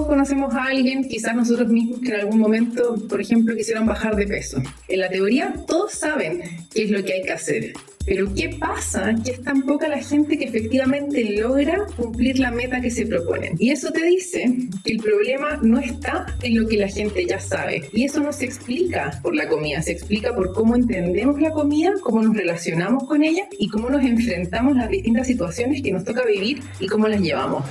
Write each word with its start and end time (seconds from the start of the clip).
Todos 0.00 0.12
conocemos 0.12 0.54
a 0.54 0.64
alguien, 0.64 1.06
quizás 1.06 1.36
nosotros 1.36 1.68
mismos, 1.68 2.00
que 2.00 2.08
en 2.08 2.20
algún 2.20 2.38
momento, 2.38 2.96
por 3.06 3.20
ejemplo, 3.20 3.54
quisieron 3.54 3.84
bajar 3.84 4.16
de 4.16 4.26
peso. 4.26 4.56
En 4.88 4.98
la 4.98 5.10
teoría, 5.10 5.52
todos 5.66 5.92
saben 5.92 6.40
qué 6.72 6.84
es 6.84 6.90
lo 6.90 7.04
que 7.04 7.12
hay 7.12 7.22
que 7.22 7.32
hacer. 7.32 7.74
Pero 8.06 8.32
¿qué 8.34 8.56
pasa? 8.58 9.14
Que 9.22 9.32
es 9.32 9.42
tan 9.42 9.60
poca 9.60 9.88
la 9.88 10.02
gente 10.02 10.38
que 10.38 10.46
efectivamente 10.46 11.36
logra 11.38 11.84
cumplir 11.98 12.38
la 12.38 12.50
meta 12.50 12.80
que 12.80 12.90
se 12.90 13.04
proponen. 13.04 13.56
Y 13.58 13.72
eso 13.72 13.92
te 13.92 14.02
dice 14.02 14.70
que 14.82 14.92
el 14.92 15.00
problema 15.00 15.58
no 15.60 15.78
está 15.78 16.24
en 16.40 16.58
lo 16.58 16.66
que 16.66 16.78
la 16.78 16.88
gente 16.88 17.26
ya 17.26 17.38
sabe. 17.38 17.82
Y 17.92 18.06
eso 18.06 18.20
no 18.20 18.32
se 18.32 18.46
explica 18.46 19.20
por 19.22 19.34
la 19.34 19.48
comida, 19.48 19.82
se 19.82 19.92
explica 19.92 20.34
por 20.34 20.54
cómo 20.54 20.76
entendemos 20.76 21.38
la 21.42 21.50
comida, 21.50 21.92
cómo 22.02 22.22
nos 22.22 22.34
relacionamos 22.34 23.04
con 23.04 23.22
ella 23.22 23.46
y 23.58 23.68
cómo 23.68 23.90
nos 23.90 24.02
enfrentamos 24.02 24.78
a 24.78 24.80
las 24.80 24.88
distintas 24.88 25.26
situaciones 25.26 25.82
que 25.82 25.92
nos 25.92 26.04
toca 26.04 26.24
vivir 26.24 26.62
y 26.80 26.86
cómo 26.86 27.06
las 27.06 27.20
llevamos. 27.20 27.66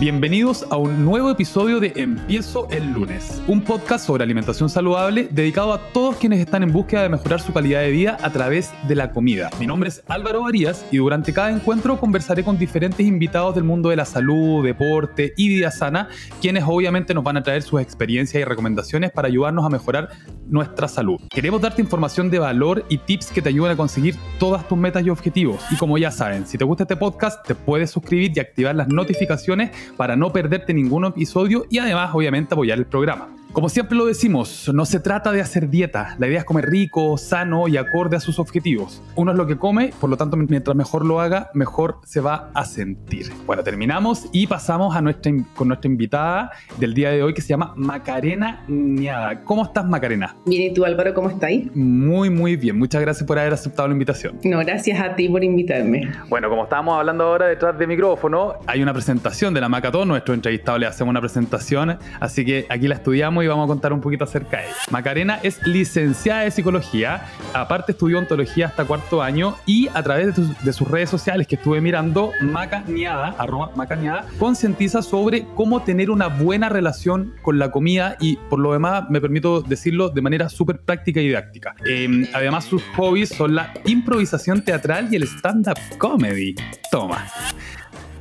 Bienvenidos 0.00 0.64
a 0.70 0.76
un 0.76 1.04
nuevo 1.04 1.28
episodio 1.28 1.80
de 1.80 1.92
Empiezo 1.96 2.68
el 2.70 2.92
lunes, 2.92 3.42
un 3.48 3.62
podcast 3.62 4.06
sobre 4.06 4.22
alimentación 4.22 4.70
saludable 4.70 5.26
dedicado 5.28 5.72
a 5.72 5.88
todos 5.92 6.14
quienes 6.18 6.38
están 6.38 6.62
en 6.62 6.70
búsqueda 6.70 7.02
de 7.02 7.08
mejorar 7.08 7.40
su 7.40 7.52
calidad 7.52 7.80
de 7.80 7.90
vida 7.90 8.16
a 8.22 8.30
través 8.30 8.70
de 8.86 8.94
la 8.94 9.10
comida. 9.10 9.50
Mi 9.58 9.66
nombre 9.66 9.88
es 9.88 10.04
Álvaro 10.06 10.42
Varías 10.42 10.86
y 10.92 10.98
durante 10.98 11.32
cada 11.32 11.50
encuentro 11.50 11.98
conversaré 11.98 12.44
con 12.44 12.56
diferentes 12.56 13.04
invitados 13.04 13.56
del 13.56 13.64
mundo 13.64 13.88
de 13.88 13.96
la 13.96 14.04
salud, 14.04 14.64
deporte 14.64 15.34
y 15.36 15.48
vida 15.48 15.72
sana, 15.72 16.08
quienes 16.40 16.62
obviamente 16.64 17.12
nos 17.12 17.24
van 17.24 17.38
a 17.38 17.42
traer 17.42 17.62
sus 17.62 17.80
experiencias 17.80 18.40
y 18.40 18.44
recomendaciones 18.44 19.10
para 19.10 19.26
ayudarnos 19.26 19.66
a 19.66 19.68
mejorar 19.68 20.10
nuestra 20.46 20.86
salud. 20.86 21.20
Queremos 21.28 21.60
darte 21.60 21.82
información 21.82 22.30
de 22.30 22.38
valor 22.38 22.84
y 22.88 22.98
tips 22.98 23.32
que 23.32 23.42
te 23.42 23.48
ayuden 23.48 23.72
a 23.72 23.76
conseguir 23.76 24.14
todas 24.38 24.66
tus 24.68 24.78
metas 24.78 25.04
y 25.04 25.10
objetivos. 25.10 25.60
Y 25.72 25.76
como 25.76 25.98
ya 25.98 26.12
saben, 26.12 26.46
si 26.46 26.56
te 26.56 26.64
gusta 26.64 26.84
este 26.84 26.94
podcast, 26.94 27.44
te 27.44 27.56
puedes 27.56 27.90
suscribir 27.90 28.30
y 28.36 28.38
activar 28.38 28.76
las 28.76 28.86
notificaciones 28.86 29.72
para 29.96 30.16
no 30.16 30.32
perderte 30.32 30.74
ningún 30.74 31.04
episodio 31.04 31.66
y 31.70 31.78
además 31.78 32.10
obviamente 32.14 32.54
apoyar 32.54 32.78
el 32.78 32.86
programa. 32.86 33.37
Como 33.52 33.70
siempre 33.70 33.96
lo 33.96 34.04
decimos, 34.04 34.70
no 34.74 34.84
se 34.84 35.00
trata 35.00 35.32
de 35.32 35.40
hacer 35.40 35.70
dieta, 35.70 36.16
la 36.18 36.26
idea 36.26 36.40
es 36.40 36.44
comer 36.44 36.66
rico, 36.66 37.16
sano 37.16 37.66
y 37.66 37.78
acorde 37.78 38.16
a 38.16 38.20
sus 38.20 38.38
objetivos. 38.38 39.02
Uno 39.16 39.32
es 39.32 39.38
lo 39.38 39.46
que 39.46 39.56
come, 39.56 39.90
por 39.98 40.10
lo 40.10 40.18
tanto 40.18 40.36
mientras 40.36 40.76
mejor 40.76 41.04
lo 41.04 41.18
haga, 41.20 41.50
mejor 41.54 41.98
se 42.04 42.20
va 42.20 42.50
a 42.54 42.66
sentir. 42.66 43.32
Bueno, 43.46 43.64
terminamos 43.64 44.26
y 44.32 44.46
pasamos 44.46 44.94
a 44.94 45.00
nuestra, 45.00 45.32
con 45.56 45.68
nuestra 45.68 45.90
invitada 45.90 46.52
del 46.76 46.92
día 46.92 47.10
de 47.10 47.22
hoy 47.22 47.32
que 47.32 47.40
se 47.40 47.48
llama 47.48 47.72
Macarena 47.74 48.64
Niada. 48.68 49.42
¿Cómo 49.44 49.64
estás 49.64 49.86
Macarena? 49.86 50.36
Bien, 50.44 50.70
¿y 50.70 50.74
tú 50.74 50.84
Álvaro, 50.84 51.14
cómo 51.14 51.30
estás? 51.30 51.50
Muy, 51.74 52.28
muy 52.28 52.56
bien. 52.56 52.78
Muchas 52.78 53.00
gracias 53.00 53.26
por 53.26 53.38
haber 53.38 53.54
aceptado 53.54 53.88
la 53.88 53.92
invitación. 53.92 54.38
No, 54.44 54.58
gracias 54.58 55.00
a 55.00 55.16
ti 55.16 55.28
por 55.28 55.42
invitarme. 55.42 56.12
Bueno, 56.28 56.50
como 56.50 56.64
estábamos 56.64 56.98
hablando 56.98 57.24
ahora 57.24 57.46
detrás 57.46 57.78
del 57.78 57.88
micrófono, 57.88 58.56
hay 58.66 58.82
una 58.82 58.92
presentación 58.92 59.54
de 59.54 59.60
la 59.62 59.68
Macatón, 59.70 60.08
nuestro 60.08 60.34
entrevistado 60.34 60.78
le 60.78 60.86
hacemos 60.86 61.10
una 61.10 61.20
presentación, 61.20 61.98
así 62.20 62.44
que 62.44 62.66
aquí 62.68 62.88
la 62.88 62.96
estudiamos 62.96 63.37
y 63.42 63.46
vamos 63.46 63.64
a 63.64 63.68
contar 63.68 63.92
un 63.92 64.00
poquito 64.00 64.24
acerca 64.24 64.58
de 64.58 64.64
ella. 64.64 64.74
Macarena 64.90 65.38
es 65.42 65.64
licenciada 65.66 66.42
de 66.42 66.50
psicología, 66.50 67.26
aparte 67.54 67.92
estudió 67.92 68.18
ontología 68.18 68.66
hasta 68.66 68.84
cuarto 68.84 69.22
año 69.22 69.56
y 69.66 69.88
a 69.94 70.02
través 70.02 70.34
de, 70.36 70.72
sus 70.72 70.88
redes 70.88 71.10
sociales 71.10 71.46
que 71.46 71.56
estuve 71.56 71.80
mirando, 71.80 72.32
Macañada, 72.40 73.34
arroba 73.38 73.70
Macañada, 73.74 74.26
concientiza 74.38 75.02
sobre 75.02 75.46
cómo 75.54 75.82
tener 75.82 76.10
una 76.10 76.28
buena 76.28 76.68
relación 76.68 77.34
con 77.42 77.58
la 77.58 77.70
comida 77.70 78.16
y 78.20 78.36
por 78.36 78.58
lo 78.58 78.72
demás 78.72 79.08
me 79.10 79.20
permito 79.20 79.62
decirlo 79.62 80.10
de 80.10 80.22
manera 80.22 80.48
súper 80.48 80.80
práctica 80.80 81.20
y 81.20 81.28
didáctica. 81.28 81.74
Em, 81.86 82.26
además 82.32 82.64
sus 82.64 82.82
hobbies 82.96 83.30
son 83.30 83.54
la 83.54 83.72
improvisación 83.84 84.62
teatral 84.62 85.08
y 85.10 85.16
el 85.16 85.24
stand-up 85.24 85.78
comedy. 85.98 86.54
Toma. 86.90 87.26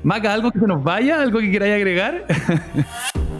Maca, 0.04 0.34
¿algo 0.34 0.52
que 0.52 0.60
se 0.60 0.68
nos 0.68 0.84
vaya? 0.84 1.22
¿Algo 1.22 1.40
que 1.40 1.52
queráis 1.52 1.76
agregar? 1.76 2.26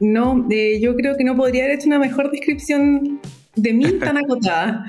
No, 0.00 0.46
eh, 0.50 0.78
yo 0.80 0.94
creo 0.94 1.16
que 1.16 1.24
no 1.24 1.36
podría 1.36 1.64
haber 1.64 1.78
hecho 1.78 1.88
una 1.88 1.98
mejor 1.98 2.30
descripción 2.30 3.20
de 3.54 3.72
mí 3.72 3.92
tan 3.92 4.16
acotada. 4.24 4.86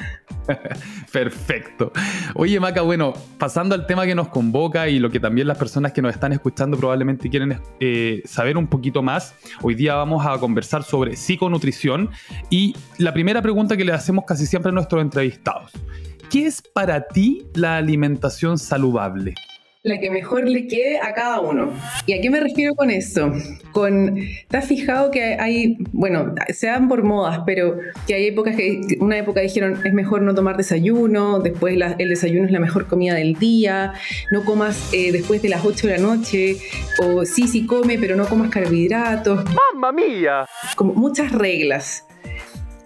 Perfecto. 1.12 1.92
Oye, 2.36 2.60
Maca, 2.60 2.82
bueno, 2.82 3.14
pasando 3.38 3.76
al 3.76 3.86
tema 3.86 4.06
que 4.06 4.16
nos 4.16 4.30
convoca 4.30 4.88
y 4.88 5.00
lo 5.00 5.10
que 5.10 5.20
también 5.20 5.48
las 5.48 5.58
personas 5.58 5.92
que 5.92 6.02
nos 6.02 6.14
están 6.14 6.34
escuchando 6.34 6.78
probablemente 6.78 7.30
quieren 7.30 7.60
eh, 7.80 8.22
saber 8.26 8.58
un 8.58 8.68
poquito 8.68 9.02
más, 9.02 9.36
hoy 9.62 9.76
día 9.76 9.96
vamos 9.96 10.26
a 10.26 10.38
conversar 10.40 10.84
sobre 10.84 11.16
psiconutrición 11.16 12.10
y 12.50 12.76
la 12.98 13.14
primera 13.14 13.42
pregunta 13.42 13.76
que 13.76 13.86
le 13.86 13.94
hacemos 13.94 14.26
casi 14.26 14.46
siempre 14.46 14.70
a 14.70 14.74
nuestros 14.74 15.02
entrevistados. 15.02 15.72
¿Qué 16.30 16.46
es 16.46 16.62
para 16.62 17.08
ti 17.08 17.46
la 17.54 17.78
alimentación 17.78 18.58
saludable? 18.58 19.34
La 19.88 20.00
que 20.00 20.12
mejor 20.12 20.48
le 20.48 20.68
quede 20.68 21.00
a 21.00 21.14
cada 21.14 21.40
uno. 21.40 21.72
¿Y 22.06 22.14
a 22.14 22.22
qué 22.22 22.30
me 22.30 22.40
refiero 22.40 22.76
con 22.76 22.92
eso? 22.92 23.32
Con, 23.72 24.20
¿te 24.48 24.58
has 24.58 24.68
fijado 24.68 25.12
que 25.12 25.38
hay, 25.40 25.78
bueno, 25.94 26.36
se 26.54 26.68
dan 26.68 26.90
por 26.90 27.04
modas, 27.04 27.42
pero 27.46 27.78
que 28.06 28.14
hay 28.14 28.28
épocas 28.28 28.56
que, 28.56 28.82
una 29.00 29.18
época 29.18 29.40
dijeron 29.42 29.80
es 29.86 29.94
mejor 29.94 30.22
no 30.22 30.36
tomar 30.36 30.58
desayuno, 30.58 31.40
después 31.40 31.78
el 31.98 32.10
desayuno 32.10 32.46
es 32.46 32.52
la 32.52 32.60
mejor 32.60 32.88
comida 32.88 33.16
del 33.16 33.36
día, 33.36 33.94
no 34.32 34.44
comas 34.44 34.94
eh, 34.94 35.12
después 35.12 35.42
de 35.42 35.50
las 35.50 35.64
8 35.64 35.88
de 35.88 35.98
la 35.98 36.04
noche, 36.04 36.58
o 37.00 37.26
sí, 37.26 37.48
sí 37.48 37.66
come, 37.66 37.98
pero 37.98 38.16
no 38.16 38.28
comas 38.28 38.50
carbohidratos. 38.50 39.46
¡Mamma 39.74 39.92
mía! 39.92 40.46
Como 40.76 40.94
muchas 40.94 41.32
reglas. 41.32 42.06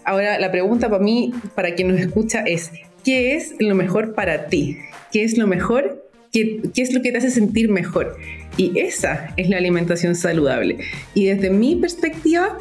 Ahora, 0.04 0.40
la 0.40 0.52
pregunta 0.52 0.90
para 0.90 1.04
mí, 1.04 1.34
para 1.56 1.74
quien 1.74 1.90
nos 1.90 2.00
escucha, 2.00 2.42
es, 2.42 2.72
¿qué 3.04 3.36
es 3.36 3.56
lo 3.60 3.76
mejor 3.76 4.14
para 4.14 4.48
ti? 4.48 4.78
¿Qué 5.12 5.24
es 5.24 5.38
lo 5.38 5.48
mejor 5.48 6.01
¿Qué, 6.32 6.62
es 6.76 6.94
lo 6.94 7.02
que 7.02 7.12
te 7.12 7.18
hace 7.18 7.30
sentir 7.30 7.70
mejor? 7.70 8.18
Y 8.58 8.80
esa 8.80 9.34
es 9.38 9.50
la 9.50 9.58
alimentación 9.58 10.16
saludable. 10.16 10.78
Y 11.14 11.26
desde 11.26 11.50
mi 11.50 11.76
perspectiva, 11.76 12.58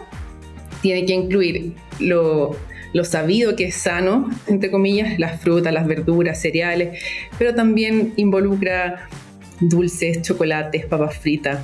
tiene 0.82 1.04
que 1.04 1.12
incluir 1.12 1.74
lo, 2.00 2.56
lo 2.92 3.04
sabido 3.04 3.54
que 3.54 3.66
es 3.66 3.76
sano, 3.76 4.28
entre 4.48 4.70
comillas, 4.70 5.18
las 5.18 5.40
frutas, 5.40 5.72
las 5.72 5.86
verduras, 5.86 6.40
cereales, 6.40 7.00
pero 7.38 7.54
también 7.54 8.12
involucra 8.16 9.08
dulces, 9.60 10.22
chocolates, 10.22 10.86
papas 10.86 11.18
fritas, 11.18 11.60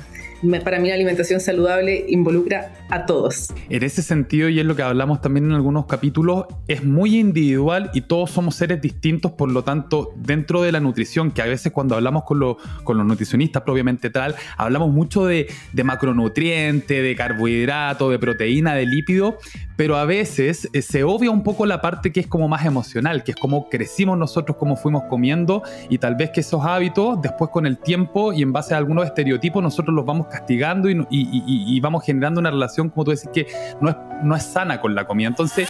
para 0.63 0.79
mí 0.79 0.87
la 0.87 0.95
alimentación 0.95 1.39
saludable 1.39 2.05
involucra 2.07 2.73
a 2.89 3.05
todos. 3.05 3.53
En 3.69 3.83
ese 3.83 4.01
sentido, 4.01 4.49
y 4.49 4.59
es 4.59 4.65
lo 4.65 4.75
que 4.75 4.83
hablamos 4.83 5.21
también 5.21 5.45
en 5.45 5.53
algunos 5.53 5.85
capítulos, 5.85 6.45
es 6.67 6.83
muy 6.83 7.17
individual 7.17 7.89
y 7.93 8.01
todos 8.01 8.31
somos 8.31 8.55
seres 8.55 8.81
distintos, 8.81 9.31
por 9.31 9.51
lo 9.51 9.63
tanto, 9.63 10.13
dentro 10.15 10.61
de 10.61 10.71
la 10.71 10.79
nutrición, 10.79 11.31
que 11.31 11.41
a 11.41 11.45
veces 11.45 11.71
cuando 11.71 11.95
hablamos 11.95 12.23
con, 12.23 12.57
con 12.83 12.97
los 12.97 13.05
nutricionistas 13.05 13.63
propiamente 13.63 14.09
tal, 14.09 14.35
hablamos 14.57 14.91
mucho 14.91 15.25
de, 15.25 15.47
de 15.73 15.83
macronutriente, 15.83 17.01
de 17.01 17.15
carbohidrato, 17.15 18.09
de 18.09 18.19
proteína, 18.19 18.75
de 18.75 18.85
lípido, 18.85 19.39
pero 19.77 19.95
a 19.95 20.03
veces 20.05 20.67
eh, 20.73 20.81
se 20.81 21.05
obvia 21.05 21.31
un 21.31 21.43
poco 21.43 21.65
la 21.65 21.79
parte 21.79 22.11
que 22.11 22.19
es 22.19 22.27
como 22.27 22.49
más 22.49 22.65
emocional, 22.65 23.23
que 23.23 23.31
es 23.31 23.37
como 23.37 23.69
crecimos 23.69 24.17
nosotros, 24.17 24.57
cómo 24.57 24.75
fuimos 24.75 25.03
comiendo 25.03 25.63
y 25.89 25.99
tal 25.99 26.15
vez 26.15 26.31
que 26.31 26.41
esos 26.41 26.65
hábitos 26.65 27.21
después 27.21 27.51
con 27.51 27.65
el 27.65 27.77
tiempo 27.77 28.33
y 28.33 28.41
en 28.41 28.51
base 28.51 28.73
a 28.73 28.77
algunos 28.77 29.05
estereotipos 29.05 29.63
nosotros 29.63 29.95
los 29.95 30.05
vamos 30.05 30.27
castigando 30.27 30.89
y, 30.89 31.79
vamos 31.79 32.03
generando 32.03 32.39
una 32.39 32.49
relación, 32.49 32.89
como 32.89 33.05
tú 33.05 33.11
decís, 33.11 33.29
que 33.31 33.47
no 33.79 33.89
es, 33.91 33.95
no 34.23 34.35
es 34.35 34.43
sana 34.43 34.81
con 34.81 34.95
la 34.95 35.05
comida. 35.05 35.27
Entonces, 35.27 35.69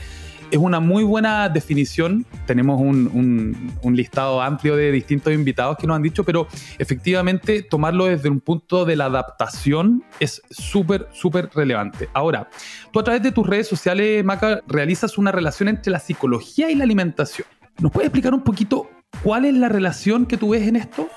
es 0.52 0.58
una 0.58 0.80
muy 0.80 1.03
buena 1.03 1.50
definición. 1.50 2.25
Tenemos 2.46 2.80
un, 2.80 3.74
listado 3.84 4.41
amplio 4.41 4.75
de 4.75 4.91
distintos 4.91 5.34
invitados 5.34 5.78
que 5.78 5.88
nos 5.88 5.96
han 5.96 6.03
dicho, 6.03 6.24
pero 6.24 6.47
efectivamente 6.78 7.63
tomarlo 7.63 8.06
desde 8.06 8.30
un 8.30 8.40
punto 8.40 8.86
de 8.86 8.96
la 8.96 9.06
adaptación 9.06 10.03
es 10.19 10.41
súper, 10.50 11.07
súper 11.12 11.50
relevante. 11.56 12.09
Ahora, 12.13 12.50
tú 12.91 13.00
a 13.00 13.03
través 13.03 13.24
de 13.24 13.31
tus 13.31 13.47
redes 13.47 13.68
sociales, 13.68 14.24
Maca, 14.24 14.62
realizas 14.68 15.18
una 15.18 15.31
relación 15.31 15.69
entre 15.69 15.91
la 15.91 16.00
psicología 16.00 16.69
y 16.69 16.75
la 16.75 16.84
alimentación. 16.84 17.47
¿Nos 17.80 17.91
puedes 17.91 18.07
explicar 18.07 18.34
un 18.34 18.44
poquito 18.44 18.90
cuál 19.24 19.45
es 19.45 19.56
la 19.56 19.69
relación 19.69 20.25
que 20.25 20.38
tú 20.38 20.50
ves 20.50 20.68
en 20.68 20.75
esto? 20.75 21.10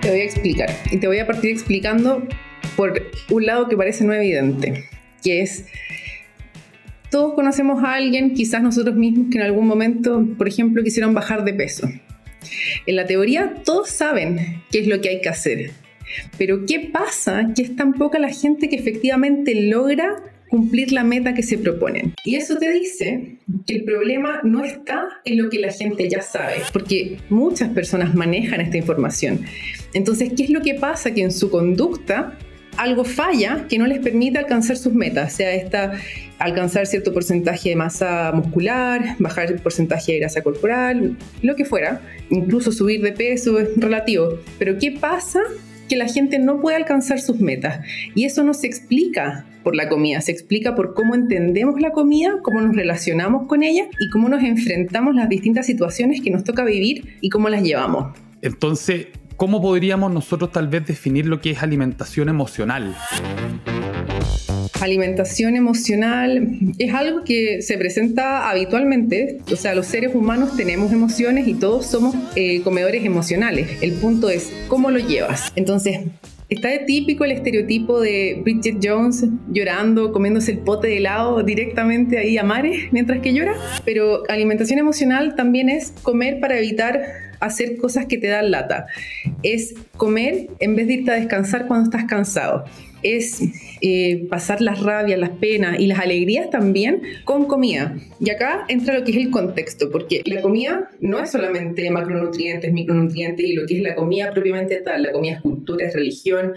Te 0.00 0.10
voy 0.10 0.20
a 0.20 0.24
explicar 0.24 0.70
y 0.90 0.98
te 0.98 1.06
voy 1.06 1.18
a 1.18 1.26
partir 1.26 1.50
explicando 1.50 2.22
por 2.76 2.92
un 3.30 3.46
lado 3.46 3.68
que 3.68 3.76
parece 3.76 4.04
no 4.04 4.12
evidente, 4.14 4.88
que 5.22 5.42
es 5.42 5.66
todos 7.12 7.34
conocemos 7.34 7.84
a 7.84 7.94
alguien, 7.94 8.32
quizás 8.32 8.62
nosotros 8.62 8.96
mismos, 8.96 9.26
que 9.30 9.36
en 9.36 9.44
algún 9.44 9.66
momento, 9.66 10.26
por 10.38 10.48
ejemplo, 10.48 10.82
quisieron 10.82 11.12
bajar 11.12 11.44
de 11.44 11.52
peso. 11.52 11.86
En 12.86 12.96
la 12.96 13.06
teoría, 13.06 13.54
todos 13.64 13.90
saben 13.90 14.62
qué 14.70 14.80
es 14.80 14.86
lo 14.86 15.00
que 15.02 15.10
hay 15.10 15.20
que 15.20 15.28
hacer. 15.28 15.70
Pero 16.38 16.64
¿qué 16.66 16.90
pasa? 16.92 17.50
Que 17.54 17.62
es 17.62 17.76
tan 17.76 17.92
poca 17.92 18.18
la 18.18 18.32
gente 18.32 18.70
que 18.70 18.76
efectivamente 18.76 19.54
logra 19.54 20.22
cumplir 20.48 20.92
la 20.92 21.04
meta 21.04 21.34
que 21.34 21.42
se 21.42 21.58
proponen. 21.58 22.14
Y 22.24 22.36
eso 22.36 22.56
te 22.56 22.70
dice 22.72 23.38
que 23.66 23.74
el 23.74 23.84
problema 23.84 24.40
no 24.42 24.64
está 24.64 25.08
en 25.24 25.42
lo 25.42 25.50
que 25.50 25.58
la 25.58 25.70
gente 25.70 26.08
ya 26.08 26.22
sabe, 26.22 26.56
porque 26.72 27.18
muchas 27.28 27.70
personas 27.70 28.14
manejan 28.14 28.60
esta 28.60 28.76
información. 28.76 29.40
Entonces, 29.94 30.32
¿qué 30.36 30.44
es 30.44 30.50
lo 30.50 30.60
que 30.60 30.74
pasa? 30.74 31.12
Que 31.12 31.22
en 31.22 31.32
su 31.32 31.50
conducta 31.50 32.38
algo 32.76 33.04
falla 33.04 33.66
que 33.68 33.78
no 33.78 33.86
les 33.86 33.98
permite 33.98 34.38
alcanzar 34.38 34.76
sus 34.76 34.94
metas, 34.94 35.32
sea 35.32 35.54
esta 35.54 35.92
alcanzar 36.38 36.86
cierto 36.86 37.12
porcentaje 37.12 37.70
de 37.70 37.76
masa 37.76 38.32
muscular, 38.32 39.16
bajar 39.18 39.50
el 39.50 39.60
porcentaje 39.60 40.12
de 40.12 40.18
grasa 40.20 40.42
corporal, 40.42 41.16
lo 41.42 41.54
que 41.54 41.64
fuera, 41.64 42.00
incluso 42.30 42.72
subir 42.72 43.00
de 43.02 43.12
peso 43.12 43.60
es 43.60 43.68
relativo. 43.76 44.38
Pero 44.58 44.76
¿qué 44.78 44.90
pasa? 44.92 45.40
Que 45.88 45.96
la 45.96 46.08
gente 46.08 46.38
no 46.38 46.60
puede 46.60 46.76
alcanzar 46.76 47.20
sus 47.20 47.38
metas. 47.40 47.84
Y 48.14 48.24
eso 48.24 48.42
no 48.42 48.54
se 48.54 48.66
explica 48.66 49.44
por 49.62 49.76
la 49.76 49.88
comida, 49.88 50.20
se 50.20 50.32
explica 50.32 50.74
por 50.74 50.94
cómo 50.94 51.14
entendemos 51.14 51.80
la 51.80 51.92
comida, 51.92 52.32
cómo 52.42 52.60
nos 52.60 52.74
relacionamos 52.74 53.46
con 53.46 53.62
ella 53.62 53.84
y 54.00 54.10
cómo 54.10 54.28
nos 54.28 54.42
enfrentamos 54.42 55.14
las 55.14 55.28
distintas 55.28 55.66
situaciones 55.66 56.20
que 56.20 56.30
nos 56.30 56.42
toca 56.42 56.64
vivir 56.64 57.18
y 57.20 57.28
cómo 57.28 57.48
las 57.48 57.62
llevamos. 57.62 58.18
Entonces, 58.42 59.06
¿cómo 59.36 59.60
podríamos 59.60 60.12
nosotros 60.12 60.52
tal 60.52 60.68
vez 60.68 60.86
definir 60.86 61.26
lo 61.26 61.40
que 61.40 61.50
es 61.50 61.62
alimentación 61.62 62.28
emocional? 62.28 62.96
Alimentación 64.80 65.54
emocional 65.54 66.48
es 66.78 66.92
algo 66.92 67.22
que 67.24 67.62
se 67.62 67.78
presenta 67.78 68.50
habitualmente, 68.50 69.38
o 69.52 69.56
sea, 69.56 69.74
los 69.74 69.86
seres 69.86 70.14
humanos 70.14 70.56
tenemos 70.56 70.92
emociones 70.92 71.46
y 71.46 71.54
todos 71.54 71.86
somos 71.86 72.16
eh, 72.34 72.62
comedores 72.62 73.04
emocionales. 73.04 73.78
El 73.80 73.92
punto 73.92 74.28
es 74.28 74.52
cómo 74.68 74.90
lo 74.90 74.98
llevas. 74.98 75.52
Entonces, 75.54 76.00
Está 76.52 76.68
típico 76.84 77.24
el 77.24 77.32
estereotipo 77.32 77.98
de 77.98 78.38
Bridget 78.44 78.76
Jones 78.82 79.24
llorando, 79.50 80.12
comiéndose 80.12 80.52
el 80.52 80.58
pote 80.58 80.88
de 80.88 80.98
helado 80.98 81.42
directamente 81.42 82.18
ahí 82.18 82.36
a 82.36 82.44
mares 82.44 82.92
mientras 82.92 83.22
que 83.22 83.32
llora, 83.32 83.54
pero 83.86 84.24
alimentación 84.28 84.78
emocional 84.78 85.34
también 85.34 85.70
es 85.70 85.94
comer 86.02 86.40
para 86.40 86.58
evitar 86.58 87.00
hacer 87.46 87.76
cosas 87.76 88.06
que 88.06 88.18
te 88.18 88.28
dan 88.28 88.50
lata. 88.50 88.86
Es 89.42 89.74
comer 89.96 90.48
en 90.60 90.76
vez 90.76 90.86
de 90.86 90.94
irte 90.94 91.10
a 91.10 91.14
descansar 91.14 91.66
cuando 91.66 91.84
estás 91.84 92.04
cansado 92.04 92.64
es 93.02 93.40
eh, 93.80 94.26
pasar 94.28 94.60
las 94.60 94.80
rabias, 94.80 95.18
las 95.18 95.30
penas 95.30 95.78
y 95.78 95.86
las 95.86 95.98
alegrías 95.98 96.50
también 96.50 97.02
con 97.24 97.46
comida. 97.46 97.96
Y 98.20 98.30
acá 98.30 98.64
entra 98.68 98.98
lo 98.98 99.04
que 99.04 99.10
es 99.12 99.16
el 99.18 99.30
contexto, 99.30 99.90
porque 99.90 100.22
la 100.24 100.40
comida 100.40 100.90
no 101.00 101.18
es 101.18 101.30
solamente 101.30 101.90
macronutrientes, 101.90 102.72
micronutrientes 102.72 103.44
y 103.44 103.54
lo 103.54 103.66
que 103.66 103.78
es 103.78 103.82
la 103.82 103.94
comida 103.94 104.30
propiamente 104.30 104.76
tal. 104.80 105.02
La 105.02 105.12
comida 105.12 105.34
es 105.34 105.40
cultura, 105.40 105.86
es 105.86 105.94
religión, 105.94 106.52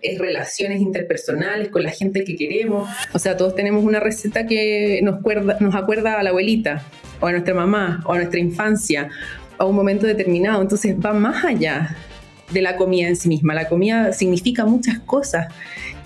es 0.00 0.18
relaciones 0.18 0.80
interpersonales 0.80 1.68
con 1.68 1.82
la 1.82 1.90
gente 1.90 2.24
que 2.24 2.36
queremos. 2.36 2.88
O 3.12 3.18
sea, 3.18 3.36
todos 3.36 3.54
tenemos 3.54 3.84
una 3.84 4.00
receta 4.00 4.46
que 4.46 5.00
nos, 5.02 5.20
nos 5.60 5.74
acuerda 5.74 6.18
a 6.18 6.22
la 6.22 6.30
abuelita, 6.30 6.84
o 7.20 7.26
a 7.26 7.32
nuestra 7.32 7.54
mamá, 7.54 8.00
o 8.06 8.12
a 8.12 8.16
nuestra 8.18 8.38
infancia, 8.38 9.08
a 9.58 9.64
un 9.64 9.76
momento 9.76 10.06
determinado. 10.06 10.62
Entonces 10.62 10.96
va 10.96 11.12
más 11.12 11.44
allá 11.44 11.96
de 12.52 12.62
la 12.62 12.76
comida 12.76 13.08
en 13.08 13.16
sí 13.16 13.28
misma. 13.28 13.54
La 13.54 13.68
comida 13.68 14.12
significa 14.12 14.64
muchas 14.64 14.98
cosas 15.00 15.48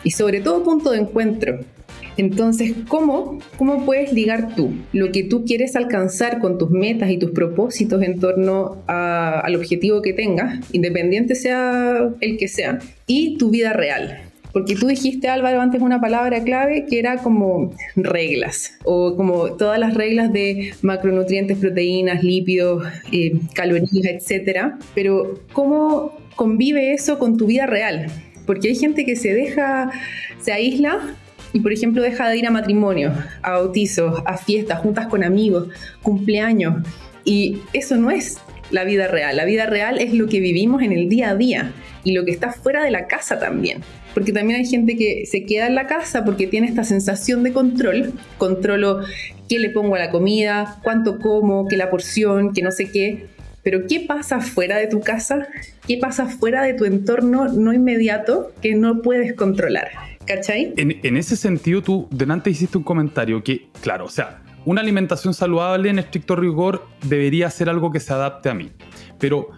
y 0.02 0.10
sobre 0.10 0.40
todo 0.40 0.64
punto 0.64 0.90
de 0.90 0.98
encuentro. 0.98 1.60
Entonces, 2.16 2.74
¿cómo, 2.88 3.38
¿cómo 3.56 3.86
puedes 3.86 4.12
ligar 4.12 4.54
tú 4.54 4.72
lo 4.92 5.10
que 5.12 5.22
tú 5.22 5.44
quieres 5.46 5.76
alcanzar 5.76 6.40
con 6.40 6.58
tus 6.58 6.70
metas 6.70 7.10
y 7.10 7.16
tus 7.16 7.30
propósitos 7.30 8.02
en 8.02 8.20
torno 8.20 8.82
al 8.86 9.54
objetivo 9.54 10.02
que 10.02 10.12
tengas, 10.12 10.60
independiente 10.72 11.34
sea 11.34 12.10
el 12.20 12.36
que 12.36 12.48
sea, 12.48 12.80
y 13.06 13.38
tu 13.38 13.50
vida 13.50 13.72
real? 13.72 14.31
Porque 14.52 14.74
tú 14.74 14.86
dijiste, 14.86 15.28
Álvaro, 15.28 15.60
antes 15.60 15.80
una 15.80 16.00
palabra 16.00 16.42
clave 16.44 16.84
que 16.88 16.98
era 16.98 17.16
como 17.18 17.74
reglas, 17.96 18.78
o 18.84 19.16
como 19.16 19.52
todas 19.56 19.78
las 19.78 19.94
reglas 19.94 20.32
de 20.32 20.74
macronutrientes, 20.82 21.58
proteínas, 21.58 22.22
lípidos, 22.22 22.86
eh, 23.12 23.32
calorías, 23.54 24.04
etc. 24.04 24.74
Pero, 24.94 25.40
¿cómo 25.52 26.18
convive 26.36 26.92
eso 26.92 27.18
con 27.18 27.38
tu 27.38 27.46
vida 27.46 27.66
real? 27.66 28.08
Porque 28.46 28.68
hay 28.68 28.74
gente 28.74 29.06
que 29.06 29.16
se 29.16 29.32
deja, 29.32 29.90
se 30.40 30.52
aísla 30.52 31.16
y, 31.54 31.60
por 31.60 31.72
ejemplo, 31.72 32.02
deja 32.02 32.28
de 32.28 32.38
ir 32.38 32.46
a 32.46 32.50
matrimonios, 32.50 33.14
a 33.42 33.52
bautizos, 33.52 34.22
a 34.26 34.36
fiestas, 34.36 34.80
juntas 34.80 35.06
con 35.06 35.24
amigos, 35.24 35.68
cumpleaños. 36.02 36.82
Y 37.24 37.58
eso 37.72 37.96
no 37.96 38.10
es 38.10 38.38
la 38.70 38.84
vida 38.84 39.08
real. 39.08 39.36
La 39.36 39.44
vida 39.44 39.66
real 39.66 39.98
es 39.98 40.12
lo 40.12 40.26
que 40.26 40.40
vivimos 40.40 40.82
en 40.82 40.92
el 40.92 41.08
día 41.08 41.30
a 41.30 41.36
día 41.36 41.72
y 42.04 42.12
lo 42.12 42.24
que 42.24 42.32
está 42.32 42.52
fuera 42.52 42.82
de 42.84 42.90
la 42.90 43.06
casa 43.06 43.38
también. 43.38 43.82
Porque 44.14 44.32
también 44.32 44.58
hay 44.60 44.66
gente 44.66 44.96
que 44.96 45.24
se 45.26 45.44
queda 45.44 45.66
en 45.66 45.74
la 45.74 45.86
casa 45.86 46.24
porque 46.24 46.46
tiene 46.46 46.68
esta 46.68 46.84
sensación 46.84 47.42
de 47.42 47.52
control. 47.52 48.12
Controlo 48.38 49.00
qué 49.48 49.58
le 49.58 49.70
pongo 49.70 49.94
a 49.94 49.98
la 49.98 50.10
comida, 50.10 50.78
cuánto 50.82 51.18
como, 51.18 51.66
qué 51.68 51.76
la 51.76 51.90
porción, 51.90 52.52
qué 52.52 52.62
no 52.62 52.70
sé 52.70 52.90
qué. 52.90 53.26
Pero 53.62 53.86
¿qué 53.86 54.00
pasa 54.00 54.40
fuera 54.40 54.76
de 54.76 54.88
tu 54.88 55.00
casa? 55.00 55.46
¿Qué 55.86 55.96
pasa 55.98 56.26
fuera 56.26 56.62
de 56.62 56.74
tu 56.74 56.84
entorno 56.84 57.48
no 57.48 57.72
inmediato 57.72 58.52
que 58.60 58.74
no 58.74 59.02
puedes 59.02 59.34
controlar? 59.34 59.88
¿Cachai? 60.26 60.72
En, 60.76 61.16
ese 61.16 61.36
sentido, 61.36 61.82
tú 61.82 62.08
delante 62.10 62.50
hiciste 62.50 62.78
un 62.78 62.84
comentario 62.84 63.42
que, 63.42 63.68
claro, 63.80 64.04
o 64.04 64.08
sea, 64.08 64.42
una 64.64 64.80
alimentación 64.80 65.34
saludable 65.34 65.90
en 65.90 65.98
estricto 65.98 66.36
rigor 66.36 66.86
debería 67.04 67.50
ser 67.50 67.68
algo 67.68 67.90
que 67.90 68.00
se 68.00 68.12
adapte 68.12 68.48
a 68.48 68.54
mí. 68.54 68.70
Pero 69.18 69.48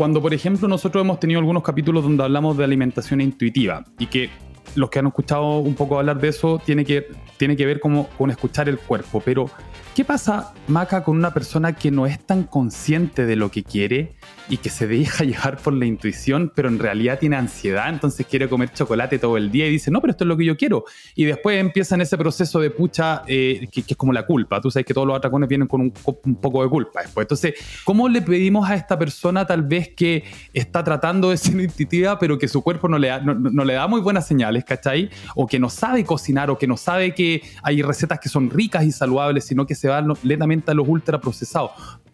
cuando, 0.00 0.22
por 0.22 0.32
ejemplo, 0.32 0.66
nosotros 0.66 1.04
hemos 1.04 1.20
tenido 1.20 1.40
algunos 1.40 1.62
capítulos 1.62 2.02
donde 2.02 2.24
hablamos 2.24 2.56
de 2.56 2.64
alimentación 2.64 3.20
intuitiva 3.20 3.84
y 3.98 4.06
que 4.06 4.30
los 4.74 4.88
que 4.88 4.98
han 4.98 5.08
escuchado 5.08 5.58
un 5.58 5.74
poco 5.74 5.98
hablar 5.98 6.18
de 6.18 6.28
eso 6.28 6.58
tiene 6.64 6.86
que, 6.86 7.08
tiene 7.36 7.54
que 7.54 7.66
ver 7.66 7.80
como, 7.80 8.08
con 8.16 8.30
escuchar 8.30 8.70
el 8.70 8.78
cuerpo, 8.78 9.20
pero 9.22 9.50
¿Qué 9.94 10.04
pasa, 10.06 10.54
Maca, 10.68 11.04
con 11.04 11.18
una 11.18 11.34
persona 11.34 11.74
que 11.74 11.90
no 11.90 12.06
es 12.06 12.18
tan 12.24 12.44
consciente 12.44 13.26
de 13.26 13.36
lo 13.36 13.50
que 13.50 13.64
quiere 13.64 14.14
y 14.50 14.58
que 14.58 14.68
se 14.68 14.86
deja 14.86 15.24
llevar 15.24 15.56
por 15.56 15.72
la 15.72 15.86
intuición, 15.86 16.52
pero 16.54 16.68
en 16.68 16.78
realidad 16.78 17.18
tiene 17.18 17.36
ansiedad, 17.36 17.88
entonces 17.88 18.26
quiere 18.26 18.48
comer 18.48 18.72
chocolate 18.72 19.18
todo 19.18 19.36
el 19.36 19.50
día 19.50 19.66
y 19.66 19.70
dice, 19.70 19.90
no, 19.90 20.00
pero 20.00 20.10
esto 20.10 20.24
es 20.24 20.28
lo 20.28 20.36
que 20.36 20.44
yo 20.44 20.56
quiero? 20.56 20.84
Y 21.14 21.24
después 21.24 21.58
empieza 21.58 21.94
en 21.94 22.02
ese 22.02 22.18
proceso 22.18 22.60
de 22.60 22.70
pucha, 22.70 23.22
eh, 23.26 23.68
que, 23.72 23.84
es 23.86 23.96
como 23.96 24.12
la 24.12 24.26
culpa. 24.26 24.60
Tú 24.60 24.70
sabes 24.70 24.84
que 24.84 24.92
todos 24.92 25.06
los 25.06 25.16
atracones 25.16 25.48
vienen 25.48 25.68
con 25.68 25.80
un, 25.80 25.92
poco 25.92 26.62
de 26.62 26.68
culpa 26.68 27.02
después. 27.02 27.24
Entonces, 27.24 27.54
¿cómo 27.84 28.08
le 28.08 28.22
pedimos 28.22 28.68
a 28.68 28.74
esta 28.74 28.98
persona 28.98 29.46
tal 29.46 29.62
vez 29.62 29.90
que 29.90 30.24
está 30.52 30.82
tratando 30.82 31.30
de 31.30 31.36
ser 31.36 31.58
intuitiva, 31.60 32.18
pero 32.18 32.38
que 32.38 32.48
su 32.48 32.62
cuerpo 32.62 32.88
no 32.88 32.98
le 32.98 33.08
da, 33.08 33.20
no, 33.20 33.64
le 33.64 33.74
da 33.74 33.86
muy 33.86 34.00
buenas 34.00 34.26
señales, 34.26 34.64
¿cachai? 34.64 35.10
O 35.36 35.46
que 35.46 35.58
no 35.58 35.70
sabe 35.70 36.04
cocinar, 36.04 36.50
o 36.50 36.58
que 36.58 36.66
no 36.66 36.76
sabe 36.76 37.14
que 37.14 37.42
hay 37.62 37.82
recetas 37.82 38.18
que 38.18 38.28
son 38.28 38.50
ricas 38.50 38.84
y 38.84 38.90
saludables, 38.90 39.44
sino 39.44 39.66
que 39.66 39.74
se 39.74 39.88
va 39.88 40.04
lentamente 40.22 40.72
a 40.72 40.74
los 40.74 40.88
ultraprocesados. 40.88 41.70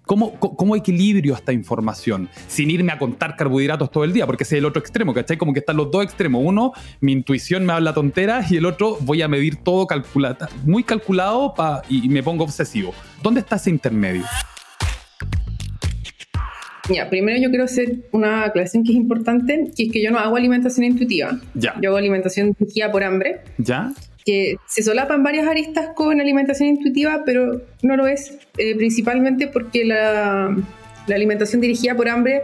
¿Cómo, 0.06 0.38
¿Cómo, 0.38 0.76
equilibrio 0.76 1.34
esta 1.34 1.52
información? 1.52 2.28
Sin 2.46 2.70
irme 2.70 2.92
a 2.92 2.98
contar 2.98 3.34
carbohidratos 3.34 3.90
todo 3.90 4.04
el 4.04 4.12
día, 4.12 4.24
porque 4.24 4.44
ese 4.44 4.54
es 4.54 4.60
el 4.60 4.64
otro 4.64 4.78
extremo, 4.78 5.12
¿cachai? 5.12 5.36
Como 5.36 5.52
que 5.52 5.58
están 5.58 5.76
los 5.76 5.90
dos 5.90 6.04
extremos. 6.04 6.42
Uno, 6.44 6.72
mi 7.00 7.10
intuición 7.10 7.66
me 7.66 7.72
habla 7.72 7.92
tonteras 7.92 8.52
y 8.52 8.56
el 8.56 8.66
otro, 8.66 8.98
voy 9.00 9.22
a 9.22 9.28
medir 9.28 9.56
todo 9.56 9.88
calculado, 9.88 10.46
muy 10.64 10.84
calculado 10.84 11.54
y 11.88 12.08
me 12.08 12.22
pongo 12.22 12.44
obsesivo. 12.44 12.94
¿Dónde 13.20 13.40
está 13.40 13.56
ese 13.56 13.70
intermedio? 13.70 14.22
Ya, 16.88 17.10
primero 17.10 17.42
yo 17.42 17.48
quiero 17.48 17.64
hacer 17.64 17.96
una 18.12 18.44
aclaración 18.44 18.84
que 18.84 18.92
es 18.92 18.96
importante, 18.96 19.72
que 19.76 19.86
es 19.86 19.92
que 19.92 20.00
yo 20.00 20.12
no 20.12 20.20
hago 20.20 20.36
alimentación 20.36 20.86
intuitiva. 20.86 21.36
Ya. 21.54 21.74
Yo 21.82 21.90
hago 21.90 21.98
alimentación 21.98 22.54
dirigida 22.56 22.92
por 22.92 23.02
hambre. 23.02 23.40
Ya 23.58 23.92
que 24.26 24.56
se 24.66 24.82
solapan 24.82 25.22
varias 25.22 25.46
aristas 25.46 25.90
con 25.94 26.20
alimentación 26.20 26.68
intuitiva, 26.68 27.22
pero 27.24 27.62
no 27.82 27.96
lo 27.96 28.08
es 28.08 28.36
eh, 28.58 28.74
principalmente 28.74 29.46
porque 29.46 29.84
la, 29.84 30.54
alimentación 31.08 31.60
dirigida 31.60 31.94
por 31.94 32.08
hambre 32.08 32.42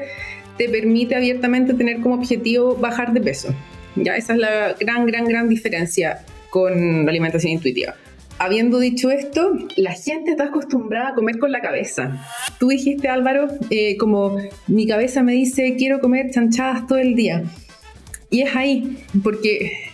te 0.56 0.68
permite 0.68 1.16
abiertamente 1.16 1.74
tener 1.74 2.00
como 2.00 2.14
objetivo 2.14 2.76
bajar 2.76 3.12
de 3.12 3.20
peso. 3.20 3.52
Ya 3.96 4.14
esa 4.14 4.34
es 4.34 4.38
la 4.38 4.76
gran, 4.78 5.04
gran, 5.06 5.24
gran 5.24 5.48
diferencia 5.48 6.24
con 6.50 7.04
la 7.04 7.10
alimentación 7.10 7.54
intuitiva. 7.54 7.96
Habiendo 8.38 8.78
dicho 8.78 9.10
esto, 9.10 9.58
la 9.76 9.92
gente 9.92 10.30
está 10.30 10.44
acostumbrada 10.44 11.08
a 11.10 11.14
comer 11.14 11.38
con 11.38 11.50
la 11.50 11.60
cabeza. 11.60 12.24
Tú 12.60 12.68
dijiste, 12.68 13.08
Álvaro, 13.08 13.48
eh, 13.70 13.96
como 13.96 14.36
mi 14.68 14.86
cabeza 14.86 15.24
me 15.24 15.32
dice, 15.32 15.74
quiero 15.76 16.00
comer 16.00 16.30
chanchadas 16.30 16.86
todo 16.86 16.98
el 16.98 17.16
día. 17.16 17.42
Y 18.30 18.42
es 18.42 18.54
ahí, 18.54 19.04
porque 19.22 19.91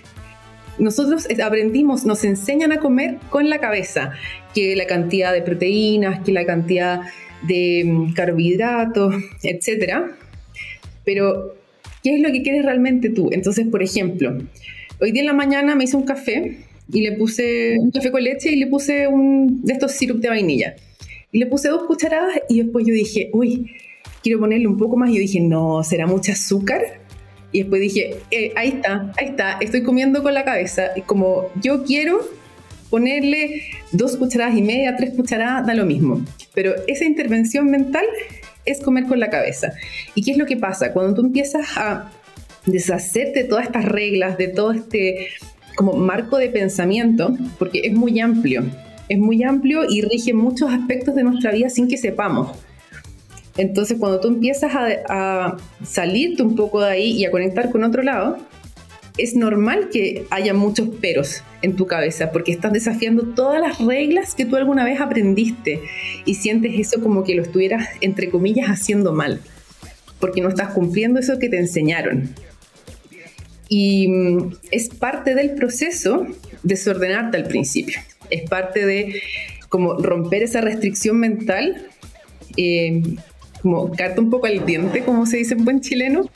nosotros 0.79 1.27
aprendimos, 1.43 2.05
nos 2.05 2.25
enseñan 2.25 2.73
a 2.73 2.79
comer 2.79 3.19
con 3.31 3.49
la 3.49 3.59
cabeza, 3.59 4.13
que 4.55 4.77
la 4.77 4.87
cantidad 4.87 5.33
de 5.33 5.43
proteínas, 5.43 6.21
que 6.25 6.33
la 6.33 6.47
cantidad 6.47 7.01
de 7.43 7.85
mm, 7.87 8.13
carbohidratos, 8.13 9.15
etc. 9.43 9.95
Pero, 11.05 11.55
¿qué 12.03 12.15
es 12.15 12.21
lo 12.21 12.31
que 12.33 12.43
quieres 12.43 12.65
realmente 12.65 13.11
tú? 13.11 13.31
Entonces, 13.33 13.67
por 13.67 13.83
ejemplo, 13.83 14.37
hoy 15.01 15.13
día 15.13 15.23
en 15.23 15.27
la 15.27 15.33
mañana 15.33 15.75
me 15.75 15.85
hice 15.85 15.97
un 15.97 16.05
café 16.05 16.59
y 16.93 17.03
le 17.03 17.13
puse 17.13 17.77
un 17.79 17.91
café 17.91 18.11
con 18.11 18.23
leche 18.23 18.51
y 18.51 18.57
le 18.57 18.67
puse 18.67 19.07
un 19.07 19.63
de 19.63 19.73
estos 19.73 19.93
sirup 19.93 20.21
de 20.21 20.29
vainilla. 20.29 20.77
Y 21.31 21.39
le 21.39 21.47
puse 21.47 21.69
dos 21.69 21.85
cucharadas 21.85 22.41
y 22.49 22.63
después 22.63 22.87
yo 22.87 22.95
dije, 22.95 23.31
uy, 23.33 23.71
quiero 24.23 24.41
ponerle 24.41 24.67
un 24.67 24.79
poco 24.79 24.97
más. 24.97 25.11
Y 25.11 25.15
yo 25.15 25.21
dije, 25.21 25.41
no, 25.41 25.83
¿será 25.85 26.07
mucho 26.07 26.33
azúcar? 26.33 26.98
Y 27.53 27.61
después 27.61 27.81
dije, 27.81 28.17
eh, 28.31 28.53
ahí 28.57 28.69
está, 28.69 29.13
ahí 29.17 29.29
está, 29.29 29.59
estoy 29.61 29.83
comiendo 29.83 30.23
con 30.23 30.35
la 30.35 30.45
cabeza. 30.45 30.91
Y 30.97 31.03
como 31.03 31.51
yo 31.61 31.85
quiero 31.85 32.21
ponerle 32.91 33.63
dos 33.93 34.17
cucharadas 34.17 34.57
y 34.57 34.63
media, 34.63 34.97
tres 34.97 35.15
cucharadas, 35.15 35.67
da 35.67 35.75
lo 35.75 35.87
mismo. 35.87 36.23
Pero 36.55 36.75
esa 36.87 37.05
intervención 37.05 37.71
mental 37.71 38.05
es 38.65 38.81
comer 38.81 39.05
con 39.05 39.21
la 39.21 39.31
cabeza. 39.31 39.73
¿Y 40.15 40.23
qué 40.23 40.33
es 40.33 40.37
lo 40.37 40.47
que 40.47 40.57
pasa? 40.57 40.93
Cuando 40.93 41.15
tú 41.15 41.27
empiezas 41.27 41.77
a 41.77 42.11
deshacerte 42.67 43.43
de 43.43 43.49
todas 43.49 43.67
estas 43.67 43.85
reglas, 43.85 44.37
de 44.37 44.49
todo 44.49 44.73
este 44.73 45.29
como 45.75 45.93
marco 45.93 46.39
de 46.39 46.49
pensamiento, 46.49 47.37
porque 47.59 47.83
es 47.85 47.93
muy 47.93 48.19
amplio, 48.19 48.65
es 49.09 49.19
muy 49.19 49.45
amplio 49.45 49.85
y 49.89 50.03
rige 50.03 50.35
muchos 50.35 50.73
aspectos 50.73 51.15
de 51.15 51.23
nuestra 51.23 51.53
vida 51.53 51.71
sin 51.71 51.87
que 51.87 51.97
sepamos. 51.97 52.59
Entonces, 53.59 53.99
cuando 53.99 54.21
tú 54.21 54.29
empiezas 54.29 54.75
a, 54.75 54.89
a, 55.09 55.57
salirte 55.85 56.43
un 56.43 56.57
poco 56.57 56.81
de 56.81 56.91
ahí 56.91 57.11
y 57.11 57.27
a 57.27 57.31
conectar 57.31 57.71
con 57.71 57.85
otro 57.85 58.03
lado, 58.03 58.39
es 59.19 59.35
normal 59.35 59.91
que 59.93 60.25
haya 60.31 60.55
muchos 60.55 60.89
peros 60.89 61.43
en 61.61 61.75
tu 61.75 61.87
cabeza 61.87 62.31
porque 62.31 62.53
estás 62.53 62.73
desafiando 62.73 63.35
todas 63.35 63.61
las 63.61 63.79
reglas 63.81 64.35
que 64.35 64.45
tú 64.45 64.57
alguna 64.57 64.85
vez 64.85 65.01
aprendiste 65.01 65.81
y 66.25 66.37
sientes 66.37 66.73
eso 66.79 67.03
como 67.03 67.25
que 67.25 67.35
lo 67.35 67.43
estuvieras, 67.43 67.89
entre 68.01 68.31
comillas, 68.31 68.69
haciendo 68.69 69.13
mal, 69.13 69.41
porque 70.21 70.41
no 70.41 70.49
estás 70.49 70.73
cumpliendo 70.73 71.19
eso 71.19 71.39
que 71.39 71.49
te 71.49 71.59
enseñaron. 71.59 72.33
Y 73.69 74.09
mm, 74.09 74.53
es 74.71 74.89
parte 74.89 75.35
del 75.35 75.51
proceso 75.55 76.27
desordenarte 76.63 77.37
al 77.37 77.45
principio. 77.45 77.99
Es 78.31 78.49
parte 78.49 78.87
de 78.87 79.21
como 79.69 79.95
romper 79.95 80.43
esa 80.43 80.61
restricción 80.61 81.19
mental, 81.19 81.89
eh, 82.57 83.03
como 83.63 83.91
carta 83.93 84.21
un 84.21 84.31
poco 84.31 84.47
al 84.47 84.65
diente, 84.65 85.03
como 85.05 85.27
se 85.27 85.39
dice 85.39 85.55
en 85.55 85.65
buen 85.65 85.81
chileno, 85.81 86.29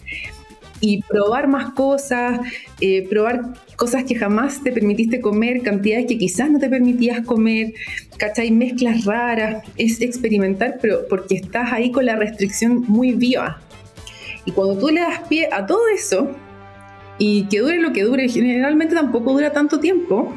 y 0.80 1.00
probar 1.02 1.46
más 1.46 1.72
cosas, 1.74 2.40
eh, 2.80 3.06
probar 3.08 3.54
cosas 3.76 4.02
que 4.02 4.16
jamás 4.16 4.62
te 4.62 4.72
permitiste 4.72 5.20
comer, 5.20 5.62
cantidades 5.62 6.06
que 6.06 6.18
quizás 6.18 6.50
no 6.50 6.58
te 6.58 6.68
permitías 6.68 7.24
comer, 7.24 7.72
¿cachai? 8.16 8.50
Mezclas 8.50 9.04
raras, 9.04 9.64
es 9.76 10.00
experimentar, 10.00 10.78
pero 10.82 11.06
porque 11.08 11.36
estás 11.36 11.72
ahí 11.72 11.92
con 11.92 12.04
la 12.04 12.16
restricción 12.16 12.84
muy 12.88 13.12
viva. 13.12 13.60
Y 14.44 14.50
cuando 14.50 14.76
tú 14.76 14.88
le 14.88 15.00
das 15.00 15.20
pie 15.28 15.48
a 15.52 15.66
todo 15.66 15.86
eso, 15.94 16.32
y 17.16 17.44
que 17.44 17.60
dure 17.60 17.78
lo 17.78 17.92
que 17.92 18.02
dure, 18.02 18.28
generalmente 18.28 18.96
tampoco 18.96 19.32
dura 19.32 19.52
tanto 19.52 19.78
tiempo, 19.78 20.32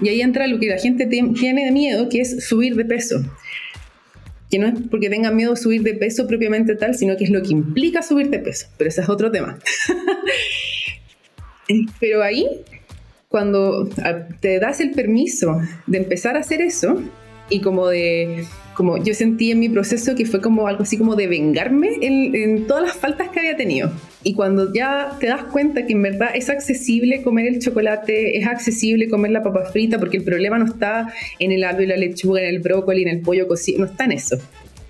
y 0.00 0.08
ahí 0.08 0.20
entra 0.20 0.48
lo 0.48 0.58
que 0.58 0.66
la 0.66 0.78
gente 0.78 1.06
tiene 1.06 1.64
de 1.64 1.70
miedo, 1.70 2.08
que 2.08 2.22
es 2.22 2.44
subir 2.44 2.74
de 2.74 2.84
peso 2.84 3.22
que 4.50 4.58
no 4.58 4.66
es 4.66 4.74
porque 4.90 5.08
tengan 5.08 5.36
miedo 5.36 5.52
de 5.52 5.56
subir 5.56 5.82
de 5.82 5.94
peso 5.94 6.26
propiamente 6.26 6.74
tal, 6.74 6.94
sino 6.94 7.16
que 7.16 7.24
es 7.24 7.30
lo 7.30 7.42
que 7.42 7.50
implica 7.50 8.02
subir 8.02 8.30
de 8.30 8.40
peso. 8.40 8.66
Pero 8.76 8.88
ese 8.88 9.02
es 9.02 9.08
otro 9.08 9.30
tema. 9.30 9.58
Pero 12.00 12.22
ahí, 12.22 12.48
cuando 13.28 13.88
te 14.40 14.58
das 14.58 14.80
el 14.80 14.90
permiso 14.90 15.60
de 15.86 15.98
empezar 15.98 16.36
a 16.36 16.40
hacer 16.40 16.62
eso, 16.62 17.00
y 17.48 17.60
como 17.60 17.88
de 17.88 18.44
como 18.74 18.96
yo 18.96 19.12
sentí 19.12 19.50
en 19.50 19.60
mi 19.60 19.68
proceso 19.68 20.14
que 20.14 20.24
fue 20.24 20.40
como 20.40 20.66
algo 20.66 20.84
así 20.84 20.96
como 20.96 21.14
de 21.14 21.26
vengarme 21.26 21.90
en, 22.00 22.66
todas 22.66 22.82
las 22.82 22.96
faltas 22.96 23.28
que 23.28 23.40
había 23.40 23.56
tenido. 23.56 23.92
Y 24.22 24.34
cuando 24.34 24.72
ya 24.72 25.16
te 25.18 25.28
das 25.28 25.44
cuenta 25.44 25.86
que 25.86 25.94
en 25.94 26.02
verdad 26.02 26.30
es 26.34 26.50
accesible 26.50 27.22
comer 27.22 27.46
el 27.46 27.58
chocolate, 27.58 28.36
es 28.38 28.46
accesible 28.46 29.08
comer 29.08 29.30
la 29.30 29.42
papa 29.42 29.64
frita, 29.72 29.98
porque 29.98 30.18
el 30.18 30.24
problema 30.24 30.58
no 30.58 30.66
está 30.66 31.12
en 31.38 31.52
el 31.52 31.64
apio, 31.64 31.86
la 31.86 31.96
lechuga, 31.96 32.42
en 32.42 32.48
el 32.48 32.60
brócoli, 32.60 33.02
en 33.02 33.08
el 33.08 33.20
pollo 33.20 33.48
cocido, 33.48 33.80
no 33.80 33.86
está 33.86 34.04
en 34.04 34.12
eso. 34.12 34.36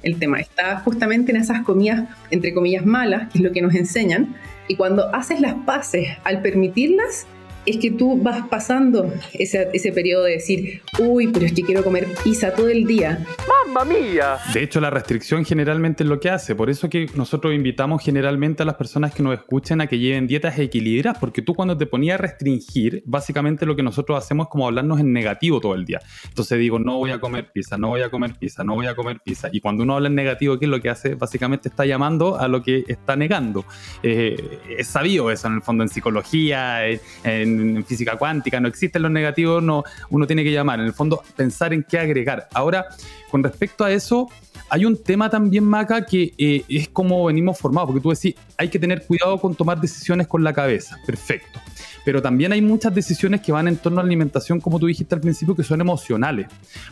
El 0.03 0.19
tema 0.19 0.41
está 0.41 0.81
justamente 0.81 1.31
en 1.31 1.37
esas 1.37 1.63
comidas, 1.63 2.09
entre 2.31 2.53
comillas, 2.55 2.85
malas, 2.85 3.31
que 3.31 3.39
es 3.39 3.45
lo 3.45 3.53
que 3.53 3.63
nos 3.63 3.75
enseñan. 3.75 4.35
Y 4.67 4.75
cuando 4.77 5.15
haces 5.15 5.41
las 5.41 5.55
paces 5.55 6.09
al 6.25 6.43
permitirlas, 6.43 7.27
es 7.71 7.77
que 7.79 7.91
tú 7.91 8.21
vas 8.21 8.47
pasando 8.49 9.13
ese, 9.33 9.69
ese 9.73 9.93
periodo 9.93 10.25
de 10.25 10.33
decir, 10.33 10.83
uy, 10.99 11.29
pero 11.29 11.47
es 11.47 11.53
que 11.53 11.63
quiero 11.63 11.83
comer 11.83 12.09
pizza 12.23 12.55
todo 12.55 12.69
el 12.69 12.87
día. 12.87 13.25
¡Mamma 13.49 13.85
mía! 13.85 14.39
De 14.53 14.63
hecho, 14.63 14.81
la 14.81 14.91
restricción 14.91 15.45
generalmente 15.45 16.03
es 16.03 16.09
lo 16.09 16.21
que 16.21 16.31
hace. 16.31 16.55
Por 16.55 16.71
eso 16.71 16.89
que 16.89 17.09
nosotros 17.15 17.55
invitamos 17.55 18.03
generalmente 18.03 18.63
a 18.63 18.67
las 18.67 18.75
personas 18.75 19.15
que 19.15 19.23
nos 19.23 19.35
escuchen 19.35 19.81
a 19.81 19.87
que 19.87 19.99
lleven 19.99 20.27
dietas 20.27 20.59
equilibradas, 20.59 21.19
porque 21.19 21.43
tú 21.43 21.55
cuando 21.55 21.77
te 21.77 21.87
ponías 21.87 22.19
a 22.19 22.23
restringir, 22.23 23.03
básicamente 23.07 23.67
lo 23.67 23.77
que 23.77 23.83
nosotros 23.83 24.19
hacemos 24.19 24.47
es 24.47 24.51
como 24.51 24.67
hablarnos 24.67 25.01
en 25.01 25.13
negativo 25.13 25.61
todo 25.61 25.75
el 25.75 25.85
día. 25.85 26.01
Entonces 26.29 26.59
digo, 26.59 26.79
no 26.79 26.99
voy 26.99 27.11
a 27.11 27.21
comer 27.21 27.51
pizza, 27.53 27.79
no 27.79 27.89
voy 27.89 28.03
a 28.03 28.11
comer 28.11 28.35
pizza, 28.39 28.65
no 28.65 28.75
voy 28.75 28.87
a 28.87 28.95
comer 28.95 29.21
pizza. 29.25 29.49
Y 29.53 29.61
cuando 29.61 29.85
uno 29.85 29.95
habla 29.95 30.09
en 30.09 30.15
negativo, 30.15 30.59
¿qué 30.59 30.65
es 30.67 30.71
lo 30.71 30.81
que 30.81 30.91
hace? 30.91 31.15
Básicamente 31.15 31.69
está 31.69 31.87
llamando 31.87 32.39
a 32.39 32.49
lo 32.49 32.63
que 32.63 32.85
está 32.89 33.17
negando. 33.17 33.65
Eh, 34.03 34.59
es 34.77 34.89
sabido 34.89 35.31
eso 35.31 35.47
en 35.47 35.55
el 35.55 35.63
fondo 35.63 35.85
en 35.85 35.89
psicología, 35.89 36.87
en 36.87 37.01
en, 37.25 37.60
física 37.87 38.17
cuántica, 38.17 38.61
no 38.61 38.69
existen 38.69 39.03
los 39.03 39.11
negativos, 39.11 39.63
no, 39.63 39.85
uno 40.11 40.27
tiene 40.27 40.45
que 40.45 40.53
llamar, 40.53 40.81
en 40.81 40.87
el 40.87 40.93
fondo 40.93 41.23
pensar 41.37 41.73
en 41.73 41.83
qué 41.83 41.99
agregar. 41.99 42.49
Ahora, 42.53 42.87
con 43.31 43.43
respecto 43.43 43.85
a 43.85 43.93
eso, 43.93 44.29
hay 44.69 44.85
un 44.85 45.03
tema 45.03 45.29
también, 45.29 45.65
Maca, 45.65 46.07
que 46.07 46.33
eh, 46.39 46.65
es 46.69 46.89
como 46.89 47.25
venimos 47.25 47.59
formados, 47.59 47.89
porque 47.89 48.01
tú 48.01 48.11
decís, 48.11 48.35
hay 48.57 48.69
que 48.69 48.79
tener 48.79 49.05
cuidado 49.05 49.39
con 49.39 49.55
tomar 49.55 49.81
decisiones 49.81 50.29
con 50.29 50.45
la 50.45 50.53
cabeza, 50.53 50.99
perfecto. 51.05 51.61
Pero 52.05 52.23
también 52.23 52.53
hay 52.53 52.63
muchas 52.63 52.95
decisiones 52.95 53.41
que 53.41 53.53
van 53.53 53.69
en 53.69 53.77
torno 53.77 54.01
a 54.01 54.03
la 54.05 54.07
alimentación, 54.07 54.61
como 54.61 54.79
tú 54.79 54.87
dijiste 54.87 55.15
al 55.15 55.21
principio, 55.21 55.55
que 55.55 55.65
son 55.65 55.81
emocionales. 55.81 56.47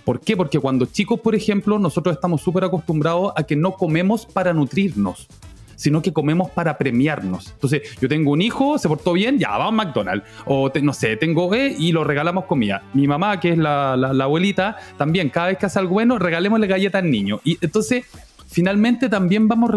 ¿Por 0.05 0.21
qué? 0.21 0.37
Porque 0.37 0.59
cuando 0.59 0.87
chicos, 0.87 1.21
por 1.21 1.35
ejemplo, 1.35 1.79
nosotros 1.79 2.15
estamos 2.17 2.43
súper 2.43 2.65
acostumbrados 2.65 3.33
a 3.37 3.45
que 3.45 3.57
no 3.57 3.75
comemos 3.75 4.27
para 4.27 4.53
nutrirnos 4.53 5.29
sino 5.79 6.03
que 6.03 6.13
comemos 6.13 6.51
para 6.51 6.77
premiarnos. 6.77 7.53
Entonces, 7.53 7.83
yo 8.01 8.09
tengo 8.09 8.33
un 8.33 8.43
hijo, 8.43 8.79
se 8.79 8.89
portó 8.89 9.13
bien, 9.13 9.39
ya, 9.39 9.51
vamos 9.51 9.81
a 9.81 9.85
McDonald's. 9.85 10.27
O 10.45 10.71
no 10.83 10.93
sé, 10.93 11.17
tengo 11.17 11.55
E 11.55 11.75
y 11.79 11.93
lo 11.93 12.03
regalamos 12.03 12.47
comida. 12.47 12.83
Mi 12.95 13.07
mamá, 13.07 13.39
que 13.39 13.51
es 13.51 13.59
la, 13.59 13.93
abuelita, 13.93 14.77
también 14.99 15.31
cada 15.31 15.47
vez 15.47 15.59
que 15.59 15.67
hace 15.67 15.79
algo 15.79 15.93
bueno, 15.93 16.19
regalémosle 16.19 16.67
galletas 16.67 17.03
al 17.05 17.11
niño. 17.11 17.41
Y 17.45 17.59
entonces 17.61 18.05
finalmente 18.49 19.09
también 19.09 19.47
vamos, 19.47 19.71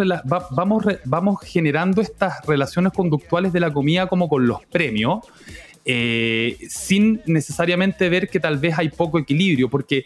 vamos, 0.50 0.86
vamos 1.06 1.40
generando 1.44 2.02
estas 2.02 2.44
relaciones 2.48 2.94
conductuales 2.94 3.54
de 3.54 3.60
la 3.60 3.72
comida 3.72 4.08
como 4.08 4.28
con 4.28 4.48
los 4.48 4.66
premios, 4.66 5.20
eh, 5.86 6.58
sin 6.68 7.22
necesariamente 7.28 8.10
ver 8.10 8.28
que 8.28 8.40
tal 8.40 8.58
vez 8.58 8.80
hay 8.80 8.90
poco 8.90 9.20
equilibrio, 9.20 9.70
porque 9.70 10.04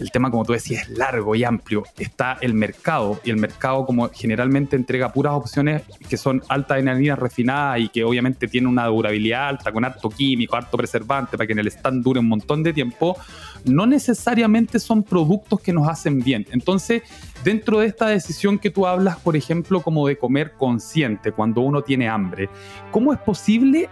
el 0.00 0.10
tema, 0.10 0.30
como 0.30 0.44
tú 0.44 0.52
decías, 0.52 0.88
es 0.88 0.96
largo 0.96 1.34
y 1.34 1.44
amplio. 1.44 1.84
Está 1.98 2.38
el 2.40 2.54
mercado 2.54 3.20
y 3.24 3.30
el 3.30 3.36
mercado 3.36 3.84
como 3.86 4.08
generalmente 4.10 4.76
entrega 4.76 5.12
puras 5.12 5.34
opciones 5.34 5.82
que 6.08 6.16
son 6.16 6.42
altas 6.48 6.78
en 6.78 6.88
harina 6.88 7.16
refinada 7.16 7.78
y 7.78 7.88
que 7.88 8.04
obviamente 8.04 8.48
tienen 8.48 8.68
una 8.68 8.86
durabilidad 8.86 9.48
alta 9.48 9.72
con 9.72 9.84
harto 9.84 10.08
químico, 10.10 10.56
harto 10.56 10.76
preservante 10.76 11.36
para 11.36 11.46
que 11.46 11.52
en 11.52 11.60
el 11.60 11.68
stand 11.68 12.04
dure 12.04 12.20
un 12.20 12.28
montón 12.28 12.62
de 12.62 12.72
tiempo, 12.72 13.16
no 13.64 13.86
necesariamente 13.86 14.78
son 14.78 15.02
productos 15.02 15.60
que 15.60 15.72
nos 15.72 15.88
hacen 15.88 16.20
bien. 16.20 16.46
Entonces, 16.52 17.02
dentro 17.44 17.80
de 17.80 17.86
esta 17.86 18.08
decisión 18.08 18.58
que 18.58 18.70
tú 18.70 18.86
hablas, 18.86 19.16
por 19.18 19.36
ejemplo, 19.36 19.82
como 19.82 20.06
de 20.06 20.16
comer 20.16 20.52
consciente 20.52 21.32
cuando 21.32 21.60
uno 21.60 21.82
tiene 21.82 22.08
hambre, 22.08 22.48
¿cómo 22.90 23.12
es 23.12 23.18
posible 23.18 23.88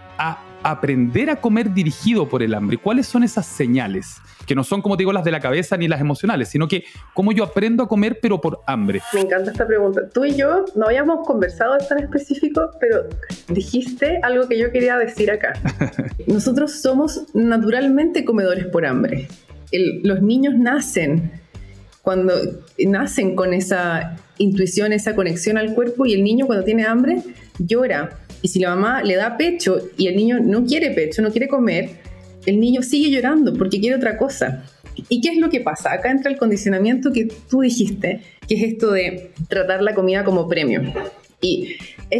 aprender 0.63 1.31
a 1.31 1.37
comer 1.37 1.73
dirigido 1.73 2.29
por 2.29 2.43
el 2.43 2.55
hambre? 2.55 2.79
¿Cuáles 2.79 3.07
son 3.07 3.23
esas 3.23 3.47
señales? 3.47 4.17
Que 4.47 4.55
no 4.55 4.65
son, 4.65 4.83
como 4.83 4.97
te 4.97 5.03
digo, 5.03 5.13
las 5.13 5.25
de 5.25 5.31
la 5.31 5.41
cabeza 5.41 5.77
ni 5.77 5.89
las 5.89 6.01
emocionales, 6.01 6.49
sino 6.49 6.69
que 6.69 6.85
cómo 7.15 7.33
yo 7.33 7.45
aprendo 7.45 7.85
a 7.85 7.89
comer 7.89 8.19
pero 8.21 8.41
por 8.41 8.61
hambre. 8.67 9.01
Me 9.15 9.21
encanta 9.21 9.51
esta 9.51 9.67
pregunta. 9.67 10.09
Tú 10.09 10.25
y 10.25 10.35
yo 10.35 10.65
no 10.75 10.87
habíamos 10.87 11.27
conversado 11.27 11.77
tan 11.79 11.99
específico, 11.99 12.71
pero 12.81 13.05
dijiste 13.49 14.21
algo 14.23 14.49
que 14.49 14.59
yo 14.59 14.71
quería 14.71 14.97
decir 14.99 15.31
acá. 15.31 15.55
Nosotros 16.27 16.81
somos 16.81 17.23
naturalmente 17.35 18.25
comedores 18.25 18.67
por 18.67 18.87
hambre. 18.87 19.29
los 19.73 20.23
niños 20.23 20.55
nacen 20.57 21.33
cuando 22.03 22.35
nacen 22.79 23.35
con 23.35 23.53
esa 23.53 24.17
intuición, 24.39 24.93
esa 24.93 25.17
conexión 25.17 25.59
al 25.59 25.75
cuerpo 25.75 26.07
y 26.07 26.15
el 26.15 26.23
niño 26.23 26.47
cuando 26.47 26.65
tiene 26.65 26.85
hambre 26.85 27.23
llora. 27.59 28.11
Y 28.43 28.49
si 28.49 28.61
la 28.61 28.71
mamá 28.71 29.03
le 29.03 29.17
da 29.17 29.37
pecho 29.37 29.79
y 29.97 30.07
el 30.07 30.15
niño 30.15 30.39
no 30.41 30.65
quiere 30.65 30.93
pecho, 30.93 31.21
no 31.21 31.33
quiere 31.33 31.49
comer, 31.49 32.01
el 32.47 32.61
niño 32.61 32.83
sigue 32.83 33.11
llorando 33.11 33.53
porque 33.53 33.81
quiere 33.81 33.97
otra 33.97 34.17
cosa. 34.17 34.65
¿Y 35.09 35.21
qué 35.21 35.31
es 35.31 35.39
lo 35.39 35.51
que 35.51 35.61
pasa? 35.61 35.93
Acá 35.93 36.11
entra 36.11 36.31
el 36.31 36.39
condicionamiento 36.39 37.13
que 37.13 37.29
tú 37.51 37.61
dijiste, 37.61 38.23
que 38.49 38.55
es 38.55 38.63
esto 38.63 38.93
de 38.93 39.33
tratar 39.49 39.83
la 39.83 39.95
comida 39.95 40.25
como 40.25 40.49
premio. 40.49 40.81
Y 41.43 41.77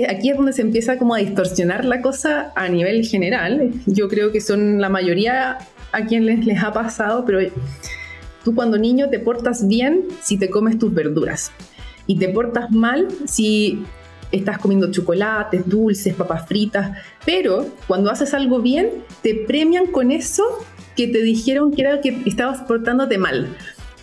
aquí 0.09 0.31
es 0.31 0.37
donde 0.37 0.53
se 0.53 0.63
empieza 0.63 0.99
como 0.99 1.15
a 1.15 1.19
distorsionar 1.19 1.85
la 1.85 2.03
cosa 2.03 2.53
a 2.55 2.69
nivel 2.69 3.07
general. 3.07 3.73
Yo 3.87 4.09
creo 4.09 4.31
que 4.31 4.41
son 4.41 4.81
la 4.81 4.91
mayoría 4.91 5.59
a 5.93 6.05
quienes 6.05 6.45
les, 6.45 6.63
ha 6.63 6.73
pasado, 6.73 7.25
pero 7.25 7.39
tú 8.45 8.55
cuando 8.55 8.77
niño 8.77 9.09
te 9.09 9.19
portas 9.19 9.67
bien 9.67 10.05
si 10.23 10.39
te 10.39 10.51
comes 10.51 10.79
tus 10.79 10.93
verduras 10.93 11.53
y 12.07 12.19
te 12.19 12.29
portas 12.29 12.71
mal 12.71 13.09
si 13.27 13.83
estás 14.37 14.59
comiendo 14.59 14.91
chocolates, 14.91 15.69
dulces, 15.69 16.15
papas 16.15 16.47
fritas, 16.47 16.99
pero 17.25 17.67
cuando 17.87 18.11
haces 18.11 18.35
algo 18.35 18.61
bien, 18.61 18.91
te 19.23 19.35
premian 19.35 19.87
con 19.87 20.11
eso 20.11 20.45
que 20.97 21.07
te 21.09 21.23
dijeron 21.23 21.73
que 21.73 21.83
era 21.83 22.01
que 22.01 22.23
estabas 22.27 22.63
portándote 22.63 23.19
mal. 23.19 23.49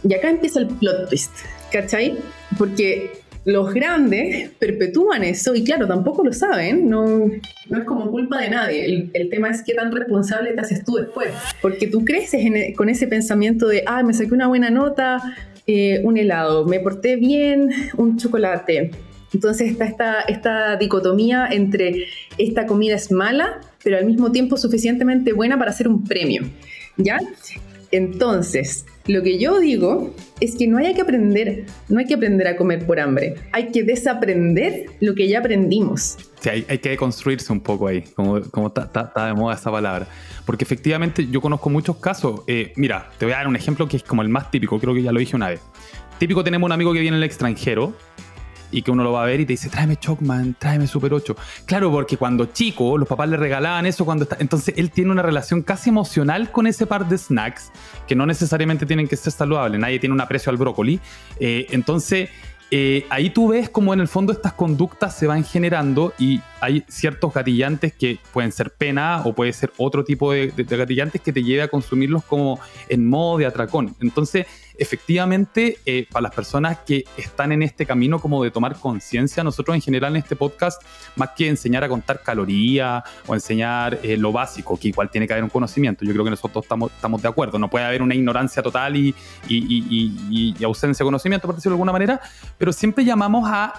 Y 0.08 0.14
acá 0.14 0.30
empieza 0.30 0.60
el 0.60 0.68
plot 0.68 1.10
twist, 1.10 1.32
¿cachai? 1.72 2.18
Porque 2.58 3.24
los 3.46 3.74
grandes 3.74 4.52
perpetúan 4.52 5.24
eso 5.24 5.54
y 5.56 5.64
claro, 5.64 5.88
tampoco 5.88 6.24
lo 6.24 6.32
saben, 6.32 6.90
no, 6.90 7.30
no 7.70 7.78
es 7.78 7.84
como 7.86 8.10
culpa 8.10 8.40
de 8.40 8.50
nadie. 8.50 9.10
El, 9.14 9.30
tema 9.30 9.50
es 9.50 9.64
qué 9.64 9.74
tan 9.74 9.92
responsable 9.92 10.54
te 10.54 10.62
haces 10.62 10.86
tú 10.86 10.96
después, 10.96 11.30
porque 11.62 11.88
tú 11.88 12.06
creces 12.06 12.42
e, 12.46 12.74
con 12.74 12.90
ese 12.90 13.08
pensamiento 13.08 13.68
de, 13.68 13.84
ah, 13.86 14.04
me 14.04 14.14
saqué 14.14 14.34
una 14.34 14.48
buena 14.48 14.70
nota, 14.70 15.22
eh, 15.68 16.02
un 16.04 16.18
helado, 16.18 16.66
me 16.66 16.80
porté 16.80 17.16
bien, 17.16 17.70
un 17.98 18.18
chocolate, 18.18 18.92
Entonces 19.34 19.72
está 19.72 19.86
esta, 19.86 20.22
esta 20.22 20.76
dicotomía 20.78 21.48
entre 21.50 22.06
esta 22.38 22.66
comida 22.66 22.96
es 22.96 23.12
mala, 23.12 23.62
pero 23.84 23.98
al 23.98 24.06
mismo 24.06 24.32
tiempo 24.32 24.58
suficientemente 24.58 25.34
buena 25.34 25.58
para 25.58 25.74
ser 25.74 25.88
un 25.88 26.04
premio. 26.04 26.44
¿Ya? 26.98 27.20
Entonces, 27.94 28.86
lo 29.06 29.22
que 29.22 29.38
yo 29.38 29.60
digo 29.60 30.16
es 30.40 30.56
que 30.56 30.66
no 30.66 30.80
hay 30.80 30.96
que 30.96 31.02
aprender, 31.02 31.66
no 31.90 32.00
hay 32.00 32.06
que 32.06 32.16
aprender 32.16 32.48
a 32.48 32.56
comer 32.56 32.88
por 32.88 33.00
hambre, 33.00 33.36
hay 33.52 33.68
que 33.72 33.84
desaprender 33.84 34.88
lo 35.00 35.14
que 35.14 35.28
ya 35.28 35.40
aprendimos. 35.40 36.18
Sí, 36.40 36.50
hay, 36.50 36.66
hay 36.68 36.80
que 36.80 36.98
construirse 36.98 37.54
un 37.54 37.62
poco 37.62 37.88
ahí, 37.88 38.02
como, 38.16 38.40
está 38.40 39.28
de 39.28 39.34
moda 39.36 39.54
esa 39.54 39.72
palabra. 39.72 40.08
Porque 40.44 40.64
efectivamente 40.64 41.28
yo 41.30 41.40
conozco 41.40 41.70
muchos 41.70 41.98
casos. 41.98 42.42
Eh, 42.48 42.74
mira, 42.76 43.12
te 43.20 43.26
voy 43.26 43.34
a 43.34 43.38
dar 43.38 43.48
un 43.48 43.56
ejemplo 43.56 43.88
que 43.88 43.98
es 43.98 44.04
como 44.04 44.24
el 44.24 44.30
más 44.30 44.50
típico, 44.50 44.80
creo 44.80 44.96
que 44.96 45.04
ya 45.04 45.12
lo 45.12 45.20
dije 45.20 45.36
una 45.36 45.50
vez. 45.50 45.62
Típico 46.18 46.44
tenemos 46.44 46.66
un 46.66 46.72
amigo 46.72 46.94
que 46.94 47.00
viene 47.00 47.18
del 47.18 47.24
extranjero 47.24 47.94
y 48.74 48.82
que 48.82 48.92
uno 48.92 49.04
lo 49.04 49.14
va 49.14 49.24
a 49.24 49.26
ver 49.26 49.40
y 49.40 49.46
te 49.46 49.54
dice, 49.54 49.70
tráeme 49.70 49.98
Chocman, 49.98 50.56
tráeme 50.58 50.88
Super 50.88 51.14
8. 51.14 51.36
Claro, 51.66 51.92
porque 51.92 52.18
cuando 52.18 52.46
chico 52.48 52.98
los 52.98 53.08
papás 53.08 53.30
le 53.30 53.38
regalaban 53.38 53.86
eso 53.86 54.04
cuando 54.04 54.24
está... 54.24 54.38
Entonces 54.40 54.74
él 54.78 54.92
tiene 54.92 55.12
una 55.12 55.22
relación 55.22 55.62
casi 55.62 55.90
emocional 55.90 56.52
con 56.52 56.68
ese 56.68 56.86
par 56.86 57.08
de 57.08 57.18
snacks 57.18 57.72
que 58.08 58.16
no 58.16 58.26
necesariamente 58.26 58.86
tienen 58.86 59.08
que 59.08 59.16
ser 59.16 59.32
saludables. 59.32 59.80
Nadie 59.80 60.00
tiene 60.00 60.14
un 60.14 60.22
aprecio 60.22 60.50
al 60.50 60.58
brócoli. 60.58 61.00
Eh, 61.40 61.68
entonces 61.70 62.30
eh, 62.76 63.06
ahí 63.12 63.30
tú 63.30 63.50
ves 63.50 63.70
como 63.70 63.94
en 63.94 64.00
el 64.00 64.08
fondo 64.08 64.34
estas 64.34 64.54
conductas 64.54 65.16
se 65.16 65.28
van 65.28 65.44
generando 65.44 66.12
y 66.18 66.42
hay 66.64 66.86
ciertos 66.88 67.34
gatillantes 67.34 67.94
que 67.94 68.20
pueden 68.32 68.54
ser 68.54 68.72
pena 68.72 69.22
o 69.26 69.34
puede 69.34 69.52
ser 69.52 69.74
otro 69.78 70.06
tipo 70.06 70.32
de, 70.32 70.54
gatillantes 70.56 71.22
que 71.22 71.34
te 71.34 71.44
lleve 71.44 71.62
a 71.62 71.68
consumirlos 71.68 72.24
como 72.24 72.58
en 72.88 73.06
modo 73.06 73.38
de 73.38 73.46
atracón. 73.46 73.94
Entonces, 74.00 74.48
efectivamente, 74.78 75.80
eh, 75.86 76.08
para 76.10 76.24
las 76.24 76.34
personas 76.34 76.78
que 76.86 77.04
están 77.18 77.52
en 77.52 77.64
este 77.64 77.86
camino 77.86 78.18
como 78.18 78.42
de 78.46 78.50
tomar 78.50 78.78
conciencia, 78.80 79.44
nosotros 79.44 79.76
en 79.76 79.82
general 79.82 80.14
en 80.16 80.22
este 80.24 80.38
podcast, 80.38 80.82
más 81.18 81.32
que 81.36 81.50
enseñar 81.50 81.84
a 81.84 81.90
contar 81.90 82.24
calorías 82.24 83.04
o 83.28 83.34
enseñar 83.34 84.00
eh, 84.02 84.16
lo 84.16 84.32
básico, 84.32 84.80
que 84.80 84.88
igual 84.88 85.10
tiene 85.10 85.28
que 85.28 85.34
haber 85.34 85.44
un 85.44 85.50
conocimiento, 85.50 86.06
yo 86.06 86.14
creo 86.14 86.24
que 86.24 86.32
nosotros 86.32 86.64
estamos, 86.64 87.22
de 87.22 87.28
acuerdo, 87.28 87.60
no 87.60 87.70
puede 87.70 87.84
haber 87.84 88.02
una 88.02 88.16
ignorancia 88.16 88.64
total 88.64 88.96
y, 88.96 89.14
y 89.50 90.64
ausencia 90.64 91.04
de 91.04 91.08
conocimiento, 91.08 91.46
por 91.46 91.56
decirlo 91.56 91.74
de 91.74 91.76
alguna 91.76 91.92
manera, 91.92 92.22
pero 92.58 92.72
siempre 92.72 93.04
llamamos 93.04 93.44
a 93.52 93.74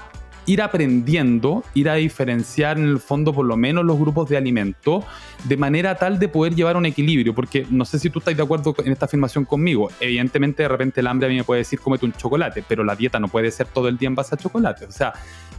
ir 0.46 0.62
aprendiendo, 0.62 1.64
ir 1.74 1.88
a 1.88 1.94
diferenciar 1.94 2.78
en 2.78 2.84
el 2.84 2.98
fondo 2.98 3.32
por 3.32 3.46
lo 3.46 3.56
menos 3.56 3.84
los 3.84 3.98
grupos 3.98 4.28
de 4.28 4.36
alimentos 4.36 5.04
de 5.44 5.56
manera 5.56 5.94
tal 5.96 6.18
de 6.18 6.28
poder 6.28 6.54
llevar 6.54 6.76
un 6.76 6.86
equilibrio, 6.86 7.34
porque 7.34 7.66
no 7.70 7.84
sé 7.84 7.98
si 7.98 8.10
tú 8.10 8.18
estás 8.18 8.36
de 8.36 8.42
acuerdo 8.42 8.74
en 8.84 8.92
esta 8.92 9.06
afirmación 9.06 9.44
conmigo, 9.44 9.90
evidentemente 10.00 10.62
de 10.62 10.68
repente 10.68 11.00
el 11.00 11.06
hambre 11.06 11.26
a 11.26 11.30
mí 11.30 11.36
me 11.36 11.44
puede 11.44 11.60
decir 11.60 11.80
cómete 11.80 12.06
un 12.06 12.12
chocolate, 12.12 12.64
pero 12.66 12.84
la 12.84 12.96
dieta 12.96 13.18
no 13.18 13.28
puede 13.28 13.50
ser 13.50 13.66
todo 13.66 13.88
el 13.88 13.98
día 13.98 14.08
en 14.08 14.14
base 14.14 14.34
a 14.34 14.38
chocolate, 14.38 14.86
o 14.86 14.92
sea, 14.92 15.12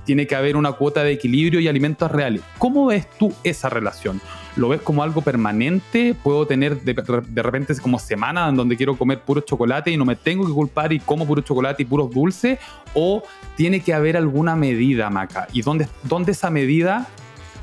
tiene 0.05 0.27
que 0.27 0.35
haber 0.35 0.55
una 0.55 0.73
cuota 0.73 1.03
de 1.03 1.11
equilibrio 1.11 1.59
y 1.59 1.67
alimentos 1.67 2.11
reales. 2.11 2.41
¿Cómo 2.57 2.85
ves 2.85 3.09
tú 3.17 3.33
esa 3.43 3.69
relación? 3.69 4.21
¿Lo 4.55 4.69
ves 4.69 4.81
como 4.81 5.03
algo 5.03 5.21
permanente? 5.21 6.15
¿Puedo 6.23 6.45
tener 6.45 6.81
de, 6.81 7.43
repente 7.43 7.75
como 7.81 7.99
semanas 7.99 8.49
en 8.49 8.55
donde 8.55 8.77
quiero 8.77 8.95
comer 8.95 9.21
puro 9.21 9.41
chocolate 9.41 9.91
y 9.91 9.97
no 9.97 10.05
me 10.05 10.15
tengo 10.15 10.45
que 10.45 10.53
culpar 10.53 10.93
y 10.93 10.99
como 10.99 11.25
puro 11.25 11.41
chocolate 11.41 11.83
y 11.83 11.85
puros 11.85 12.11
dulces? 12.11 12.59
¿O 12.93 13.23
tiene 13.57 13.81
que 13.81 13.93
haber 13.93 14.15
alguna 14.15 14.55
medida, 14.55 15.09
Maca? 15.09 15.47
¿Y 15.51 15.61
dónde, 15.61 15.87
dónde 16.03 16.31
esa 16.31 16.49
medida 16.49 17.07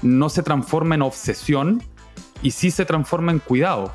no 0.02 0.28
se 0.28 0.42
transforma 0.42 0.96
en 0.96 1.02
obsesión 1.02 1.82
y 2.42 2.50
sí 2.50 2.70
se 2.70 2.84
transforma 2.84 3.32
en 3.32 3.38
cuidado? 3.38 3.92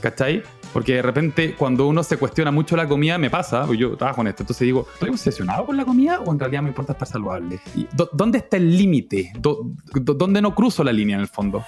¿Cachai? 0.00 0.44
Porque 0.72 0.94
de 0.94 1.02
repente 1.02 1.54
cuando 1.54 1.86
uno 1.86 2.02
se 2.02 2.16
cuestiona 2.16 2.50
mucho 2.50 2.76
la 2.76 2.86
comida, 2.86 3.18
me 3.18 3.30
pasa, 3.30 3.66
yo 3.74 3.96
trabajo 3.96 4.20
en 4.20 4.28
esto, 4.28 4.42
entonces 4.42 4.66
digo, 4.66 4.86
¿estoy 4.92 5.10
obsesionado 5.10 5.64
con 5.64 5.76
la 5.76 5.84
comida 5.84 6.20
o 6.20 6.32
en 6.32 6.38
realidad 6.38 6.62
me 6.62 6.68
importa 6.68 6.92
estar 6.92 7.08
saludable? 7.08 7.58
¿Dónde 8.12 8.38
está 8.38 8.56
el 8.58 8.76
límite? 8.76 9.32
¿Dónde 9.38 10.42
no 10.42 10.54
cruzo 10.54 10.84
la 10.84 10.92
línea 10.92 11.16
en 11.16 11.22
el 11.22 11.28
fondo? 11.28 11.64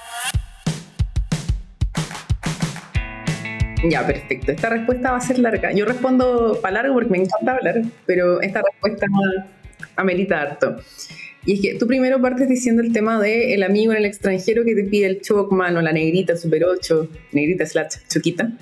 Ya, 3.89 4.07
perfecto. 4.07 4.53
Esta 4.53 4.69
respuesta 4.69 5.13
va 5.13 5.17
a 5.17 5.21
ser 5.21 5.39
larga. 5.39 5.73
Yo 5.73 5.87
respondo 5.87 6.59
para 6.61 6.75
largo 6.75 6.95
porque 6.95 7.11
me 7.11 7.19
encanta 7.19 7.57
hablar, 7.57 7.83
pero 8.05 8.43
esta 8.43 8.63
respuesta 8.63 9.07
amerita 9.97 10.43
harto. 10.43 10.77
Y 11.47 11.55
es 11.55 11.61
que 11.61 11.75
tú 11.79 11.87
primero 11.87 12.21
partes 12.21 12.49
diciendo 12.49 12.83
el 12.83 12.93
tema 12.93 13.19
de 13.19 13.55
el 13.55 13.63
amigo 13.63 13.93
en 13.93 13.99
el 13.99 14.05
extranjero 14.05 14.65
que 14.65 14.75
te 14.75 14.85
pide 14.85 15.07
el 15.07 15.23
chocman 15.23 15.77
o 15.77 15.81
la 15.81 15.93
negrita 15.93 16.37
super 16.37 16.65
8, 16.65 17.09
negrita 17.33 17.65
slash 17.65 17.97
choquita. 18.09 18.53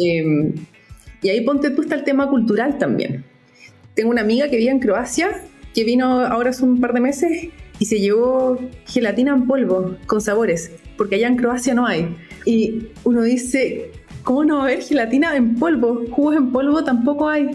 Em, 0.00 0.52
y 1.22 1.28
ahí 1.28 1.40
ponte 1.40 1.70
tú 1.70 1.82
está 1.82 1.94
el 1.94 2.04
tema 2.04 2.28
cultural 2.28 2.78
también. 2.78 3.24
Tengo 3.94 4.10
una 4.10 4.20
amiga 4.22 4.48
que 4.48 4.56
vive 4.56 4.70
en 4.70 4.80
Croacia, 4.80 5.30
que 5.74 5.84
vino 5.84 6.20
ahora 6.20 6.50
hace 6.50 6.64
un 6.64 6.80
par 6.80 6.92
de 6.92 7.00
meses 7.00 7.48
y 7.78 7.84
se 7.86 8.00
llevó 8.00 8.58
gelatina 8.86 9.32
en 9.32 9.46
polvo 9.46 9.96
con 10.06 10.20
sabores, 10.20 10.72
porque 10.96 11.16
allá 11.16 11.28
en 11.28 11.36
Croacia 11.36 11.74
no 11.74 11.86
hay. 11.86 12.14
Y 12.44 12.88
uno 13.04 13.22
dice, 13.22 13.90
¿cómo 14.22 14.44
no 14.44 14.56
va 14.56 14.62
a 14.62 14.64
haber 14.66 14.82
gelatina 14.82 15.36
en 15.36 15.54
polvo? 15.56 16.04
Jugos 16.10 16.36
en 16.36 16.50
polvo 16.50 16.84
tampoco 16.84 17.28
hay. 17.28 17.50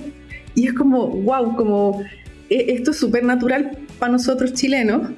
Y 0.55 0.67
es 0.67 0.73
como, 0.73 1.07
wow, 1.07 1.55
como 1.55 2.01
e, 2.49 2.73
esto 2.73 2.91
es 2.91 2.97
súper 2.97 3.23
natural 3.23 3.77
para 3.99 4.11
nosotros 4.11 4.53
chilenos. 4.53 5.11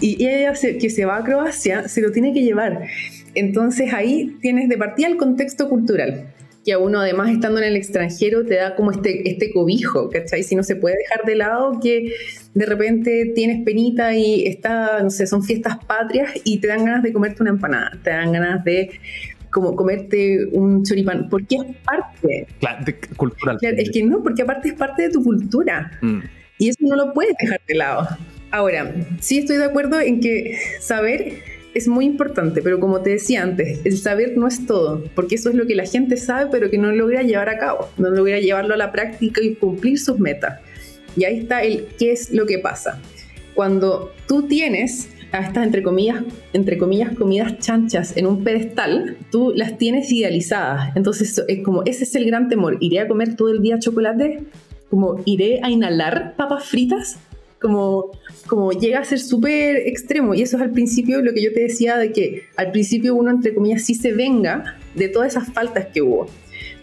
Y 0.00 0.26
ella 0.26 0.52
que 0.54 0.90
se 0.90 1.04
va 1.04 1.18
a 1.18 1.24
Croacia 1.24 1.86
se 1.88 2.00
lo 2.00 2.10
tiene 2.10 2.32
que 2.32 2.42
llevar. 2.42 2.86
Entonces 3.34 3.92
ahí 3.92 4.36
tienes 4.40 4.68
de 4.68 4.76
partida 4.76 5.06
el 5.08 5.16
contexto 5.16 5.68
cultural 5.68 6.26
que 6.64 6.72
a 6.72 6.78
uno 6.78 7.00
además 7.00 7.30
estando 7.30 7.60
en 7.60 7.66
el 7.66 7.76
extranjero 7.76 8.44
te 8.44 8.54
da 8.56 8.74
como 8.74 8.90
este, 8.90 9.28
este 9.28 9.52
cobijo, 9.52 10.08
¿cachai? 10.10 10.42
Si 10.42 10.56
no 10.56 10.62
se 10.62 10.76
puede 10.76 10.96
dejar 10.96 11.26
de 11.26 11.36
lado 11.36 11.78
que 11.80 12.14
de 12.54 12.66
repente 12.66 13.32
tienes 13.34 13.64
penita 13.64 14.14
y 14.14 14.46
está, 14.46 15.02
no 15.02 15.10
sé, 15.10 15.26
son 15.26 15.42
fiestas 15.42 15.76
patrias 15.84 16.32
y 16.44 16.58
te 16.58 16.68
dan 16.68 16.84
ganas 16.84 17.02
de 17.02 17.12
comerte 17.12 17.42
una 17.42 17.50
empanada, 17.50 17.92
te 18.02 18.10
dan 18.10 18.32
ganas 18.32 18.64
de 18.64 18.90
como 19.50 19.76
comerte 19.76 20.46
un 20.52 20.84
choripán, 20.84 21.28
porque 21.28 21.54
es 21.56 21.76
parte. 21.84 22.46
Claro, 22.58 22.84
cultural. 23.16 23.56
es 23.62 23.90
que 23.90 24.02
no, 24.02 24.20
porque 24.20 24.42
aparte 24.42 24.68
es 24.68 24.74
parte 24.74 25.02
de 25.02 25.10
tu 25.10 25.22
cultura. 25.22 25.92
Mm. 26.02 26.20
Y 26.58 26.68
eso 26.70 26.78
no 26.80 26.96
lo 26.96 27.12
puedes 27.12 27.36
dejar 27.40 27.60
de 27.68 27.74
lado. 27.74 28.08
Ahora, 28.50 28.92
sí 29.20 29.38
estoy 29.38 29.58
de 29.58 29.64
acuerdo 29.64 30.00
en 30.00 30.20
que 30.20 30.58
saber 30.80 31.34
es 31.74 31.88
muy 31.88 32.04
importante, 32.04 32.62
pero 32.62 32.78
como 32.78 33.00
te 33.00 33.10
decía 33.10 33.42
antes, 33.42 33.80
el 33.84 33.98
saber 33.98 34.36
no 34.36 34.46
es 34.46 34.64
todo, 34.64 35.02
porque 35.14 35.34
eso 35.34 35.50
es 35.50 35.56
lo 35.56 35.66
que 35.66 35.74
la 35.74 35.84
gente 35.84 36.16
sabe, 36.16 36.48
pero 36.50 36.70
que 36.70 36.78
no 36.78 36.92
logra 36.92 37.22
llevar 37.22 37.48
a 37.48 37.58
cabo, 37.58 37.88
no 37.98 38.10
logra 38.10 38.38
llevarlo 38.38 38.74
a 38.74 38.76
la 38.76 38.92
práctica 38.92 39.42
y 39.42 39.54
cumplir 39.56 39.98
sus 39.98 40.18
metas. 40.18 40.60
Y 41.16 41.24
ahí 41.24 41.38
está 41.40 41.62
el 41.62 41.86
qué 41.98 42.12
es 42.12 42.32
lo 42.32 42.46
que 42.46 42.58
pasa. 42.58 43.00
Cuando 43.54 44.12
tú 44.26 44.42
tienes 44.42 45.08
a 45.32 45.40
estas, 45.40 45.64
entre 45.64 45.82
comillas, 45.82 46.22
entre 46.52 46.78
comillas, 46.78 47.16
comidas 47.16 47.58
chanchas 47.58 48.16
en 48.16 48.26
un 48.26 48.44
pedestal, 48.44 49.16
tú 49.30 49.52
las 49.54 49.78
tienes 49.78 50.12
idealizadas. 50.12 50.96
Entonces, 50.96 51.42
es 51.48 51.62
como, 51.64 51.82
ese 51.84 52.04
es 52.04 52.14
el 52.14 52.24
gran 52.24 52.48
temor. 52.48 52.76
¿Iré 52.80 53.00
a 53.00 53.08
comer 53.08 53.34
todo 53.34 53.50
el 53.50 53.60
día 53.60 53.78
chocolate? 53.78 54.44
¿Como 54.90 55.20
iré 55.24 55.60
a 55.62 55.70
inhalar 55.70 56.34
papas 56.36 56.64
fritas? 56.64 57.18
Como, 57.64 58.10
como 58.46 58.72
llega 58.72 58.98
a 58.98 59.04
ser 59.06 59.18
súper 59.18 59.88
extremo. 59.88 60.34
Y 60.34 60.42
eso 60.42 60.58
es 60.58 60.62
al 60.62 60.72
principio 60.72 61.22
lo 61.22 61.32
que 61.32 61.42
yo 61.42 61.50
te 61.54 61.60
decía 61.62 61.96
de 61.96 62.12
que 62.12 62.42
al 62.56 62.72
principio 62.72 63.14
uno, 63.14 63.30
entre 63.30 63.54
comillas, 63.54 63.82
sí 63.82 63.94
se 63.94 64.12
venga 64.12 64.76
de 64.94 65.08
todas 65.08 65.34
esas 65.34 65.50
faltas 65.50 65.86
que 65.86 66.02
hubo. 66.02 66.26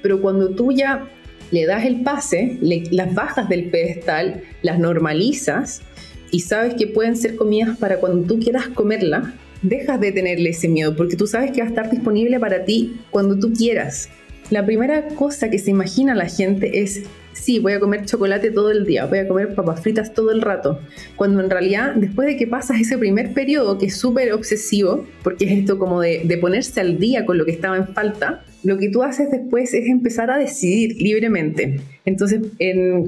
Pero 0.02 0.20
cuando 0.22 0.56
tú 0.56 0.72
ya 0.72 1.08
le 1.52 1.68
das 1.68 1.86
el 1.86 2.02
pase, 2.02 2.58
las 2.62 3.14
bajas 3.14 3.48
del 3.48 3.70
pedestal, 3.70 4.42
las 4.64 4.80
normalizas 4.80 5.84
y 6.32 6.40
sabes 6.40 6.74
que 6.74 6.88
pueden 6.88 7.16
ser 7.16 7.36
comidas 7.36 7.78
para 7.78 8.00
cuando 8.00 8.26
tú 8.26 8.40
quieras 8.40 8.68
comerla, 8.70 9.36
dejas 9.62 10.02
de 10.02 10.12
tenerle 10.12 10.50
ese 10.50 10.68
miedo 10.68 10.96
porque 10.96 11.16
tú 11.16 11.28
sabes 11.28 11.52
que 11.52 11.62
va 11.62 11.68
a 11.68 11.70
estar 11.70 11.92
disponible 11.92 12.40
para 12.40 12.66
ti 12.66 12.96
cuando 13.12 13.38
tú 13.38 13.54
quieras. 13.54 14.10
La 14.50 14.66
primera 14.66 15.10
cosa 15.10 15.52
que 15.52 15.60
se 15.60 15.70
imagina 15.70 16.16
la 16.16 16.28
gente 16.28 16.82
es 16.82 17.04
sí, 17.34 17.60
voy 17.60 17.74
a 17.74 17.80
comer 17.80 18.06
chocolate 18.06 18.52
todo 18.52 18.72
el 18.72 18.86
día, 18.86 19.06
voy 19.06 19.20
a 19.20 19.28
comer 19.28 19.56
papas 19.56 19.82
fritas 19.82 20.14
todo 20.14 20.32
el 20.32 20.42
rato, 20.42 20.80
cuando 21.16 21.42
en 21.42 21.50
realidad 21.50 21.94
después 21.96 22.28
de 22.28 22.38
que 22.38 22.48
pasas 22.48 22.80
ese 22.80 22.98
primer 22.98 23.34
periodo 23.34 23.78
que 23.78 23.88
es 23.88 23.98
súper 23.98 24.34
obsesivo, 24.34 25.06
porque 25.24 25.46
es 25.46 25.52
esto 25.52 25.78
como 25.78 26.02
de, 26.02 26.38
ponerse 26.42 26.82
al 26.82 26.98
día 26.98 27.26
con 27.26 27.38
lo 27.38 27.46
que 27.46 27.52
estaba 27.52 27.78
en 27.78 27.88
falta, 27.88 28.44
lo 28.64 28.78
que 28.78 28.90
tú 28.90 29.04
haces 29.04 29.30
después 29.32 29.74
es 29.74 29.88
empezar 29.88 30.32
a 30.32 30.38
decidir 30.38 30.96
libremente. 31.02 31.80
Entonces, 32.06 32.42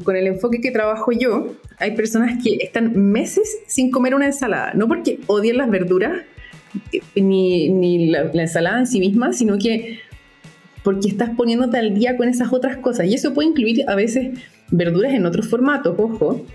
con 0.04 0.16
el 0.16 0.28
enfoque 0.28 0.62
que 0.62 0.72
trabajo 0.72 1.12
yo, 1.12 1.56
hay 1.78 1.92
personas 1.96 2.44
que 2.44 2.58
están 2.62 3.12
meses 3.12 3.58
sin 3.68 3.92
comer 3.92 4.16
una 4.16 4.28
ensalada, 4.28 4.74
no 4.74 4.88
porque 4.88 5.20
odien 5.28 5.58
las 5.58 5.70
verduras, 5.70 6.22
ni, 7.16 8.08
la, 8.08 8.32
la 8.34 8.42
ensalada 8.44 8.80
en 8.80 8.88
sí 8.88 9.00
misma, 9.00 9.34
sino 9.34 9.58
que 9.58 10.00
porque 10.84 11.08
estás 11.08 11.32
poniéndote 11.32 11.78
al 11.78 11.96
día 11.96 12.18
con 12.18 12.28
esas 12.28 12.52
otras 12.52 12.78
cosas. 12.78 13.08
Y 13.08 13.14
eso 13.14 13.34
puede 13.34 13.50
incluir 13.50 13.86
a 13.88 13.96
veces 13.96 14.38
verduras 14.70 15.14
en 15.14 15.26
otros 15.26 15.48
formatos, 15.48 15.96
ojo. 15.98 16.46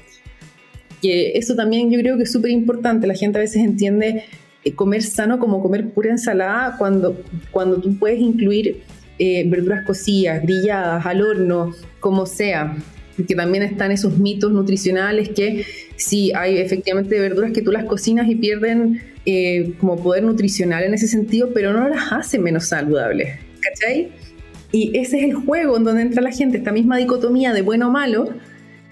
Que 1.00 1.32
eso 1.38 1.54
también 1.54 1.90
yo 1.90 1.98
creo 1.98 2.16
que 2.16 2.24
es 2.24 2.32
súper 2.32 2.50
importante. 2.50 3.06
La 3.06 3.14
gente 3.14 3.38
a 3.38 3.40
veces 3.40 3.62
entiende 3.62 4.24
eh, 4.64 4.74
comer 4.74 5.02
sano 5.02 5.38
como 5.38 5.62
comer 5.62 5.90
pura 5.90 6.10
ensalada 6.10 6.76
cuando, 6.76 7.22
cuando 7.50 7.80
tú 7.80 7.96
puedes 7.96 8.20
incluir 8.20 8.82
eh, 9.18 9.48
verduras 9.48 9.84
cocidas, 9.84 10.42
grilladas, 10.42 11.04
al 11.06 11.22
horno, 11.22 11.74
como 12.00 12.26
sea. 12.26 12.76
porque 13.16 13.34
también 13.34 13.64
están 13.64 13.90
esos 13.90 14.18
mitos 14.18 14.52
nutricionales 14.52 15.30
que 15.30 15.64
sí 15.96 16.32
hay 16.34 16.58
efectivamente 16.58 17.18
verduras 17.18 17.52
que 17.52 17.62
tú 17.62 17.72
las 17.72 17.84
cocinas 17.84 18.28
y 18.28 18.36
pierden 18.36 19.02
eh, 19.26 19.74
como 19.80 20.00
poder 20.00 20.22
nutricional 20.22 20.84
en 20.84 20.94
ese 20.94 21.08
sentido, 21.08 21.50
pero 21.52 21.72
no 21.72 21.88
las 21.88 22.12
hace 22.12 22.38
menos 22.38 22.66
saludables, 22.66 23.38
¿cachai? 23.60 24.10
Y 24.70 24.96
ese 24.98 25.18
es 25.18 25.24
el 25.24 25.34
juego 25.34 25.76
en 25.76 25.84
donde 25.84 26.02
entra 26.02 26.22
la 26.22 26.30
gente, 26.30 26.58
esta 26.58 26.72
misma 26.72 26.96
dicotomía 26.98 27.52
de 27.52 27.62
bueno 27.62 27.88
o 27.88 27.90
malo. 27.90 28.28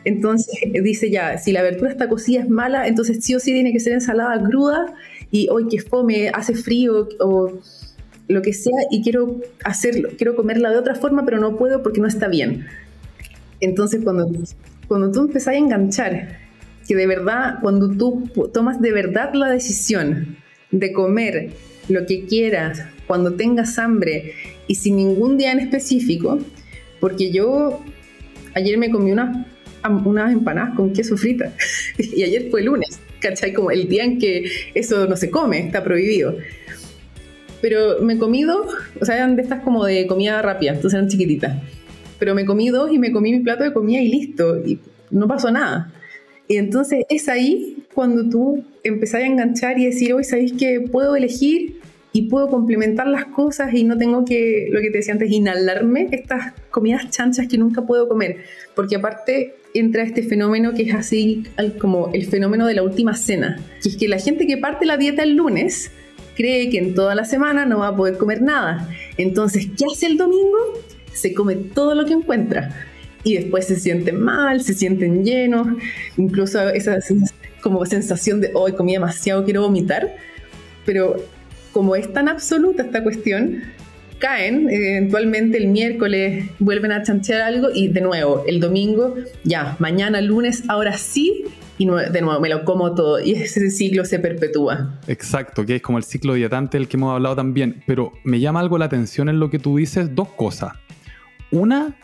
Entonces 0.05 0.55
dice 0.83 1.11
ya, 1.11 1.37
si 1.37 1.53
la 1.53 1.63
verdura 1.63 1.91
está 1.91 2.09
cocida 2.09 2.41
es 2.41 2.49
mala, 2.49 2.87
entonces 2.87 3.25
sí 3.25 3.35
o 3.35 3.41
sí 3.41 3.53
tiene 3.53 3.73
que 3.73 3.81
ser 3.81 3.93
ensalada 3.93 4.43
cruda 4.43 4.95
y 5.31 5.49
hoy 5.51 5.67
que 5.69 5.81
fome, 5.81 6.29
hace 6.29 6.55
frío 6.55 7.09
o 7.19 7.59
lo 8.29 8.43
que 8.43 8.53
sea 8.53 8.77
y 8.91 9.03
quiero 9.03 9.41
hacerlo, 9.65 10.11
quiero 10.17 10.37
comerla 10.37 10.71
de 10.71 10.79
otra 10.79 10.95
forma, 10.95 11.25
pero 11.25 11.39
no 11.39 11.57
puedo 11.57 11.83
porque 11.83 12.01
no 12.01 12.07
está 12.07 12.29
bien. 12.29 12.67
Entonces 13.61 14.03
cuando, 14.05 14.31
cuando 14.87 15.11
tú 15.11 15.23
empezás 15.23 15.55
a 15.55 15.57
enganchar, 15.57 16.39
que 16.87 16.95
de 16.95 17.07
verdad, 17.07 17.59
cuando 17.61 17.91
tú 17.91 18.31
tomas 18.53 18.81
de 18.81 18.93
verdad 18.93 19.35
la 19.35 19.51
decisión 19.51 20.37
de 20.71 20.93
comer 20.93 21.51
lo 21.89 22.07
que 22.07 22.27
quieras, 22.27 22.83
cuando 23.07 23.35
tengas 23.35 23.79
hambre 23.79 24.35
y 24.67 24.75
sin 24.75 24.97
ningún 24.97 25.37
día 25.37 25.53
en 25.53 25.61
específico, 25.61 26.39
porque 27.01 27.31
yo 27.31 27.81
ayer 28.55 28.79
me 28.79 28.91
comí 28.91 29.13
unas, 29.13 29.47
unas 30.05 30.33
empanadas 30.33 30.75
con 30.75 30.93
queso 30.93 31.17
frita 31.17 31.53
y 31.99 32.23
ayer 32.23 32.49
fue 32.51 32.63
lunes, 32.63 32.99
¿cachai? 33.21 33.53
Como 33.53 33.71
el 33.71 33.89
día 33.89 34.05
en 34.05 34.19
que 34.19 34.45
eso 34.75 35.07
no 35.07 35.17
se 35.17 35.31
come, 35.31 35.61
está 35.61 35.85
prohibido. 35.85 36.37
Pero 37.61 38.01
me 38.03 38.19
comí 38.19 38.43
dos, 38.43 38.67
o 39.01 39.05
sea, 39.05 39.17
eran 39.17 39.37
de 39.37 39.43
estas 39.43 39.63
como 39.63 39.85
de 39.85 40.07
comida 40.07 40.43
rápida, 40.43 40.73
entonces 40.73 40.95
eran 40.95 41.09
chiquititas. 41.09 41.57
Pero 42.19 42.35
me 42.35 42.45
comí 42.45 42.69
dos 42.69 42.93
y 42.93 42.99
me 42.99 43.13
comí 43.13 43.33
mi 43.33 43.41
plato 43.41 43.65
de 43.65 43.73
comida 43.73 44.01
y 44.01 44.09
listo, 44.09 44.65
y 44.65 44.79
no 45.11 45.27
pasó 45.27 45.51
nada. 45.51 45.93
Y 46.49 46.57
entonces 46.57 47.05
es 47.09 47.29
ahí 47.29 47.85
cuando 47.93 48.29
tú 48.29 48.65
empezás 48.85 49.23
a 49.23 49.27
enganchar 49.27 49.79
y 49.79 49.87
decir, 49.87 50.13
hoy 50.13 50.25
sabéis 50.25 50.53
que 50.53 50.81
puedo 50.81 51.17
elegir 51.17 51.81
y 52.17 52.23
puedo 52.23 52.49
complementar 52.49 53.07
las 53.09 53.27
cosas 53.27 53.75
y 53.75 53.85
no 53.85 53.99
tengo 53.99 54.25
que, 54.25 54.69
lo 54.71 54.81
que 54.81 54.91
te 54.91 54.99
decía 54.99 55.13
antes, 55.13 55.31
inhalarme 55.31 56.09
estas 56.13 56.55
comidas 56.71 57.11
chanchas 57.11 57.47
que 57.47 57.59
nunca 57.59 57.83
puedo 57.83 58.09
comer. 58.09 58.39
Porque 58.75 58.97
aparte 58.97 59.57
entra 59.75 60.03
este 60.03 60.23
fenómeno 60.23 60.73
que 60.73 60.85
es 60.85 60.95
así 60.95 61.45
como 61.79 62.11
el 62.15 62.25
fenómeno 62.25 62.67
de 62.67 62.73
la 62.73 62.83
última 62.83 63.15
cena, 63.15 63.61
que 63.83 63.91
es 63.91 63.99
que 63.99 64.09
la 64.09 64.19
gente 64.19 64.47
que 64.47 64.57
parte 64.57 64.87
la 64.87 64.97
dieta 64.97 65.25
el 65.25 65.37
lunes 65.37 65.91
cree 66.35 66.71
que 66.71 66.79
en 66.79 66.95
toda 66.95 67.15
la 67.15 67.27
semana 67.27 67.67
no 67.67 67.81
va 67.81 67.89
a 67.89 67.97
poder 67.97 68.17
comer 68.17 68.41
nada. 68.41 68.89
Entonces, 69.19 69.69
¿qué 69.77 69.85
hace 69.93 70.07
el 70.07 70.17
domingo? 70.17 70.57
Se 71.13 71.35
come 71.35 71.55
todo 71.57 71.95
lo 71.95 72.07
que 72.07 72.15
encuentra. 72.15 72.71
Y 73.25 73.35
después 73.35 73.67
se 73.67 73.77
sienten 73.77 74.23
mal, 74.23 74.63
se 74.63 74.73
sienten 74.73 75.23
llenos, 75.23 75.67
incluso 76.17 76.67
esa 76.71 76.99
como 77.61 77.85
sensación 77.85 78.41
de, 78.41 78.53
hoy 78.55 78.73
comí 78.73 78.93
demasiado, 78.93 79.45
quiero 79.45 79.61
vomitar. 79.61 80.17
Pero 80.87 81.17
como 81.77 81.95
es 81.95 82.11
tan 82.11 82.27
absoluta 82.27 82.85
esta 82.85 83.03
cuestión, 83.03 83.65
caen, 84.19 84.67
eventualmente 84.71 85.59
el 85.59 85.69
miércoles 85.69 86.47
vuelven 86.59 86.91
a 86.91 87.03
chanchear 87.03 87.43
algo 87.43 87.69
y 87.71 87.89
de 87.89 88.01
nuevo, 88.01 88.45
el 88.47 88.61
domingo, 88.61 89.15
ya, 89.45 89.77
mañana, 89.79 90.23
lunes, 90.23 90.63
ahora 90.69 90.97
sí, 90.97 91.45
y 91.77 91.85
de 91.85 92.23
nuevo 92.23 92.41
me 92.41 92.49
lo 92.49 92.65
como 92.65 92.95
todo 92.95 93.21
y 93.21 93.33
ese 93.33 93.71
ciclo 93.71 94.07
se 94.07 94.19
perpetúa. 94.19 94.99
Exacto, 95.07 95.67
que 95.67 95.77
es 95.77 95.83
como 95.83 95.99
el 95.99 96.05
ciclo 96.05 96.33
dietante 96.33 96.79
del 96.79 96.89
que 96.89 96.97
hemos 96.97 97.13
hablado 97.13 97.37
también, 97.37 97.83
pero 97.87 98.15
me 98.25 98.41
llama 98.41 98.61
algo 98.61 98.79
la 98.79 98.87
atención 98.87 99.29
en 99.29 99.39
lo 99.39 99.51
que 99.51 99.59
tú 99.59 99.77
dices, 99.77 100.15
dos 100.15 100.29
cosas. 100.29 100.73
Una, 101.51 101.95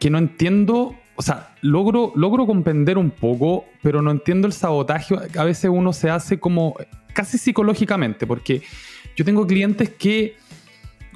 que 0.00 0.10
no 0.10 0.18
entiendo, 0.18 0.96
o 1.14 1.22
sea, 1.22 1.54
logro, 1.62 2.12
logro 2.16 2.48
comprender 2.48 2.98
un 2.98 3.12
poco, 3.12 3.64
pero 3.80 4.02
no 4.02 4.10
entiendo 4.10 4.48
el 4.48 4.52
sabotaje, 4.52 5.14
a 5.36 5.44
veces 5.44 5.70
uno 5.72 5.92
se 5.92 6.10
hace 6.10 6.40
como 6.40 6.74
casi 7.12 7.38
psicológicamente, 7.38 8.26
porque 8.26 8.62
yo 9.18 9.24
tengo 9.24 9.48
clientes 9.48 9.90
que, 9.90 10.36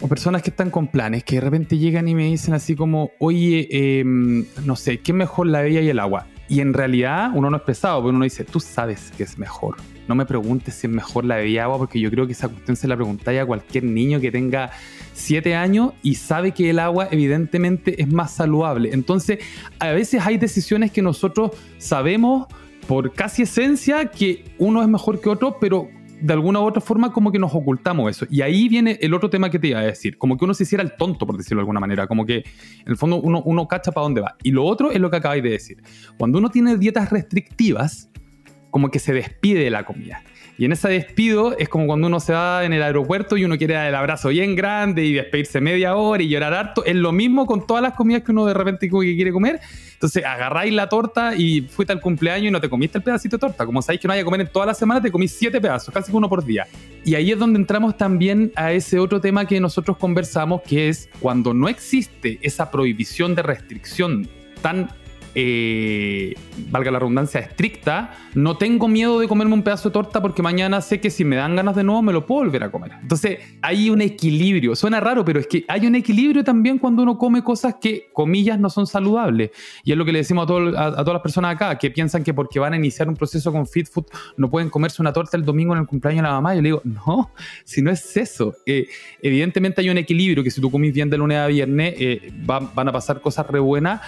o 0.00 0.08
personas 0.08 0.42
que 0.42 0.50
están 0.50 0.70
con 0.70 0.88
planes, 0.88 1.22
que 1.22 1.36
de 1.36 1.40
repente 1.40 1.78
llegan 1.78 2.08
y 2.08 2.16
me 2.16 2.24
dicen 2.24 2.52
así 2.52 2.74
como, 2.74 3.12
oye, 3.20 3.68
em, 3.70 4.44
no 4.64 4.74
sé, 4.74 4.98
¿qué 4.98 5.12
es 5.12 5.16
mejor 5.16 5.46
la 5.46 5.62
bella 5.62 5.80
y 5.80 5.88
el 5.88 6.00
agua? 6.00 6.26
Y 6.48 6.62
en 6.62 6.74
realidad 6.74 7.30
uno 7.32 7.48
no 7.48 7.58
es 7.58 7.62
pesado, 7.62 8.02
porque 8.02 8.16
uno 8.16 8.24
dice, 8.24 8.42
tú 8.42 8.58
sabes 8.58 9.12
que 9.16 9.22
es 9.22 9.38
mejor. 9.38 9.76
No 10.08 10.16
me 10.16 10.26
preguntes 10.26 10.74
si 10.74 10.88
es 10.88 10.92
mejor 10.92 11.24
la 11.24 11.36
bella 11.36 11.48
y 11.48 11.58
agua, 11.58 11.78
porque 11.78 12.00
yo 12.00 12.10
creo 12.10 12.26
que 12.26 12.32
esa 12.32 12.48
cuestión 12.48 12.74
se 12.74 12.88
la 12.88 12.96
preguntáis 12.96 13.40
a 13.40 13.46
cualquier 13.46 13.84
niño 13.84 14.18
que 14.18 14.32
tenga 14.32 14.72
7 15.12 15.54
años 15.54 15.92
y 16.02 16.16
sabe 16.16 16.50
que 16.50 16.70
el 16.70 16.80
agua 16.80 17.06
evidentemente 17.08 18.02
es 18.02 18.12
más 18.12 18.32
saludable. 18.32 18.90
Entonces, 18.92 19.38
a 19.78 19.92
veces 19.92 20.26
hay 20.26 20.38
decisiones 20.38 20.90
que 20.90 21.02
nosotros 21.02 21.52
sabemos 21.78 22.48
por 22.88 23.12
casi 23.12 23.42
esencia 23.42 24.06
que 24.06 24.44
uno 24.58 24.82
es 24.82 24.88
mejor 24.88 25.20
que 25.20 25.28
otro, 25.28 25.58
pero 25.60 25.88
de 26.22 26.32
alguna 26.32 26.60
u 26.60 26.64
otra 26.64 26.80
forma 26.80 27.12
como 27.12 27.32
que 27.32 27.38
nos 27.38 27.54
ocultamos 27.54 28.10
eso. 28.10 28.26
Y 28.30 28.42
ahí 28.42 28.68
viene 28.68 28.98
el 29.00 29.12
otro 29.14 29.28
tema 29.28 29.50
que 29.50 29.58
te 29.58 29.68
iba 29.68 29.80
a 29.80 29.82
decir, 29.82 30.16
como 30.18 30.36
que 30.36 30.44
uno 30.44 30.54
se 30.54 30.62
hiciera 30.62 30.82
el 30.82 30.96
tonto, 30.96 31.26
por 31.26 31.36
decirlo 31.36 31.58
de 31.58 31.62
alguna 31.62 31.80
manera, 31.80 32.06
como 32.06 32.24
que 32.24 32.36
en 32.36 32.44
el 32.86 32.96
fondo 32.96 33.16
uno, 33.16 33.42
uno 33.44 33.66
cacha 33.68 33.92
para 33.92 34.04
dónde 34.04 34.20
va. 34.20 34.36
Y 34.42 34.52
lo 34.52 34.64
otro 34.64 34.90
es 34.90 35.00
lo 35.00 35.10
que 35.10 35.16
acabáis 35.16 35.42
de 35.42 35.50
decir. 35.50 35.82
Cuando 36.16 36.38
uno 36.38 36.50
tiene 36.50 36.76
dietas 36.78 37.10
restrictivas, 37.10 38.08
como 38.70 38.90
que 38.90 38.98
se 38.98 39.12
despide 39.12 39.64
de 39.64 39.70
la 39.70 39.84
comida. 39.84 40.22
Y 40.58 40.64
en 40.64 40.72
ese 40.72 40.88
despido 40.88 41.56
es 41.58 41.68
como 41.68 41.86
cuando 41.86 42.06
uno 42.06 42.20
se 42.20 42.32
va 42.32 42.64
en 42.64 42.72
el 42.72 42.82
aeropuerto 42.82 43.36
y 43.36 43.44
uno 43.44 43.58
quiere 43.58 43.74
dar 43.74 43.86
el 43.86 43.94
abrazo 43.94 44.28
bien 44.28 44.54
grande 44.54 45.04
y 45.04 45.12
despedirse 45.12 45.60
media 45.60 45.96
hora 45.96 46.22
y 46.22 46.28
llorar 46.28 46.54
harto. 46.54 46.84
Es 46.84 46.94
lo 46.94 47.12
mismo 47.12 47.46
con 47.46 47.66
todas 47.66 47.82
las 47.82 47.94
comidas 47.94 48.22
que 48.22 48.32
uno 48.32 48.46
de 48.46 48.54
repente 48.54 48.88
quiere 48.88 49.32
comer. 49.32 49.60
Entonces 50.02 50.24
agarráis 50.24 50.74
la 50.74 50.88
torta 50.88 51.36
y 51.36 51.60
fuiste 51.60 51.92
al 51.92 52.00
cumpleaños 52.00 52.48
y 52.48 52.50
no 52.50 52.60
te 52.60 52.68
comiste 52.68 52.98
el 52.98 53.04
pedacito 53.04 53.36
de 53.36 53.40
torta. 53.42 53.64
Como 53.64 53.80
sabéis 53.82 54.00
que 54.00 54.08
no 54.08 54.14
hay 54.14 54.18
que 54.18 54.24
comer 54.24 54.40
en 54.40 54.48
toda 54.48 54.66
la 54.66 54.74
semana, 54.74 55.00
te 55.00 55.12
comís 55.12 55.30
siete 55.30 55.60
pedazos, 55.60 55.94
casi 55.94 56.10
uno 56.10 56.28
por 56.28 56.44
día. 56.44 56.66
Y 57.04 57.14
ahí 57.14 57.30
es 57.30 57.38
donde 57.38 57.60
entramos 57.60 57.96
también 57.96 58.50
a 58.56 58.72
ese 58.72 58.98
otro 58.98 59.20
tema 59.20 59.46
que 59.46 59.60
nosotros 59.60 59.96
conversamos, 59.96 60.62
que 60.62 60.88
es 60.88 61.08
cuando 61.20 61.54
no 61.54 61.68
existe 61.68 62.40
esa 62.42 62.68
prohibición 62.72 63.36
de 63.36 63.42
restricción 63.42 64.28
tan 64.60 64.90
eh, 65.34 66.34
valga 66.70 66.90
la 66.90 66.98
redundancia, 66.98 67.40
estricta, 67.40 68.14
no 68.34 68.56
tengo 68.56 68.88
miedo 68.88 69.18
de 69.20 69.28
comerme 69.28 69.54
un 69.54 69.62
pedazo 69.62 69.88
de 69.88 69.94
torta 69.94 70.20
porque 70.20 70.42
mañana 70.42 70.80
sé 70.80 71.00
que 71.00 71.10
si 71.10 71.24
me 71.24 71.36
dan 71.36 71.56
ganas 71.56 71.74
de 71.74 71.84
nuevo 71.84 72.02
me 72.02 72.12
lo 72.12 72.26
puedo 72.26 72.44
volver 72.44 72.64
a 72.64 72.70
comer. 72.70 72.92
Entonces 73.00 73.38
hay 73.62 73.90
un 73.90 74.00
equilibrio, 74.00 74.76
suena 74.76 75.00
raro, 75.00 75.24
pero 75.24 75.40
es 75.40 75.46
que 75.46 75.64
hay 75.68 75.86
un 75.86 75.94
equilibrio 75.94 76.44
también 76.44 76.78
cuando 76.78 77.02
uno 77.02 77.16
come 77.16 77.42
cosas 77.42 77.76
que, 77.80 78.10
comillas, 78.12 78.58
no 78.58 78.68
son 78.68 78.86
saludables. 78.86 79.50
Y 79.84 79.92
es 79.92 79.98
lo 79.98 80.04
que 80.04 80.12
le 80.12 80.18
decimos 80.18 80.44
a, 80.44 80.46
todas 80.46 81.12
las 81.12 81.22
personas 81.22 81.54
acá, 81.54 81.78
que 81.78 81.90
piensan 81.90 82.22
que 82.22 82.34
porque 82.34 82.58
van 82.58 82.74
a 82.74 82.76
iniciar 82.76 83.08
un 83.08 83.16
proceso 83.16 83.52
con 83.52 83.66
Fit 83.66 83.88
Food 83.88 84.06
no 84.36 84.50
pueden 84.50 84.70
comerse 84.70 85.00
una 85.00 85.12
torta 85.12 85.36
el 85.36 85.44
domingo 85.44 85.74
en 85.74 85.80
el 85.80 85.86
cumpleaños 85.86 86.22
de 86.22 86.28
la 86.28 86.34
mamá. 86.34 86.54
Yo 86.54 86.62
le 86.62 86.68
digo, 86.68 86.82
no, 86.84 87.30
si 87.64 87.82
no 87.82 87.90
es 87.90 88.16
eso. 88.16 88.54
Eh, 88.66 88.88
evidentemente 89.22 89.80
hay 89.80 89.90
un 89.90 89.98
equilibrio 89.98 90.44
que 90.44 90.50
si 90.50 90.60
tú 90.60 90.70
comís 90.70 90.92
bien 90.92 91.08
de 91.08 91.16
lunes 91.16 91.38
a 91.38 91.46
viernes 91.46 91.94
eh, 91.98 92.32
van 92.44 92.88
a 92.88 92.92
pasar 92.92 93.20
cosas 93.20 93.46
re 93.46 93.58
buenas 93.58 94.00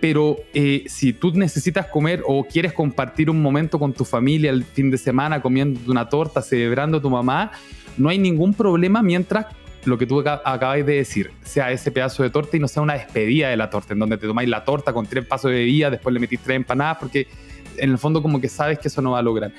pero 0.00 0.38
eh, 0.54 0.84
si 0.86 1.12
tú 1.12 1.32
necesitas 1.32 1.86
comer 1.86 2.22
o 2.26 2.44
quieres 2.44 2.72
compartir 2.72 3.28
un 3.28 3.40
momento 3.42 3.78
con 3.78 3.92
tu 3.92 4.04
familia 4.04 4.50
el 4.50 4.64
fin 4.64 4.90
de 4.90 4.98
semana 4.98 5.42
comiendo 5.42 5.90
una 5.90 6.08
torta, 6.08 6.40
celebrando 6.40 6.98
a 6.98 7.02
tu 7.02 7.10
mamá, 7.10 7.52
no 7.98 8.08
hay 8.08 8.18
ningún 8.18 8.54
problema 8.54 9.02
mientras 9.02 9.46
lo 9.84 9.98
que 9.98 10.06
tú 10.06 10.20
acabáis 10.20 10.84
de 10.84 10.96
decir 10.96 11.30
sea 11.42 11.70
ese 11.70 11.90
pedazo 11.90 12.22
de 12.22 12.30
torta 12.30 12.56
y 12.56 12.60
no 12.60 12.68
sea 12.68 12.82
una 12.82 12.94
despedida 12.94 13.48
de 13.48 13.56
la 13.56 13.70
torta, 13.70 13.92
en 13.92 13.98
donde 13.98 14.16
te 14.16 14.26
tomáis 14.26 14.48
la 14.48 14.64
torta 14.64 14.92
con 14.92 15.06
tres 15.06 15.24
pasos 15.24 15.50
de 15.50 15.58
bebida, 15.58 15.90
después 15.90 16.12
le 16.12 16.20
metís 16.20 16.40
tres 16.40 16.56
empanadas, 16.56 16.98
porque 16.98 17.28
en 17.76 17.90
el 17.90 17.98
fondo 17.98 18.22
como 18.22 18.40
que 18.40 18.48
sabes 18.48 18.78
que 18.78 18.88
eso 18.88 19.00
no 19.02 19.12
va 19.12 19.20
a 19.20 19.22
lograr. 19.22 19.52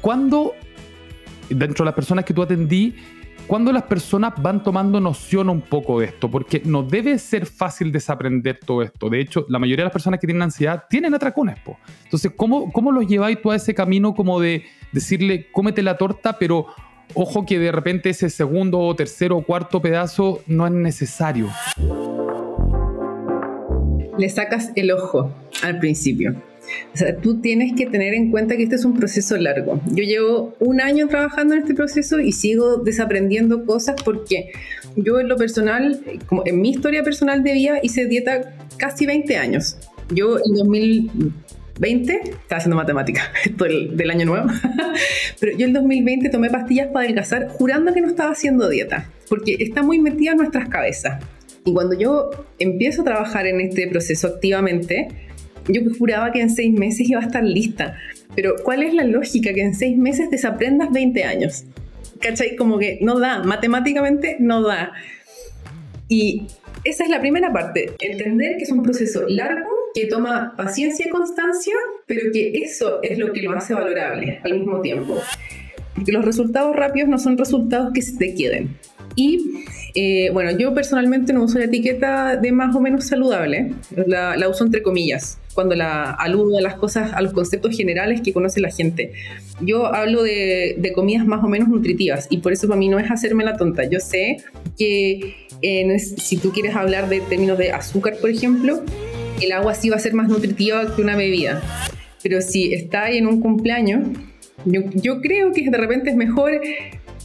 ¿Cuándo, 0.00 0.54
dentro 1.48 1.84
de 1.84 1.86
las 1.86 1.94
personas 1.94 2.24
que 2.24 2.34
tú 2.34 2.42
atendí, 2.42 2.94
cuando 3.46 3.72
las 3.72 3.84
personas 3.84 4.34
van 4.42 4.62
tomando 4.62 5.00
noción 5.00 5.48
un 5.48 5.60
poco 5.60 6.00
de 6.00 6.06
esto, 6.06 6.30
porque 6.30 6.62
no 6.64 6.82
debe 6.82 7.18
ser 7.18 7.46
fácil 7.46 7.92
desaprender 7.92 8.58
todo 8.64 8.82
esto. 8.82 9.08
De 9.08 9.20
hecho, 9.20 9.46
la 9.48 9.58
mayoría 9.58 9.82
de 9.82 9.86
las 9.86 9.92
personas 9.92 10.20
que 10.20 10.26
tienen 10.26 10.42
ansiedad 10.42 10.84
tienen 10.88 11.14
atracones. 11.14 11.58
Po. 11.60 11.78
Entonces, 12.04 12.32
¿cómo, 12.36 12.72
¿cómo 12.72 12.92
los 12.92 13.06
lleváis 13.06 13.40
tú 13.40 13.50
a 13.50 13.56
ese 13.56 13.74
camino 13.74 14.14
como 14.14 14.40
de 14.40 14.64
decirle, 14.92 15.48
cómete 15.52 15.82
la 15.82 15.96
torta, 15.96 16.38
pero 16.38 16.66
ojo 17.14 17.46
que 17.46 17.58
de 17.58 17.72
repente 17.72 18.10
ese 18.10 18.30
segundo, 18.30 18.94
tercero 18.96 19.36
o 19.36 19.42
cuarto 19.42 19.80
pedazo 19.80 20.42
no 20.46 20.66
es 20.66 20.72
necesario? 20.72 21.50
Le 24.18 24.28
sacas 24.30 24.72
el 24.74 24.90
ojo 24.90 25.30
al 25.62 25.78
principio. 25.78 26.34
O 26.94 26.96
sea, 26.96 27.16
tú 27.16 27.40
tienes 27.40 27.74
que 27.76 27.86
tener 27.86 28.14
en 28.14 28.30
cuenta 28.30 28.56
que 28.56 28.62
este 28.62 28.76
es 28.76 28.84
un 28.84 28.94
proceso 28.94 29.36
largo. 29.36 29.80
Yo 29.86 30.04
llevo 30.04 30.54
un 30.60 30.80
año 30.80 31.08
trabajando 31.08 31.54
en 31.54 31.60
este 31.60 31.74
proceso 31.74 32.20
y 32.20 32.32
sigo 32.32 32.78
desaprendiendo 32.78 33.64
cosas 33.64 33.96
porque 34.04 34.52
yo 34.96 35.20
en 35.20 35.28
lo 35.28 35.36
personal, 35.36 36.00
como 36.26 36.42
en 36.46 36.60
mi 36.60 36.70
historia 36.70 37.02
personal 37.02 37.42
de 37.42 37.52
vida, 37.52 37.78
hice 37.82 38.06
dieta 38.06 38.54
casi 38.78 39.06
20 39.06 39.36
años. 39.36 39.76
Yo 40.10 40.38
en 40.38 40.54
2020, 40.54 42.20
estaba 42.24 42.58
haciendo 42.58 42.76
matemática, 42.76 43.32
esto 43.44 43.64
del, 43.64 44.10
año 44.10 44.26
nuevo, 44.26 44.46
pero 45.40 45.56
yo 45.56 45.66
en 45.66 45.72
2020 45.72 46.30
tomé 46.30 46.50
pastillas 46.50 46.88
para 46.88 47.04
adelgazar 47.04 47.48
jurando 47.48 47.92
que 47.92 48.00
no 48.00 48.08
estaba 48.08 48.30
haciendo 48.30 48.68
dieta, 48.68 49.10
porque 49.28 49.56
está 49.58 49.82
muy 49.82 49.98
metida 49.98 50.32
en 50.32 50.38
nuestras 50.38 50.68
cabezas. 50.68 51.22
Y 51.64 51.72
cuando 51.72 51.98
yo 51.98 52.30
empiezo 52.60 53.02
a 53.02 53.04
trabajar 53.04 53.46
en 53.48 53.60
este 53.60 53.88
proceso 53.88 54.28
activamente, 54.28 55.08
yo 55.68 55.80
juraba 55.98 56.32
que 56.32 56.40
en 56.40 56.50
seis 56.50 56.72
meses 56.72 57.08
iba 57.08 57.20
a 57.20 57.24
estar 57.24 57.42
lista. 57.42 57.96
Pero 58.34 58.54
¿cuál 58.62 58.82
es 58.82 58.94
la 58.94 59.04
lógica 59.04 59.52
que 59.52 59.62
en 59.62 59.74
seis 59.74 59.96
meses 59.96 60.30
desaprendas 60.30 60.92
20 60.92 61.24
años? 61.24 61.64
¿Cachai? 62.20 62.56
Como 62.56 62.78
que 62.78 62.98
no 63.02 63.18
da, 63.18 63.42
matemáticamente 63.42 64.36
no 64.40 64.62
da. 64.62 64.92
Y 66.08 66.46
esa 66.84 67.04
es 67.04 67.10
la 67.10 67.20
primera 67.20 67.52
parte, 67.52 67.92
entender 67.98 68.58
que 68.58 68.64
es 68.64 68.70
un 68.70 68.82
proceso 68.82 69.24
largo, 69.28 69.68
que 69.92 70.06
toma 70.06 70.54
paciencia 70.56 71.06
y 71.06 71.10
constancia, 71.10 71.74
pero 72.06 72.30
que 72.32 72.60
eso 72.62 73.00
es 73.02 73.18
lo 73.18 73.32
que 73.32 73.42
lo 73.42 73.52
hace 73.52 73.74
valorable 73.74 74.40
al 74.44 74.54
mismo 74.58 74.80
tiempo. 74.80 75.18
Porque 75.94 76.12
los 76.12 76.24
resultados 76.24 76.76
rápidos 76.76 77.08
no 77.08 77.18
son 77.18 77.38
resultados 77.38 77.92
que 77.92 78.02
se 78.02 78.16
te 78.16 78.34
queden. 78.34 78.76
Y 79.16 79.64
eh, 79.94 80.30
bueno, 80.32 80.56
yo 80.56 80.74
personalmente 80.74 81.32
no 81.32 81.42
uso 81.42 81.58
la 81.58 81.64
etiqueta 81.64 82.36
de 82.36 82.52
más 82.52 82.76
o 82.76 82.80
menos 82.80 83.06
saludable, 83.06 83.72
la, 84.06 84.36
la, 84.36 84.48
uso 84.48 84.64
entre 84.64 84.82
comillas, 84.82 85.38
cuando 85.56 85.74
la 85.74 86.10
aludo 86.10 86.58
a 86.58 86.60
las 86.60 86.74
cosas, 86.74 87.12
a 87.14 87.22
los 87.22 87.32
conceptos 87.32 87.74
generales 87.76 88.20
que 88.20 88.32
conoce 88.32 88.60
la 88.60 88.70
gente. 88.70 89.12
Yo 89.60 89.86
hablo 89.86 90.22
de, 90.22 90.92
comidas 90.94 91.26
más 91.26 91.42
o 91.42 91.48
menos 91.48 91.68
nutritivas 91.68 92.28
y 92.30 92.38
por 92.38 92.52
eso 92.52 92.68
para 92.68 92.78
mí 92.78 92.88
no 92.88 92.98
es 93.00 93.10
hacerme 93.10 93.42
la 93.42 93.56
tonta. 93.56 93.88
Yo 93.88 93.98
sé 93.98 94.36
que 94.78 95.34
si 95.98 96.36
tú 96.36 96.52
quieres 96.52 96.76
hablar 96.76 97.08
de 97.08 97.20
términos 97.22 97.56
de 97.58 97.72
azúcar, 97.72 98.18
por 98.20 98.30
ejemplo, 98.30 98.82
el 99.40 99.50
agua 99.52 99.74
sí 99.74 99.88
va 99.88 99.96
a 99.96 99.98
ser 99.98 100.12
más 100.12 100.28
nutritiva 100.28 100.94
que 100.94 101.02
una 101.02 101.16
bebida. 101.16 101.62
Pero 102.22 102.42
si 102.42 102.74
está 102.74 103.04
ahí 103.04 103.16
en 103.16 103.26
un 103.26 103.40
cumpleaños, 103.40 104.06
yo, 104.66 104.82
yo 104.94 105.20
creo 105.22 105.52
que 105.52 105.70
de 105.70 105.78
repente 105.78 106.10
es 106.10 106.16
mejor 106.16 106.52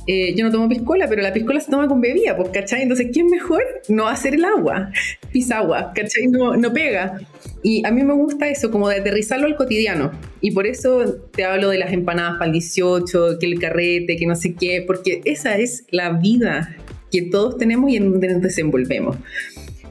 eh, 0.08 0.34
yo 0.36 0.46
no 0.46 0.52
tomo 0.52 0.68
piscola, 0.68 1.08
pero 1.08 1.22
la 1.22 1.32
piscola 1.32 1.60
se 1.60 1.70
toma 1.70 1.88
con 1.88 2.02
bebida, 2.02 2.36
pues, 2.36 2.50
¿cachai? 2.50 2.82
Entonces, 2.82 3.08
¿qué 3.14 3.20
es 3.22 3.26
mejor? 3.26 3.62
No 3.88 4.08
hacer 4.08 4.34
el 4.34 4.44
agua, 4.46 4.92
pisagua, 5.32 5.92
¿cachai? 5.94 6.28
No, 6.28 6.56
no 6.58 6.74
pega. 6.74 7.20
Y 7.64 7.86
a 7.86 7.92
mí 7.92 8.04
me 8.04 8.14
gusta 8.14 8.50
eso, 8.50 8.72
como 8.72 8.90
de 8.90 8.98
aterrizarlo 8.98 9.46
al 9.46 9.56
cotidiano. 9.56 10.12
Y 10.42 10.52
por 10.52 10.66
eso 10.66 11.06
te 11.32 11.44
hablo 11.44 11.70
de 11.70 11.78
las 11.78 11.94
empanadas 11.94 12.34
para 12.34 12.46
el 12.46 12.54
18, 12.54 13.38
que 13.40 13.46
el 13.46 13.60
carrete, 13.60 14.18
que 14.18 14.26
no 14.26 14.36
sé 14.36 14.56
qué, 14.56 14.84
porque 14.86 15.22
esa 15.26 15.58
es 15.58 15.86
la 15.92 16.14
vida 16.14 16.76
que 17.12 17.24
todos 17.24 17.58
tenemos 17.58 17.92
y 17.92 17.98
en 17.98 18.12
donde 18.12 18.30
nos 18.30 18.42
desenvolvemos. 18.42 19.18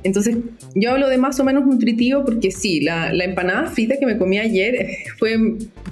Entonces, 0.03 0.37
yo 0.75 0.93
hablo 0.93 1.09
de 1.09 1.19
más 1.19 1.39
o 1.41 1.45
menos 1.45 1.67
nutritivo 1.67 2.25
porque 2.25 2.51
sí, 2.51 2.81
la, 2.81 3.13
la, 3.13 3.25
empanada 3.25 3.67
frita 3.67 3.99
que 3.99 4.07
me 4.07 4.17
comí 4.17 4.39
ayer 4.39 4.89
fue 5.19 5.37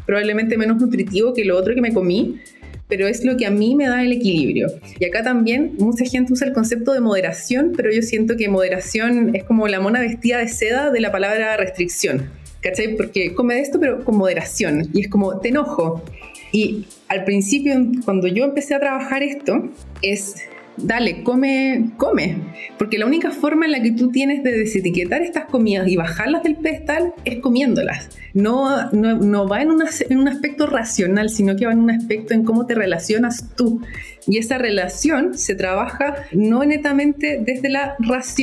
probablemente 0.06 0.56
menos 0.56 0.80
nutritivo 0.80 1.34
que 1.34 1.44
lo 1.44 1.56
otro 1.56 1.74
que 1.74 1.82
me 1.82 1.92
comí, 1.92 2.40
pero 2.88 3.06
es 3.06 3.24
lo 3.24 3.36
que 3.36 3.46
a 3.46 3.50
mí 3.50 3.74
me 3.74 3.86
da 3.86 4.02
el 4.02 4.12
equilibrio. 4.12 4.68
Y 4.98 5.04
acá 5.04 5.22
también 5.22 5.74
mucha 5.78 6.04
gente 6.04 6.32
usa 6.32 6.48
el 6.48 6.54
concepto 6.54 6.92
de 6.92 7.00
moderación, 7.00 7.72
pero 7.76 7.92
yo 7.92 8.02
siento 8.02 8.36
que 8.36 8.48
moderación 8.48 9.36
es 9.36 9.44
como 9.44 9.68
la 9.68 9.80
mona 9.80 10.00
vestida 10.00 10.38
de 10.38 10.48
seda 10.48 10.90
de 10.90 11.00
la 11.00 11.12
palabra 11.12 11.56
restricción. 11.56 12.30
¿Cachai? 12.60 12.96
Porque 12.96 13.34
come 13.34 13.54
de 13.54 13.60
esto, 13.60 13.78
pero 13.78 14.04
con 14.04 14.16
moderación. 14.16 14.88
Y 14.92 15.02
es 15.02 15.08
como, 15.08 15.38
te 15.38 15.50
enojo. 15.50 16.02
Y 16.50 16.86
al 17.08 17.24
principio, 17.24 17.74
cuando 18.04 18.26
yo 18.26 18.44
empecé 18.44 18.74
a 18.74 18.80
trabajar 18.80 19.22
esto, 19.22 19.70
es 20.02 20.36
dale, 20.82 21.22
come, 21.22 21.90
come. 21.96 22.36
Porque 22.78 22.98
la 22.98 23.06
única 23.06 23.30
forma 23.30 23.66
en 23.66 23.72
la 23.72 23.82
que 23.82 23.92
tú 23.92 24.10
tienes 24.10 24.42
de 24.42 24.52
desetiquetar 24.52 25.22
estas 25.22 25.46
comidas 25.46 25.88
y 25.88 25.96
bajarlas 25.96 26.42
del 26.42 26.56
pedestal 26.56 27.14
es 27.24 27.38
comiéndolas. 27.40 28.08
No, 28.34 28.90
no, 28.92 29.48
va 29.48 29.62
en, 29.62 29.70
en 30.08 30.18
un 30.18 30.28
aspecto 30.28 30.66
racional, 30.66 31.30
sino 31.30 31.56
que 31.56 31.66
va 31.66 31.72
en 31.72 31.80
un 31.80 31.90
aspecto 31.90 32.34
en 32.34 32.44
cómo 32.44 32.66
te 32.66 32.74
relacionas 32.74 33.54
tú. 33.56 33.80
Y 34.26 34.38
esa 34.38 34.58
relación 34.58 35.36
se 35.36 35.54
trabaja 35.54 36.14
no 36.32 36.64
netamente 36.64 37.40
desde 37.44 37.70
la, 37.70 37.96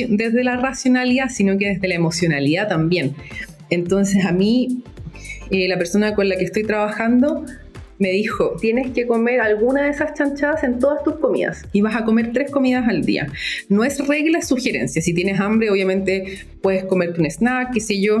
desde 0.08 0.44
la 0.44 0.56
racionalidad, 0.56 1.28
sino 1.28 1.56
que 1.56 1.68
desde 1.68 1.88
la 1.88 1.94
emocionalidad 1.94 2.68
también. 2.68 3.14
Entonces 3.70 4.24
a 4.24 4.32
mí, 4.32 4.82
eh, 5.50 5.68
la 5.68 5.78
persona 5.78 6.14
con 6.14 6.28
la 6.28 6.36
que 6.36 6.44
estoy 6.44 6.64
trabajando, 6.64 7.44
me 7.98 8.10
dijo, 8.10 8.56
tienes 8.60 8.90
que 8.92 9.06
comer 9.06 9.40
alguna 9.40 9.84
de 9.84 9.90
esas 9.90 10.14
chanchadas 10.14 10.64
en 10.64 10.78
todas 10.78 11.02
tus 11.02 11.16
comidas 11.16 11.64
y 11.72 11.80
vas 11.80 11.96
a 11.96 12.04
comer 12.04 12.32
tres 12.32 12.50
comidas 12.50 12.88
al 12.88 13.02
día. 13.02 13.26
No 13.68 13.84
es 13.84 14.06
regla, 14.06 14.38
es 14.38 14.48
sugerencia. 14.48 15.00
Si 15.02 15.14
tienes 15.14 15.40
hambre, 15.40 15.70
obviamente 15.70 16.38
puedes 16.62 16.84
comerte 16.84 17.20
un 17.20 17.30
snack, 17.30 17.72
qué 17.72 17.80
sé 17.80 18.00
yo, 18.00 18.20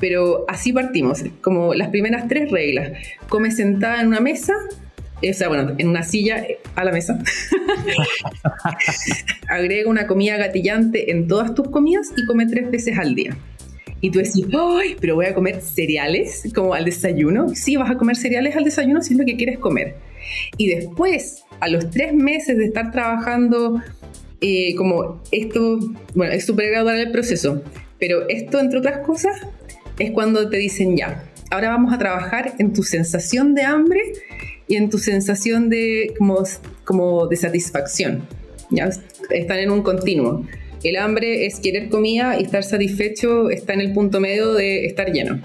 pero 0.00 0.44
así 0.48 0.72
partimos, 0.72 1.24
como 1.42 1.74
las 1.74 1.88
primeras 1.88 2.28
tres 2.28 2.50
reglas. 2.50 2.92
Come 3.28 3.50
sentada 3.50 4.00
en 4.00 4.08
una 4.08 4.20
mesa, 4.20 4.54
o 5.22 5.32
sea, 5.32 5.48
bueno, 5.48 5.74
en 5.78 5.88
una 5.88 6.02
silla 6.02 6.44
a 6.74 6.84
la 6.84 6.92
mesa. 6.92 7.18
Agrega 9.48 9.90
una 9.90 10.06
comida 10.06 10.36
gatillante 10.36 11.10
en 11.10 11.26
todas 11.26 11.54
tus 11.54 11.68
comidas 11.68 12.12
y 12.16 12.24
come 12.26 12.46
tres 12.46 12.70
veces 12.70 12.98
al 12.98 13.14
día. 13.14 13.36
Y 14.00 14.10
tú 14.10 14.18
decís, 14.18 14.46
¡ay! 14.52 14.96
Pero 15.00 15.16
voy 15.16 15.26
a 15.26 15.34
comer 15.34 15.60
cereales 15.60 16.44
como 16.54 16.74
al 16.74 16.84
desayuno. 16.84 17.48
Sí, 17.54 17.76
vas 17.76 17.90
a 17.90 17.96
comer 17.96 18.16
cereales 18.16 18.56
al 18.56 18.64
desayuno 18.64 19.02
si 19.02 19.14
es 19.14 19.18
lo 19.18 19.24
que 19.24 19.36
quieres 19.36 19.58
comer. 19.58 19.96
Y 20.56 20.68
después, 20.68 21.44
a 21.60 21.68
los 21.68 21.90
tres 21.90 22.14
meses 22.14 22.56
de 22.56 22.66
estar 22.66 22.92
trabajando 22.92 23.82
eh, 24.40 24.74
como 24.76 25.20
esto, 25.32 25.80
bueno, 26.14 26.32
es 26.32 26.46
súper 26.46 26.70
gradual 26.70 26.98
el 26.98 27.10
proceso, 27.10 27.62
pero 27.98 28.28
esto, 28.28 28.60
entre 28.60 28.78
otras 28.78 29.04
cosas, 29.04 29.36
es 29.98 30.12
cuando 30.12 30.48
te 30.48 30.58
dicen 30.58 30.96
ya, 30.96 31.24
ahora 31.50 31.70
vamos 31.70 31.92
a 31.92 31.98
trabajar 31.98 32.54
en 32.58 32.72
tu 32.72 32.84
sensación 32.84 33.54
de 33.54 33.62
hambre 33.62 34.00
y 34.68 34.76
en 34.76 34.90
tu 34.90 34.98
sensación 34.98 35.68
de, 35.68 36.14
como, 36.16 36.44
como 36.84 37.26
de 37.26 37.36
satisfacción. 37.36 38.22
Ya 38.70 38.90
están 39.30 39.58
en 39.58 39.70
un 39.70 39.82
continuo. 39.82 40.46
El 40.82 40.96
hambre 40.96 41.46
es 41.46 41.58
querer 41.60 41.88
comida 41.88 42.38
y 42.38 42.44
estar 42.44 42.62
satisfecho 42.62 43.50
está 43.50 43.74
en 43.74 43.80
el 43.80 43.92
punto 43.92 44.20
medio 44.20 44.54
de 44.54 44.86
estar 44.86 45.10
lleno. 45.12 45.40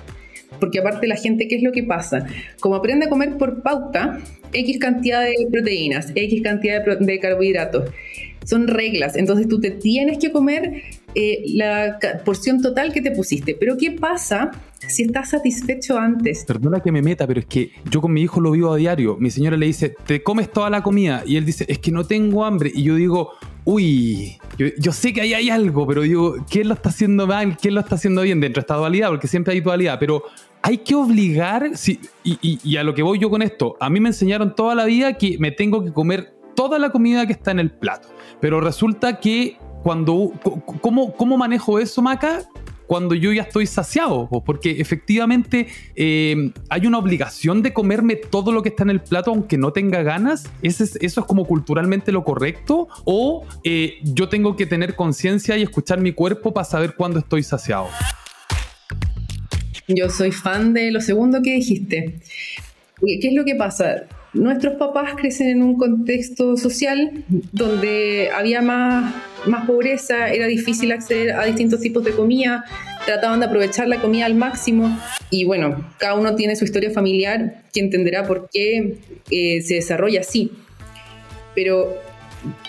Porque 0.59 0.79
aparte 0.79 1.07
la 1.07 1.15
gente, 1.15 1.47
¿qué 1.47 1.55
es 1.55 1.63
lo 1.63 1.71
que 1.71 1.83
pasa? 1.83 2.27
Como 2.59 2.75
aprende 2.75 3.07
a 3.07 3.09
comer 3.09 3.37
por 3.37 3.63
pauta, 3.63 4.19
X 4.53 4.77
cantidad 4.79 5.23
de 5.23 5.35
proteínas, 5.51 6.11
X 6.15 6.41
cantidad 6.43 6.83
de, 6.85 7.19
carbohidratos, 7.19 7.89
son 8.45 8.67
reglas. 8.67 9.15
Entonces 9.15 9.47
tú 9.47 9.59
te 9.59 9.71
tienes 9.71 10.19
que 10.19 10.31
comer 10.31 10.83
eh, 11.15 11.43
la 11.47 11.97
porción 12.23 12.61
total 12.61 12.93
que 12.93 13.01
te 13.01 13.11
pusiste. 13.11 13.55
Pero 13.59 13.75
¿qué 13.77 13.91
pasa 13.91 14.51
si 14.87 15.03
estás 15.03 15.31
satisfecho 15.31 15.97
antes? 15.97 16.45
Perdona 16.45 16.79
que 16.79 16.91
me 16.91 17.01
meta, 17.01 17.25
pero 17.25 17.39
es 17.39 17.45
que 17.47 17.71
yo 17.89 18.01
con 18.01 18.13
mi 18.13 18.21
hijo 18.21 18.39
lo 18.39 18.51
vivo 18.51 18.71
a 18.71 18.77
diario. 18.77 19.17
Mi 19.17 19.31
señora 19.31 19.57
le 19.57 19.65
dice, 19.65 19.95
te 20.05 20.21
comes 20.21 20.51
toda 20.51 20.69
la 20.69 20.83
comida. 20.83 21.23
Y 21.25 21.37
él 21.37 21.45
dice, 21.45 21.65
es 21.67 21.79
que 21.79 21.91
no 21.91 22.05
tengo 22.05 22.45
hambre. 22.45 22.71
Y 22.73 22.83
yo 22.83 22.95
digo, 22.95 23.31
uy, 23.65 24.37
yo, 24.77 24.91
sé 24.91 25.13
que 25.13 25.21
ahí 25.21 25.33
hay 25.33 25.49
algo, 25.49 25.87
pero 25.87 26.01
digo, 26.01 26.35
¿quién 26.49 26.67
lo 26.67 26.73
está 26.73 26.89
haciendo 26.89 27.27
mal? 27.27 27.57
¿Quién 27.57 27.75
lo 27.75 27.81
está 27.81 27.95
haciendo 27.95 28.21
bien 28.21 28.39
dentro 28.39 28.61
de 28.61 28.63
esta 28.63 28.75
dualidad? 28.75 29.09
Porque 29.09 29.27
siempre 29.27 29.53
hay 29.53 29.61
dualidad, 29.61 29.97
pero 29.99 30.23
hay 30.61 30.77
que 30.79 30.95
obligar, 30.95 31.71
y, 32.23 32.77
a 32.77 32.83
lo 32.83 32.93
que 32.93 33.03
voy 33.03 33.19
yo 33.19 33.29
con 33.29 33.41
esto, 33.41 33.75
a 33.79 33.89
mí 33.89 33.99
me 33.99 34.09
enseñaron 34.09 34.55
toda 34.55 34.75
la 34.75 34.85
vida 34.85 35.13
que 35.13 35.37
me 35.39 35.51
tengo 35.51 35.83
que 35.83 35.91
comer 35.91 36.33
toda 36.55 36.79
la 36.79 36.91
comida 36.91 37.25
que 37.25 37.33
está 37.33 37.51
en 37.51 37.59
el 37.59 37.71
plato, 37.71 38.09
pero 38.39 38.61
resulta 38.61 39.19
que 39.19 39.57
cuando, 39.81 40.31
¿cómo, 40.81 41.13
cómo 41.13 41.37
manejo 41.37 41.79
eso, 41.79 42.01
Maca? 42.01 42.43
Cuando 42.93 43.15
yo 43.15 43.33
ya 43.33 43.41
estoy 43.41 43.65
saciado, 43.65 44.29
porque 44.45 44.79
efectivamente 44.79 45.65
eh, 45.95 46.51
hay 46.69 46.85
una 46.85 46.99
obligación 46.99 47.63
de 47.63 47.73
comerme 47.73 48.15
todo 48.15 48.51
lo 48.51 48.61
que 48.61 48.69
está 48.69 48.83
en 48.83 48.91
el 48.91 49.01
plato 49.01 49.31
aunque 49.31 49.57
no 49.57 49.73
tenga 49.73 50.03
ganas. 50.03 50.47
¿Eso 50.61 50.83
es, 50.83 50.99
eso 51.01 51.21
es 51.21 51.25
como 51.25 51.47
culturalmente 51.47 52.11
lo 52.11 52.23
correcto? 52.23 52.87
¿O 53.03 53.47
eh, 53.63 53.95
yo 54.03 54.29
tengo 54.29 54.55
que 54.55 54.67
tener 54.67 54.95
conciencia 54.95 55.57
y 55.57 55.63
escuchar 55.63 56.01
mi 56.01 56.11
cuerpo 56.11 56.53
para 56.53 56.65
saber 56.65 56.93
cuándo 56.93 57.17
estoy 57.17 57.41
saciado? 57.41 57.87
Yo 59.87 60.07
soy 60.11 60.31
fan 60.31 60.75
de 60.75 60.91
lo 60.91 61.01
segundo 61.01 61.41
que 61.41 61.55
dijiste. 61.55 62.19
¿Qué 63.01 63.27
es 63.27 63.33
lo 63.33 63.43
que 63.43 63.55
pasa? 63.55 64.03
Nuestros 64.33 64.75
papás 64.75 65.13
crecen 65.15 65.47
en 65.49 65.61
un 65.61 65.77
contexto 65.77 66.57
social 66.57 67.23
donde 67.51 68.29
había 68.35 68.61
más, 68.61 69.13
más 69.45 69.67
pobreza, 69.67 70.31
era 70.31 70.47
difícil 70.47 70.91
acceder 70.91 71.33
a 71.33 71.45
distintos 71.45 71.81
tipos 71.81 72.03
de 72.03 72.11
comida, 72.11 72.65
trataban 73.05 73.39
de 73.39 73.45
aprovechar 73.45 73.87
la 73.87 74.01
comida 74.01 74.25
al 74.25 74.33
máximo 74.33 74.97
y 75.29 75.45
bueno, 75.45 75.87
cada 75.99 76.15
uno 76.15 76.35
tiene 76.35 76.55
su 76.55 76.65
historia 76.65 76.89
familiar 76.89 77.61
que 77.71 77.79
entenderá 77.79 78.25
por 78.25 78.49
qué 78.51 78.97
eh, 79.29 79.61
se 79.61 79.75
desarrolla 79.75 80.21
así. 80.21 80.51
Pero 81.53 81.93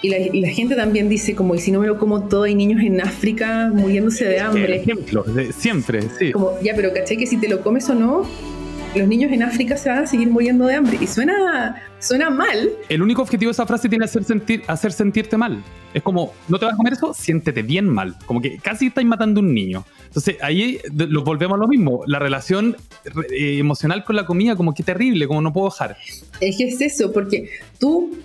y 0.02 0.40
la, 0.40 0.48
gente 0.48 0.76
también 0.76 1.08
dice 1.08 1.34
como, 1.34 1.54
y 1.54 1.58
si 1.58 1.72
no 1.72 1.80
me 1.80 1.86
lo 1.86 1.98
como 1.98 2.28
todo, 2.28 2.44
hay 2.44 2.54
niños 2.54 2.82
en 2.82 3.00
África 3.00 3.70
muriéndose 3.72 4.24
de 4.24 4.38
hambre. 4.38 4.76
ejemplo, 4.76 5.24
siempre, 5.56 6.02
sí. 6.18 6.32
Como, 6.32 6.52
ya, 6.62 6.74
pero 6.76 6.92
caché 6.92 7.16
que 7.16 7.26
si 7.26 7.38
te 7.38 7.48
lo 7.48 7.60
comes 7.62 7.88
o 7.90 7.94
no, 7.94 8.28
los 8.94 9.08
niños 9.08 9.32
en 9.32 9.42
África 9.42 9.76
se 9.76 9.88
van 9.88 10.04
a 10.04 10.06
seguir 10.06 10.28
muriendo 10.28 10.66
de 10.66 10.74
hambre. 10.74 10.98
Y 11.00 11.06
suena, 11.06 11.82
suena 11.98 12.30
mal. 12.30 12.70
El 12.88 13.02
único 13.02 13.22
objetivo 13.22 13.48
de 13.48 13.52
esa 13.52 13.66
frase 13.66 13.88
tiene 13.88 14.04
hacer, 14.04 14.24
sentir, 14.24 14.62
hacer 14.66 14.92
sentirte 14.92 15.36
mal. 15.36 15.62
Es 15.92 16.02
como, 16.02 16.32
no 16.48 16.58
te 16.58 16.64
vas 16.64 16.74
a 16.74 16.76
comer 16.76 16.92
eso, 16.92 17.14
siéntete 17.14 17.62
bien 17.62 17.88
mal. 17.88 18.16
Como 18.26 18.40
que 18.40 18.58
casi 18.58 18.86
estás 18.86 19.04
matando 19.04 19.40
a 19.40 19.42
un 19.42 19.54
niño. 19.54 19.84
Entonces 20.06 20.36
ahí 20.42 20.78
lo 20.94 21.24
volvemos 21.24 21.56
a 21.56 21.60
lo 21.60 21.68
mismo. 21.68 22.02
La 22.06 22.18
relación 22.18 22.76
eh, 23.30 23.58
emocional 23.58 24.04
con 24.04 24.16
la 24.16 24.26
comida, 24.26 24.56
como 24.56 24.74
que 24.74 24.82
terrible, 24.82 25.26
como 25.26 25.40
no 25.40 25.52
puedo 25.52 25.68
dejar. 25.70 25.96
Es 26.40 26.56
que 26.56 26.68
es 26.68 26.80
eso, 26.80 27.12
porque 27.12 27.50
tú, 27.78 28.16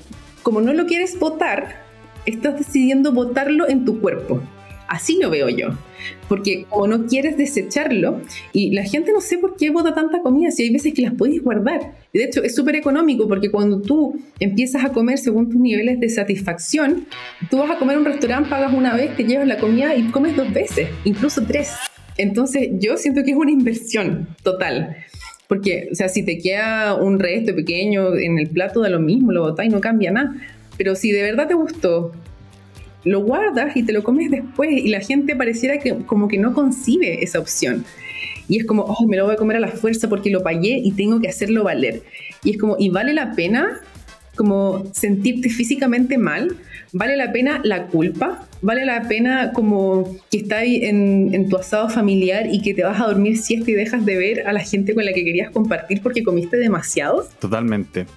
como 0.44 0.62
no 0.62 0.74
lo 0.74 0.86
quieres 0.86 1.18
votar, 1.18 1.84
estás 2.26 2.58
decidiendo 2.58 3.12
votarlo 3.12 3.68
en 3.68 3.86
tu 3.86 4.00
cuerpo. 4.00 4.42
Así 4.90 5.20
lo 5.22 5.30
veo 5.30 5.50
yo. 5.50 5.70
Porque 6.28 6.66
como 6.68 6.88
no 6.88 7.06
quieres 7.06 7.38
desecharlo, 7.38 8.22
y 8.52 8.72
la 8.72 8.84
gente 8.84 9.12
no 9.12 9.22
sé 9.22 9.38
por 9.38 9.56
qué 9.56 9.70
bota 9.70 9.94
tanta 9.94 10.22
comida, 10.22 10.50
si 10.50 10.64
hay 10.64 10.72
veces 10.72 10.94
que 10.96 11.04
las 11.04 11.14
puedes 11.14 11.44
guardar. 11.44 11.94
De 12.12 12.24
hecho, 12.24 12.44
es 12.44 12.56
súper 12.56 12.76
económico 12.76 13.28
porque 13.28 13.52
cuando 13.52 13.82
tú 13.82 14.20
empiezas 14.40 14.84
a 14.84 14.90
comer 14.90 15.20
según 15.20 15.50
tus 15.50 15.62
niveles 15.62 16.00
de 16.00 16.10
satisfacción, 16.10 17.06
tú 17.52 17.60
vas 17.60 17.70
a 17.70 17.78
comer 17.78 17.98
en 17.98 18.00
un 18.00 18.06
restaurante, 18.06 18.50
pagas 18.50 18.74
una 18.74 18.96
vez, 18.96 19.16
te 19.16 19.24
llevas 19.24 19.48
la 19.48 19.60
comida 19.60 19.96
y 19.96 20.10
comes 20.10 20.36
dos 20.36 20.52
veces, 20.52 20.90
incluso 21.06 21.44
tres. 21.44 21.72
Entonces, 22.18 22.70
yo 22.80 22.98
siento 22.98 23.24
que 23.24 23.32
es 23.32 23.38
una 23.38 23.52
inversión 23.52 24.28
total. 24.44 24.98
Porque, 25.48 25.90
o 25.92 25.96
sea, 25.96 26.10
si 26.10 26.24
te 26.24 26.40
queda 26.40 26.96
un 26.96 27.20
resto 27.20 27.56
pequeño 27.56 28.16
en 28.16 28.40
el 28.40 28.50
plato, 28.50 28.82
da 28.82 28.90
lo 28.90 29.00
mismo, 29.00 29.32
lo 29.32 29.42
botas 29.42 29.68
y 29.68 29.70
no 29.70 29.82
cambia 29.82 30.12
nada. 30.12 30.36
Pero 30.78 30.96
si 30.96 31.12
de 31.12 31.22
verdad 31.22 31.48
te 31.48 31.54
gustó, 31.54 32.12
lo 33.04 33.22
guardas 33.22 33.76
y 33.76 33.84
te 33.84 33.94
lo 33.94 34.04
comes 34.04 34.32
después 34.32 34.72
y 34.72 34.90
la 34.90 35.00
gente 35.00 35.36
pareciera 35.36 35.80
que 35.80 35.96
como 36.06 36.28
que 36.28 36.38
no 36.38 36.54
concibe 36.54 37.24
esa 37.24 37.40
opción. 37.40 37.86
Y 38.48 38.58
es 38.58 38.66
como, 38.66 38.84
oh, 38.84 39.08
me 39.08 39.16
lo 39.16 39.26
voy 39.26 39.36
a 39.36 39.38
comer 39.38 39.58
a 39.58 39.60
la 39.60 39.70
fuerza 39.70 40.10
porque 40.10 40.32
lo 40.32 40.42
pagué 40.42 40.82
y 40.84 40.92
tengo 40.94 41.20
que 41.20 41.30
hacerlo 41.30 41.64
valer. 41.64 42.02
Y 42.44 42.52
es 42.52 42.58
como, 42.58 42.76
¿y 42.80 42.90
vale 42.90 43.14
la 43.14 43.34
pena 43.34 43.80
como 44.36 44.86
sentirte 44.94 45.50
físicamente 45.50 46.18
mal? 46.18 46.58
¿Vale 46.92 47.16
la 47.16 47.32
pena 47.32 47.62
la 47.64 47.86
culpa? 47.88 48.48
¿Vale 48.62 48.86
la 48.86 49.08
pena 49.08 49.52
como 49.54 50.18
que 50.32 50.40
estás 50.40 50.64
en, 50.64 51.30
en 51.34 51.48
tu 51.48 51.58
asado 51.58 51.90
familiar 51.90 52.48
y 52.52 52.62
que 52.62 52.74
te 52.74 52.84
vas 52.84 53.00
a 53.00 53.06
dormir 53.06 53.38
siesta 53.38 53.70
y 53.70 53.76
dejas 53.76 54.06
de 54.06 54.18
ver 54.18 54.48
a 54.48 54.54
la 54.54 54.62
gente 54.62 54.96
con 54.96 55.06
la 55.06 55.14
que 55.14 55.24
querías 55.24 55.52
compartir 55.52 56.02
porque 56.02 56.24
comiste 56.24 56.58
demasiado? 56.58 57.28
Totalmente. 57.40 58.08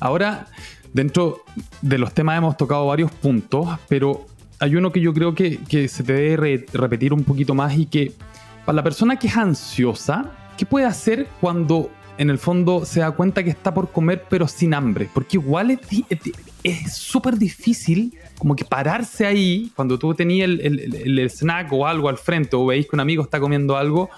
Ahora, 0.00 0.48
Dentro 0.96 1.44
de 1.82 1.98
los 1.98 2.14
temas 2.14 2.38
hemos 2.38 2.56
tocado 2.56 2.86
varios 2.86 3.10
puntos, 3.10 3.68
pero 3.86 4.24
hay 4.60 4.76
uno 4.76 4.92
que 4.92 5.02
yo 5.02 5.12
creo 5.12 5.34
que, 5.34 5.58
se 5.88 6.02
te 6.02 6.12
debe 6.14 6.64
repetir 6.72 7.12
un 7.12 7.22
poquito 7.22 7.54
más 7.54 7.76
y 7.76 7.84
que 7.84 8.14
para 8.64 8.76
la 8.76 8.82
persona 8.82 9.16
que 9.16 9.26
es 9.26 9.36
ansiosa, 9.36 10.32
¿qué 10.56 10.64
puede 10.64 10.86
hacer 10.86 11.28
cuando 11.38 11.90
en 12.18 12.30
el 12.30 12.38
fondo 12.38 12.84
se 12.84 13.00
da 13.00 13.10
cuenta 13.10 13.42
que 13.44 13.50
está 13.50 13.72
por 13.74 13.90
comer 13.90 14.24
pero 14.28 14.48
sin 14.48 14.74
hambre? 14.74 15.08
Porque 15.12 15.36
igual 15.36 15.78
es 16.62 16.96
súper 16.96 17.36
difícil 17.36 18.18
como 18.38 18.54
que 18.54 18.64
pararse 18.64 19.26
ahí 19.26 19.70
cuando 19.74 19.98
tú 19.98 20.14
tenías 20.14 20.48
el, 20.48 20.60
el, 20.60 21.30
snack 21.30 21.72
o 21.72 21.86
algo 21.86 22.08
al 22.08 22.18
frente 22.18 22.54
o 22.56 22.66
veis 22.66 22.86
que 22.86 22.96
un 22.96 23.00
amigo 23.00 23.22
está 23.22 23.40
comiendo 23.40 23.76
algo 23.76 24.10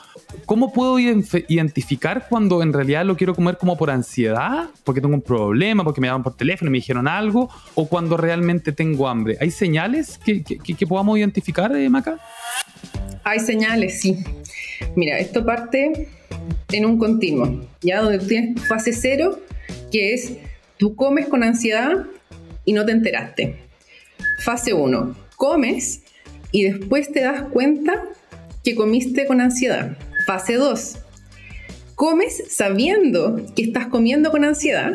¿cómo 0.46 0.72
puedo 0.72 0.98
identificar 0.98 2.26
cuando 2.28 2.62
en 2.62 2.72
realidad 2.72 3.04
lo 3.04 3.16
quiero 3.16 3.34
comer 3.34 3.56
como 3.58 3.76
por 3.76 3.90
ansiedad, 3.90 4.68
porque 4.84 5.00
tengo 5.00 5.14
un 5.14 5.22
problema, 5.22 5.84
porque 5.84 6.00
me 6.00 6.06
llaman 6.06 6.22
por 6.22 6.36
teléfono 6.36 6.68
y 6.70 6.72
me 6.72 6.78
dijeron 6.78 7.08
algo, 7.08 7.48
o 7.74 7.88
cuando 7.88 8.16
realmente 8.16 8.72
tengo 8.72 9.08
hambre? 9.08 9.36
¿Hay 9.40 9.50
señales 9.50 10.18
que, 10.18 10.86
podamos 10.86 11.18
identificar, 11.18 11.74
eh, 11.74 11.88
Maca? 11.88 12.18
Hay 13.24 13.40
señales, 13.40 14.00
sí. 14.00 14.18
Mira, 14.96 15.18
esto 15.18 15.44
parte 15.44 16.08
en 16.70 16.84
un 16.84 16.98
continuo, 16.98 17.66
ya 17.80 18.02
donde 18.02 18.18
tienes 18.18 18.66
fase 18.66 18.92
cero, 18.92 19.40
que 19.90 20.14
es 20.14 20.34
tú 20.76 20.94
comes 20.94 21.26
con 21.26 21.42
ansiedad 21.42 22.06
y 22.64 22.72
no 22.72 22.84
te 22.84 22.92
enteraste. 22.92 23.56
Fase 24.44 24.72
1, 24.72 25.16
comes 25.36 26.02
y 26.52 26.64
después 26.64 27.10
te 27.12 27.20
das 27.20 27.42
cuenta 27.42 28.04
que 28.62 28.74
comiste 28.74 29.26
con 29.26 29.40
ansiedad. 29.40 29.96
Fase 30.26 30.54
2. 30.54 30.98
Comes 31.94 32.44
sabiendo 32.54 33.44
que 33.56 33.62
estás 33.62 33.86
comiendo 33.86 34.30
con 34.30 34.44
ansiedad. 34.44 34.92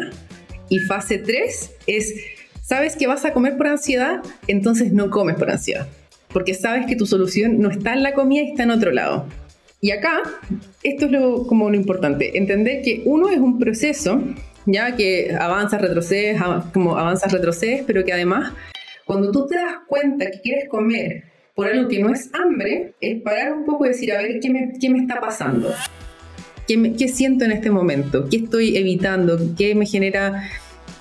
Y 0.69 0.80
fase 0.80 1.17
3 1.17 1.72
es, 1.88 2.13
sabes 2.62 2.96
que 2.96 3.08
vas 3.08 3.26
a 3.26 3.34
comer 3.34 3.58
por 3.58 3.67
ansiedad, 3.67 4.22
entonces 4.48 4.93
no 4.93 5.10
comes 5.10 5.36
por 5.36 5.52
ansiedad. 5.52 5.88
Porque 6.32 6.54
sabes 6.54 6.86
que 6.86 6.96
tu 6.96 7.06
solución 7.06 7.60
no 7.60 7.69
está 7.69 7.93
en 7.93 8.04
la 8.04 8.13
comida, 8.13 8.43
está 8.43 8.63
en 8.63 8.72
otro 8.72 8.91
lado. 8.91 9.28
Y 9.84 9.91
acá, 9.91 10.24
esto 10.82 11.08
es 11.08 11.12
lo, 11.12 11.46
como 11.46 11.69
lo 11.69 11.76
importante, 11.76 12.38
entender 12.38 12.82
que 12.84 13.02
uno 13.04 13.28
es 13.28 13.38
un 13.38 13.60
proceso, 13.60 14.24
ya 14.65 14.96
que 14.96 15.36
avanzas, 15.38 15.82
retrocedes, 15.82 16.41
como 16.72 16.98
avanzas, 16.98 17.34
retrocedes, 17.34 17.84
pero 17.86 18.06
que 18.06 18.13
además, 18.13 18.54
cuando 19.04 19.30
tú 19.30 19.46
te 19.46 19.56
das 19.56 19.80
cuenta 19.86 20.32
que 20.32 20.39
quieres 20.39 20.69
comer 20.69 21.26
por 21.54 21.67
algo 21.67 21.89
que 21.89 22.00
no 22.00 22.13
es 22.13 22.34
hambre, 22.34 22.93
es 23.02 23.22
parar 23.24 23.52
un 23.52 23.65
poco 23.65 23.86
y 23.86 23.89
decir, 23.89 24.13
a 24.13 24.22
ver, 24.22 24.39
¿qué 24.39 24.50
me, 24.50 24.72
qué 24.80 24.89
me 24.89 25.00
está 25.00 25.19
pasando? 25.19 25.74
¿Qué, 26.65 26.93
¿Qué, 26.98 27.10
siento 27.10 27.43
en 27.43 27.52
este 27.52 27.69
momento? 27.69 28.30
¿Qué 28.30 28.38
estoy 28.38 28.78
evitando? 28.78 29.38
¿Qué 29.58 29.76
me 29.76 29.86
genera 29.86 30.50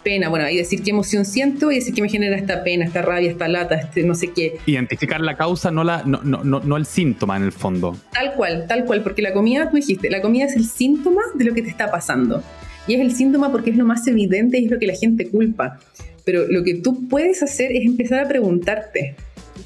pena? 0.02 0.28
Bueno, 0.28 0.44
ahí 0.44 0.56
decir 0.56 0.82
qué 0.82 0.90
emoción 0.90 1.24
siento 1.24 1.70
y 1.70 1.76
decir 1.76 1.94
qué 1.94 2.02
me 2.02 2.08
genera 2.08 2.36
esta 2.36 2.62
pena, 2.62 2.84
esta 2.84 3.02
rabia, 3.02 3.30
esta 3.30 3.48
lata, 3.48 3.76
este 3.76 4.02
no 4.02 4.14
sé 4.14 4.32
qué. 4.32 4.58
Identificar 4.66 5.20
la 5.20 5.36
causa, 5.36 5.70
no, 5.70 5.84
la, 5.84 6.02
no, 6.04 6.20
no, 6.22 6.42
no, 6.44 6.76
el 6.76 6.86
síntoma 6.86 7.36
en 7.36 7.44
el 7.44 7.52
fondo. 7.52 7.96
Tal 8.12 8.34
cual, 8.34 8.66
tal 8.68 8.84
cual, 8.84 9.02
porque 9.02 9.22
la 9.22 9.32
comida, 9.32 9.70
tú 9.70 9.76
dijiste, 9.76 10.10
la 10.10 10.20
comida 10.20 10.46
es 10.46 10.56
el 10.56 10.64
síntoma 10.64 11.22
de 11.34 11.44
lo 11.44 11.54
que 11.54 11.62
te 11.62 11.68
está 11.68 11.90
pasando. 11.90 12.42
Y 12.86 12.94
es 12.94 13.00
el 13.00 13.12
síntoma 13.12 13.52
porque 13.52 13.70
es 13.70 13.76
lo 13.76 13.84
más 13.84 14.06
evidente 14.06 14.58
y 14.58 14.64
es 14.64 14.70
lo 14.70 14.78
que 14.78 14.86
la 14.86 14.94
gente 14.94 15.28
culpa. 15.28 15.78
Pero 16.24 16.46
lo 16.48 16.62
que 16.62 16.74
tú 16.74 17.08
puedes 17.08 17.42
hacer 17.42 17.72
es 17.72 17.84
empezar 17.84 18.20
a 18.20 18.28
preguntarte, 18.28 19.16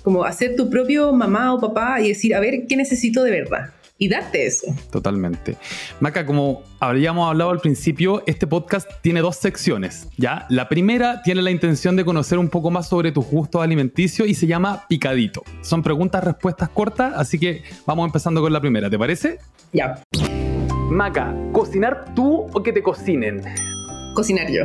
como 0.03 0.25
hacer 0.25 0.57
tu 0.57 0.71
propio 0.71 1.13
mamá 1.13 1.55
o 1.55 1.61
papá 1.61 2.01
y 2.01 2.09
decir, 2.09 2.35
a 2.35 2.41
ver, 2.41 2.67
¿qué 2.67 2.77
necesito 2.77 3.23
de 3.23 3.31
verdad? 3.31 3.71
Y 3.99 4.09
darte 4.09 4.47
eso. 4.47 4.67
Totalmente. 4.91 5.57
Maca, 6.01 6.27
como 6.27 6.63
habríamos 6.81 7.29
hablado 7.29 7.51
al 7.51 7.61
principio, 7.61 8.23
este 8.27 8.47
podcast 8.47 8.89
tiene 9.01 9.21
dos 9.21 9.37
secciones, 9.37 10.09
¿ya? 10.17 10.47
La 10.51 10.69
primera 10.69 11.23
tiene 11.23 11.43
la 11.43 11.51
intención 11.51 11.97
de 11.97 12.05
conocer 12.05 12.39
un 12.39 12.49
poco 12.49 12.71
más 12.71 12.89
sobre 12.89 13.13
tus 13.13 13.27
gustos 13.27 13.63
alimenticios 13.63 14.29
y 14.29 14.35
se 14.35 14.47
llama 14.47 14.85
Picadito. 14.89 15.43
Son 15.63 15.83
preguntas, 15.83 16.23
respuestas 16.23 16.69
cortas, 16.69 17.15
así 17.17 17.39
que 17.39 17.63
vamos 17.87 18.07
empezando 18.07 18.41
con 18.41 18.53
la 18.53 18.61
primera, 18.61 18.91
¿te 18.91 18.99
parece? 18.99 19.39
Ya. 19.73 20.03
Maca, 20.91 21.35
¿cocinar 21.53 22.15
tú 22.15 22.47
o 22.53 22.63
que 22.63 22.73
te 22.73 22.83
cocinen? 22.83 23.43
Cocinar 24.15 24.51
yo. 24.51 24.65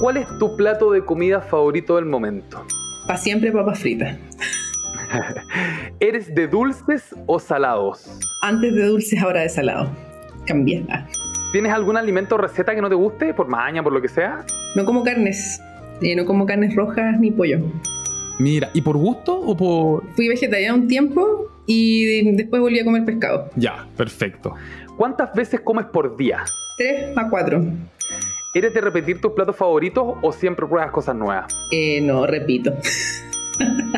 ¿Cuál 0.00 0.16
es 0.16 0.26
tu 0.38 0.56
plato 0.56 0.90
de 0.90 1.04
comida 1.04 1.40
favorito 1.40 1.96
del 1.96 2.06
momento? 2.06 2.64
Para 3.06 3.18
siempre 3.18 3.52
papas 3.52 3.78
fritas. 3.78 4.16
¿Eres 6.00 6.34
de 6.34 6.48
dulces 6.48 7.14
o 7.26 7.38
salados? 7.38 8.18
Antes 8.42 8.74
de 8.74 8.86
dulces, 8.86 9.22
ahora 9.22 9.40
de 9.40 9.48
salado. 9.48 9.90
Cambié. 10.46 10.84
¿Tienes 11.52 11.72
algún 11.72 11.96
alimento 11.96 12.34
o 12.34 12.38
receta 12.38 12.74
que 12.74 12.80
no 12.80 12.88
te 12.88 12.94
guste, 12.94 13.32
por 13.32 13.48
maña, 13.48 13.82
por 13.82 13.92
lo 13.92 14.02
que 14.02 14.08
sea? 14.08 14.44
No 14.76 14.84
como 14.84 15.04
carnes. 15.04 15.60
Eh, 16.02 16.16
no 16.16 16.24
como 16.24 16.46
carnes 16.46 16.74
rojas 16.74 17.18
ni 17.20 17.30
pollo. 17.30 17.60
Mira, 18.38 18.70
¿y 18.74 18.82
por 18.82 18.96
gusto 18.96 19.38
o 19.38 19.56
por...? 19.56 20.04
Fui 20.16 20.28
vegetariana 20.28 20.74
un 20.74 20.88
tiempo 20.88 21.46
y 21.66 22.32
después 22.32 22.60
volví 22.60 22.80
a 22.80 22.84
comer 22.84 23.04
pescado. 23.04 23.50
Ya, 23.54 23.86
perfecto. 23.96 24.54
¿Cuántas 24.96 25.32
veces 25.34 25.60
comes 25.60 25.86
por 25.86 26.16
día? 26.16 26.44
Tres 26.76 27.16
a 27.16 27.28
cuatro. 27.30 27.64
¿Eres 28.54 28.74
de 28.74 28.80
repetir 28.80 29.20
tus 29.20 29.32
platos 29.32 29.56
favoritos 29.56 30.16
o 30.22 30.32
siempre 30.32 30.66
pruebas 30.66 30.90
cosas 30.90 31.16
nuevas? 31.16 31.52
Eh, 31.70 32.00
no, 32.00 32.26
repito. 32.26 32.72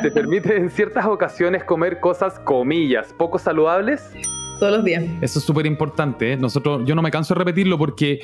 ¿Te 0.03 0.11
permite 0.11 0.57
en 0.57 0.71
ciertas 0.71 1.07
ocasiones 1.07 1.65
comer 1.65 2.01
cosas, 2.01 2.39
comillas, 2.41 3.13
poco 3.17 3.39
saludables? 3.39 4.13
Todos 4.59 4.73
los 4.73 4.85
días. 4.85 5.05
Eso 5.21 5.39
es 5.39 5.45
súper 5.45 5.67
importante. 5.67 6.33
¿eh? 6.33 6.37
Nosotros, 6.37 6.83
yo 6.87 6.95
no 6.95 7.03
me 7.03 7.11
canso 7.11 7.35
de 7.35 7.39
repetirlo 7.41 7.77
porque 7.77 8.21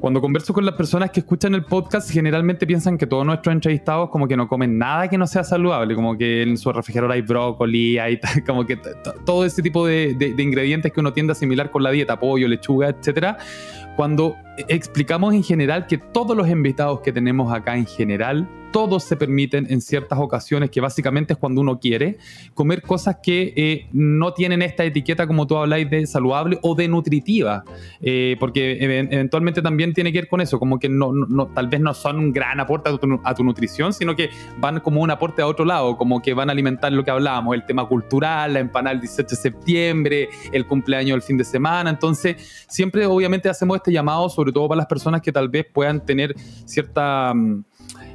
cuando 0.00 0.20
converso 0.20 0.52
con 0.52 0.66
las 0.66 0.74
personas 0.74 1.10
que 1.10 1.20
escuchan 1.20 1.54
el 1.54 1.64
podcast, 1.64 2.10
generalmente 2.10 2.66
piensan 2.66 2.98
que 2.98 3.06
todos 3.06 3.24
nuestros 3.24 3.54
entrevistados 3.54 4.10
como 4.10 4.28
que 4.28 4.36
no 4.36 4.48
comen 4.48 4.76
nada 4.76 5.08
que 5.08 5.16
no 5.16 5.26
sea 5.26 5.44
saludable, 5.44 5.94
como 5.94 6.18
que 6.18 6.42
en 6.42 6.58
su 6.58 6.70
refrigerador 6.72 7.12
hay 7.12 7.22
brócoli, 7.22 7.98
hay 7.98 8.20
como 8.46 8.66
que 8.66 8.78
todo 9.24 9.46
ese 9.46 9.62
tipo 9.62 9.86
de, 9.86 10.14
de, 10.14 10.42
ingredientes 10.42 10.92
que 10.92 11.00
uno 11.00 11.14
tiende 11.14 11.30
a 11.30 11.32
asimilar 11.32 11.70
con 11.70 11.82
la 11.82 11.90
dieta, 11.90 12.18
pollo, 12.18 12.48
lechuga, 12.48 12.88
etcétera 12.88 13.38
cuando 13.96 14.36
explicamos 14.68 15.34
en 15.34 15.42
general 15.42 15.86
que 15.86 15.98
todos 15.98 16.36
los 16.36 16.48
invitados 16.48 17.00
que 17.00 17.12
tenemos 17.12 17.52
acá 17.52 17.76
en 17.76 17.86
general, 17.86 18.48
todos 18.72 19.04
se 19.04 19.16
permiten 19.16 19.66
en 19.70 19.80
ciertas 19.80 20.18
ocasiones, 20.18 20.70
que 20.70 20.80
básicamente 20.80 21.34
es 21.34 21.38
cuando 21.38 21.60
uno 21.60 21.78
quiere, 21.78 22.18
comer 22.54 22.82
cosas 22.82 23.18
que 23.22 23.52
eh, 23.56 23.86
no 23.92 24.32
tienen 24.32 24.62
esta 24.62 24.84
etiqueta 24.84 25.26
como 25.26 25.46
tú 25.46 25.56
habláis 25.56 25.88
de 25.90 26.06
saludable 26.06 26.58
o 26.62 26.74
de 26.74 26.88
nutritiva, 26.88 27.64
eh, 28.00 28.36
porque 28.40 28.78
eventualmente 28.80 29.62
también 29.62 29.92
tiene 29.92 30.12
que 30.12 30.20
ver 30.20 30.28
con 30.28 30.40
eso, 30.40 30.58
como 30.58 30.78
que 30.78 30.88
no, 30.88 31.12
no, 31.12 31.46
tal 31.48 31.68
vez 31.68 31.80
no 31.80 31.94
son 31.94 32.18
un 32.18 32.32
gran 32.32 32.58
aporte 32.60 32.88
a 32.88 32.96
tu, 32.96 33.20
a 33.22 33.34
tu, 33.34 33.44
nutrición, 33.44 33.92
sino 33.92 34.16
que 34.16 34.30
van 34.58 34.80
como 34.80 35.02
un 35.02 35.10
aporte 35.10 35.42
a 35.42 35.46
otro 35.46 35.64
lado, 35.64 35.96
como 35.96 36.22
que 36.22 36.32
van 36.32 36.48
a 36.48 36.52
alimentar 36.52 36.92
lo 36.92 37.04
que 37.04 37.10
hablábamos, 37.10 37.54
el 37.54 37.66
tema 37.66 37.86
cultural, 37.86 38.54
la 38.54 38.60
empanada 38.60 38.94
el 38.94 39.00
18 39.00 39.28
de 39.28 39.36
septiembre, 39.36 40.28
el 40.52 40.66
cumpleaños 40.66 41.14
el 41.14 41.22
fin 41.22 41.36
de 41.36 41.44
semana, 41.44 41.90
entonces 41.90 42.66
siempre 42.68 43.04
obviamente 43.06 43.48
hacemos 43.48 43.76
este 43.76 43.92
llamado, 43.92 44.28
sobre 44.28 44.52
todo 44.52 44.68
para 44.68 44.78
las 44.78 44.86
personas 44.86 45.20
que 45.20 45.30
tal 45.30 45.48
vez 45.48 45.66
puedan 45.70 46.04
tener 46.04 46.34
cierta... 46.64 47.34
Mm, 47.34 47.64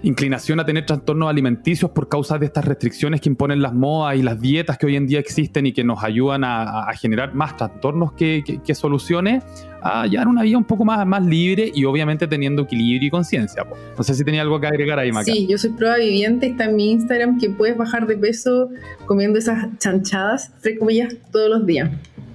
inclinación 0.03 0.59
a 0.59 0.65
tener 0.65 0.85
trastornos 0.85 1.29
alimenticios 1.29 1.91
por 1.91 2.07
causa 2.07 2.37
de 2.37 2.45
estas 2.45 2.65
restricciones 2.65 3.21
que 3.21 3.29
imponen 3.29 3.61
las 3.61 3.73
modas 3.73 4.15
y 4.17 4.21
las 4.21 4.39
dietas 4.39 4.77
que 4.77 4.85
hoy 4.85 4.95
en 4.95 5.07
día 5.07 5.19
existen 5.19 5.65
y 5.65 5.73
que 5.73 5.83
nos 5.83 6.03
ayudan 6.03 6.43
a, 6.43 6.87
generar 6.93 7.33
más 7.33 7.57
trastornos 7.57 8.13
que, 8.13 8.43
soluciones, 8.73 9.43
a 9.81 10.07
llevar 10.07 10.27
una 10.27 10.43
vida 10.43 10.57
un 10.57 10.63
poco 10.63 10.85
más, 10.85 11.05
más 11.05 11.25
libre 11.25 11.71
y 11.73 11.85
obviamente 11.85 12.27
teniendo 12.27 12.63
equilibrio 12.63 13.07
y 13.07 13.11
conciencia. 13.11 13.63
No 13.97 14.03
sé 14.03 14.13
si 14.13 14.23
tenía 14.23 14.41
algo 14.41 14.59
que 14.59 14.67
agregar 14.67 14.99
ahí, 14.99 15.11
Maca. 15.11 15.25
Sí, 15.25 15.47
yo 15.47 15.57
soy 15.57 15.71
prueba 15.71 15.97
viviente, 15.97 16.47
está 16.47 16.65
en 16.65 16.75
mi 16.75 16.91
Instagram 16.91 17.39
que 17.39 17.49
puedes 17.49 17.77
bajar 17.77 18.07
de 18.07 18.17
peso 18.17 18.69
comiendo 19.05 19.39
esas 19.39 19.77
chanchadas, 19.79 20.51
entre 20.55 20.77
comillas, 20.77 21.15
todos 21.31 21.49
los 21.49 21.65
días. 21.65 21.89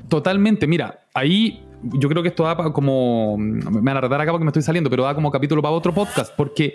Totalmente, 0.09 0.67
mira, 0.67 1.01
ahí 1.15 1.63
yo 1.83 2.09
creo 2.09 2.23
que 2.23 2.29
esto 2.29 2.45
da 2.45 2.57
como. 2.73 3.37
Me 3.39 3.81
van 3.81 3.97
a 3.97 4.01
retar 4.01 4.21
acá 4.21 4.31
porque 4.31 4.45
me 4.45 4.51
estoy 4.51 4.63
saliendo, 4.63 4.89
pero 4.89 5.05
da 5.05 5.15
como 5.15 5.31
capítulo 5.31 5.63
para 5.63 5.75
otro 5.75 5.93
podcast, 5.93 6.33
porque 6.37 6.75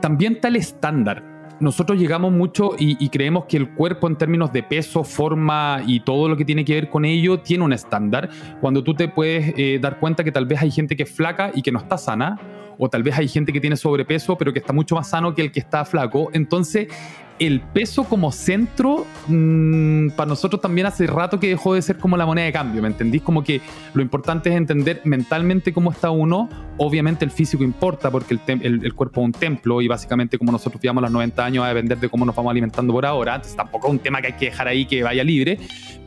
también 0.00 0.34
está 0.34 0.48
el 0.48 0.56
estándar. 0.56 1.24
Nosotros 1.60 1.98
llegamos 1.98 2.32
mucho 2.32 2.70
y, 2.78 3.06
creemos 3.10 3.44
que 3.44 3.58
el 3.58 3.74
cuerpo 3.74 4.08
en 4.08 4.16
términos 4.16 4.50
de 4.50 4.62
peso, 4.62 5.04
forma 5.04 5.82
y 5.86 6.00
todo 6.00 6.26
lo 6.26 6.34
que 6.34 6.46
tiene 6.46 6.64
que 6.64 6.72
ver 6.72 6.88
con 6.88 7.04
ello 7.04 7.40
tiene 7.40 7.64
un 7.64 7.74
estándar. 7.74 8.30
Cuando 8.62 8.82
tú 8.82 8.94
te 8.94 9.08
puedes 9.08 9.52
eh, 9.58 9.78
dar 9.78 10.00
cuenta 10.00 10.24
que 10.24 10.32
tal 10.32 10.46
vez 10.46 10.62
hay 10.62 10.70
gente 10.70 10.96
que 10.96 11.02
es 11.02 11.10
flaca 11.10 11.50
y 11.54 11.60
que 11.60 11.70
no 11.70 11.78
está 11.78 11.98
sana, 11.98 12.38
o 12.78 12.88
tal 12.88 13.02
vez 13.02 13.18
hay 13.18 13.28
gente 13.28 13.52
que 13.52 13.60
tiene 13.60 13.76
sobrepeso 13.76 14.38
pero 14.38 14.54
que 14.54 14.60
está 14.60 14.72
mucho 14.72 14.94
más 14.94 15.10
sano 15.10 15.34
que 15.34 15.42
el 15.42 15.52
que 15.52 15.60
está 15.60 15.84
flaco. 15.84 16.30
Entonces 16.32 16.88
el 17.40 17.62
peso 17.62 18.04
como 18.04 18.32
centro, 18.32 19.06
mm, 19.26 20.10
para 20.10 20.28
nosotros 20.28 20.60
también 20.60 20.86
hace 20.86 21.06
rato 21.06 21.40
que 21.40 21.48
dejó 21.48 21.72
de 21.72 21.80
ser 21.80 21.96
como 21.96 22.18
la 22.18 22.26
moneda 22.26 22.44
de 22.44 22.52
cambio, 22.52 22.82
¿me 22.82 22.88
entendís? 22.88 23.22
Como 23.22 23.42
que 23.42 23.62
lo 23.94 24.02
importante 24.02 24.50
es 24.50 24.56
entender 24.56 25.00
mentalmente 25.04 25.72
cómo 25.72 25.90
está 25.90 26.10
uno. 26.10 26.50
Obviamente 26.76 27.24
el 27.24 27.30
físico 27.30 27.64
importa 27.64 28.10
porque 28.10 28.38
el, 28.46 28.84
el, 28.84 28.94
cuerpo 28.94 29.22
es 29.22 29.24
un 29.24 29.32
templo 29.32 29.80
y 29.80 29.88
básicamente 29.88 30.36
como 30.36 30.52
nosotros 30.52 30.80
vivamos 30.82 31.02
los 31.02 31.10
90 31.10 31.44
años 31.44 31.62
va 31.62 31.68
a 31.68 31.74
depender 31.74 31.98
de 31.98 32.10
cómo 32.10 32.26
nos 32.26 32.36
vamos 32.36 32.50
alimentando 32.50 32.92
por 32.92 33.06
ahora. 33.06 33.36
Entonces 33.36 33.56
tampoco 33.56 33.86
es 33.86 33.92
un 33.94 33.98
tema 34.00 34.20
que 34.20 34.28
hay 34.28 34.32
que 34.34 34.44
dejar 34.46 34.68
ahí 34.68 34.84
que 34.84 35.02
vaya 35.02 35.24
libre, 35.24 35.58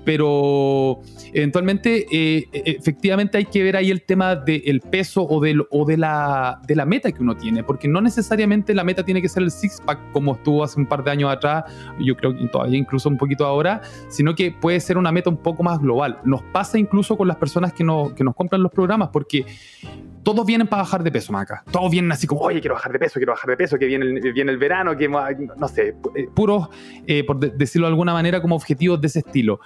pero 0.06 1.02
eventualmente 1.34 2.06
eh, 2.12 2.48
e, 2.52 2.76
efectivamente 2.78 3.40
hay 3.40 3.46
que 3.46 3.64
ver 3.64 3.76
ahí 3.76 3.90
el 3.90 4.04
tema 4.04 4.36
del 4.36 4.82
peso 4.82 5.24
o, 5.24 5.42
del, 5.42 5.64
o 5.72 5.86
de, 5.86 5.98
la, 5.98 6.62
de 6.68 6.76
la 6.76 6.86
meta 6.86 7.12
que 7.12 7.22
uno 7.22 7.36
tiene, 7.36 7.64
porque 7.64 7.88
no 7.88 8.02
necesariamente 8.02 8.76
la 8.76 8.84
meta 8.84 9.04
tiene 9.04 9.22
que 9.22 9.30
ser 9.30 9.44
el 9.44 9.52
six-pack 9.52 10.12
como 10.12 10.36
estuvo 10.36 10.64
hace 10.64 10.80
un 10.80 10.86
par 10.86 11.04
de 11.04 11.12
años 11.12 11.22
atrás, 11.30 11.65
yo 11.99 12.15
creo 12.15 12.36
que 12.36 12.47
todavía 12.47 12.78
incluso 12.78 13.09
un 13.09 13.17
poquito 13.17 13.45
ahora, 13.45 13.82
sino 14.09 14.36
que 14.36 14.51
puede 14.51 14.80
ser 14.80 14.97
una 14.97 15.11
meta 15.11 15.30
un 15.30 15.38
poco 15.38 15.63
más 15.63 15.80
global. 15.80 16.19
Nos 16.24 16.41
pasa 16.41 16.78
incluso 16.78 17.17
con 17.17 17.28
las 17.28 17.38
personas 17.38 17.74
que, 17.74 17.86
que 18.15 18.24
nos 18.24 18.36
compran 18.36 18.61
los 18.61 18.71
programas, 18.71 19.09
porque 19.09 19.45
todos 20.24 20.45
vienen 20.45 20.67
para 20.67 20.84
bajar 20.84 21.03
de 21.03 21.11
peso, 21.11 21.32
Maca. 21.34 21.63
Todos 21.71 21.91
vienen 21.91 22.11
así 22.11 22.28
como, 22.28 22.41
oye, 22.41 22.61
quiero 22.61 22.76
bajar 22.76 22.91
de 22.91 22.99
peso, 22.99 23.15
quiero 23.15 23.34
bajar 23.34 23.49
de 23.49 23.57
peso, 23.57 23.78
que 23.78 23.86
viene 23.86 24.05
el, 24.05 24.34
viene 24.34 24.51
el 24.51 24.57
verano, 24.57 24.97
que 24.97 25.07
no 25.07 25.67
sé, 25.67 25.95
eh, 26.15 26.28
puros, 26.34 26.69
eh, 27.05 27.24
por 27.24 27.39
decirlo 27.39 27.88
de 27.88 27.91
alguna 27.91 28.13
manera, 28.13 28.41
como 28.41 28.55
objetivos 28.55 28.99
de 29.01 29.07
ese 29.07 29.19
estilo. 29.19 29.59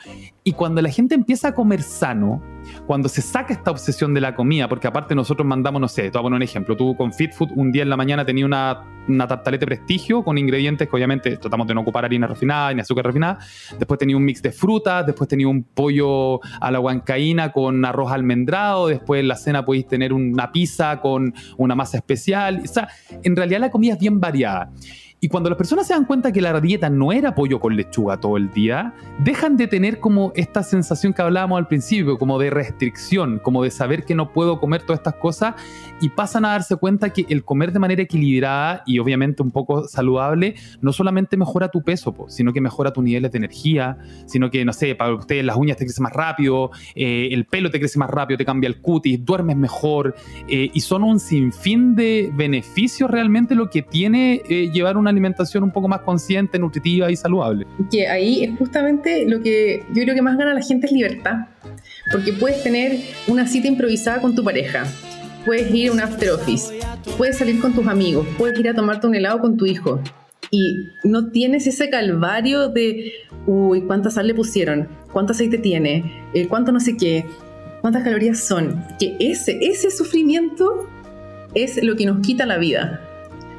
Y 0.43 0.53
cuando 0.53 0.81
la 0.81 0.89
gente 0.89 1.15
empieza 1.15 1.49
a 1.49 1.53
comer 1.53 1.81
sano, 1.81 2.41
cuando 2.85 3.09
se 3.09 3.21
saca 3.21 3.53
esta 3.53 3.71
obsesión 3.71 4.13
de 4.13 4.21
la 4.21 4.35
comida, 4.35 4.67
porque 4.67 4.87
aparte 4.87 5.15
nosotros 5.15 5.45
mandamos, 5.47 5.81
no 5.81 5.87
sé, 5.87 6.03
te 6.03 6.09
voy 6.11 6.19
a 6.19 6.23
poner 6.23 6.37
un 6.37 6.43
ejemplo, 6.43 6.75
tú 6.75 6.95
con 6.95 7.13
FitFood 7.13 7.51
un 7.55 7.71
día 7.71 7.83
en 7.83 7.89
la 7.89 7.97
mañana 7.97 8.25
tenías 8.25 8.45
una, 8.45 8.83
una 9.07 9.27
tartaleta 9.27 9.65
prestigio 9.65 10.23
con 10.23 10.37
ingredientes 10.37 10.87
que 10.87 10.95
obviamente 10.95 11.37
tratamos 11.37 11.67
de 11.67 11.73
no 11.73 11.81
ocupar 11.81 12.05
harina 12.05 12.27
refinada 12.27 12.73
ni 12.73 12.81
azúcar 12.81 13.05
refinada, 13.05 13.39
después 13.77 13.97
tenía 13.97 14.17
un 14.17 14.25
mix 14.25 14.41
de 14.41 14.51
frutas, 14.51 15.05
después 15.05 15.27
tenía 15.27 15.47
un 15.47 15.63
pollo 15.63 16.39
a 16.59 16.71
la 16.71 16.79
huancaína 16.79 17.51
con 17.51 17.83
arroz 17.85 18.11
almendrado, 18.11 18.87
después 18.87 19.21
en 19.21 19.27
la 19.27 19.35
cena 19.35 19.65
podéis 19.65 19.87
tener 19.87 20.13
una 20.13 20.46
pizza 20.51 20.99
con 20.99 21.33
una 21.57 21.75
masa 21.75 21.97
especial, 21.97 22.61
o 22.63 22.67
sea, 22.67 22.87
en 23.23 23.35
realidad 23.35 23.59
la 23.59 23.71
comida 23.71 23.93
es 23.93 23.99
bien 23.99 24.19
variada. 24.19 24.71
Y 25.19 25.29
cuando 25.29 25.49
las 25.49 25.57
personas 25.57 25.87
se 25.87 25.93
dan 25.93 26.05
cuenta 26.05 26.31
que 26.31 26.41
la 26.41 26.59
dieta 26.61 26.91
no 26.91 27.11
era 27.11 27.33
pollo 27.33 27.59
con 27.59 27.75
lechuga 27.75 28.17
todo 28.17 28.37
el 28.37 28.51
día, 28.51 28.93
dejan 29.17 29.57
de 29.57 29.65
tener 29.65 29.99
como 29.99 30.31
esta 30.35 30.61
sensación 30.61 31.11
que 31.11 31.23
hablábamos 31.23 31.57
al 31.57 31.67
principio, 31.67 32.19
como 32.19 32.37
de 32.37 32.51
restricción, 32.51 33.39
como 33.39 33.63
de 33.63 33.71
saber 33.71 34.05
que 34.05 34.13
no 34.13 34.31
puedo 34.31 34.59
comer 34.59 34.83
todas 34.83 34.99
estas 34.99 35.15
cosas 35.15 35.55
y 36.01 36.09
pasan 36.09 36.45
a 36.45 36.49
darse 36.49 36.75
cuenta 36.75 37.09
que 37.09 37.25
el 37.29 37.43
comer 37.43 37.71
de 37.71 37.79
manera 37.79 38.03
equilibrada 38.03 38.83
y 38.85 38.99
obviamente 38.99 39.41
un 39.41 39.49
poco 39.49 39.87
saludable 39.87 40.53
no 40.81 40.93
solamente 40.93 41.35
mejora 41.35 41.69
tu 41.69 41.81
peso, 41.81 42.13
sino 42.27 42.53
que 42.53 42.61
mejora 42.61 42.93
tu 42.93 43.01
niveles 43.01 43.31
de 43.31 43.39
energía, 43.39 43.97
sino 44.27 44.51
que, 44.51 44.63
no 44.65 44.73
sé, 44.73 44.93
para 44.93 45.15
ustedes 45.15 45.43
las 45.43 45.57
uñas 45.57 45.77
te 45.77 45.85
crecen 45.85 46.03
más 46.03 46.13
rápido, 46.13 46.69
eh, 46.93 47.29
el 47.31 47.45
pelo 47.45 47.71
te 47.71 47.79
crece 47.79 47.97
más 47.97 48.11
rápido, 48.11 48.37
te 48.37 48.45
cambia 48.45 48.67
el 48.67 48.81
cutis, 48.81 49.25
duermes 49.25 49.57
mejor 49.57 50.15
eh, 50.47 50.69
y 50.71 50.79
son 50.81 51.03
un 51.03 51.19
sinfín 51.19 51.95
de 51.95 52.31
beneficios 52.35 53.09
realmente 53.09 53.55
lo 53.55 53.71
que 53.71 53.81
tiene 53.81 54.43
eh, 54.47 54.69
llevar 54.71 54.95
una 54.97 55.06
alimentación 55.09 55.63
un 55.63 55.71
poco 55.71 55.87
más 55.87 56.01
consciente, 56.01 56.59
nutritiva 56.59 57.11
y 57.11 57.15
saludable. 57.15 57.65
Que 57.91 58.07
ahí 58.07 58.43
es 58.43 58.57
justamente 58.57 59.27
lo 59.27 59.41
que 59.41 59.83
yo 59.93 60.03
creo 60.03 60.15
que 60.15 60.21
más 60.21 60.37
gana 60.37 60.53
la 60.53 60.61
gente 60.61 60.87
es 60.87 60.91
libertad. 60.91 61.47
Porque 62.11 62.33
puedes 62.33 62.63
tener 62.63 62.99
una 63.27 63.47
cita 63.47 63.67
improvisada 63.67 64.21
con 64.21 64.33
tu 64.33 64.43
pareja, 64.43 64.85
puedes 65.45 65.73
ir 65.73 65.89
a 65.89 65.93
un 65.93 65.99
after 65.99 66.31
office, 66.31 66.79
puedes 67.17 67.37
salir 67.37 67.59
con 67.59 67.73
tus 67.73 67.85
amigos, 67.87 68.25
puedes 68.37 68.57
ir 68.59 68.69
a 68.69 68.73
tomarte 68.73 69.07
un 69.07 69.15
helado 69.15 69.39
con 69.39 69.57
tu 69.57 69.65
hijo. 69.65 70.01
Y 70.49 70.89
no 71.03 71.29
tienes 71.29 71.67
ese 71.67 71.89
calvario 71.89 72.69
de, 72.69 73.11
uy, 73.45 73.81
¿cuánta 73.81 74.09
sal 74.09 74.27
le 74.27 74.33
pusieron? 74.33 74.87
¿Cuánto 75.11 75.33
aceite 75.33 75.57
tiene? 75.57 76.29
Eh, 76.33 76.47
¿Cuánto 76.47 76.71
no 76.71 76.79
sé 76.79 76.95
qué? 76.95 77.25
¿Cuántas 77.81 78.03
calorías 78.03 78.39
son? 78.39 78.83
Que 78.97 79.17
ese, 79.19 79.57
ese 79.61 79.91
sufrimiento 79.91 80.87
es 81.53 81.83
lo 81.83 81.95
que 81.95 82.05
nos 82.05 82.25
quita 82.25 82.45
la 82.45 82.57
vida 82.57 83.06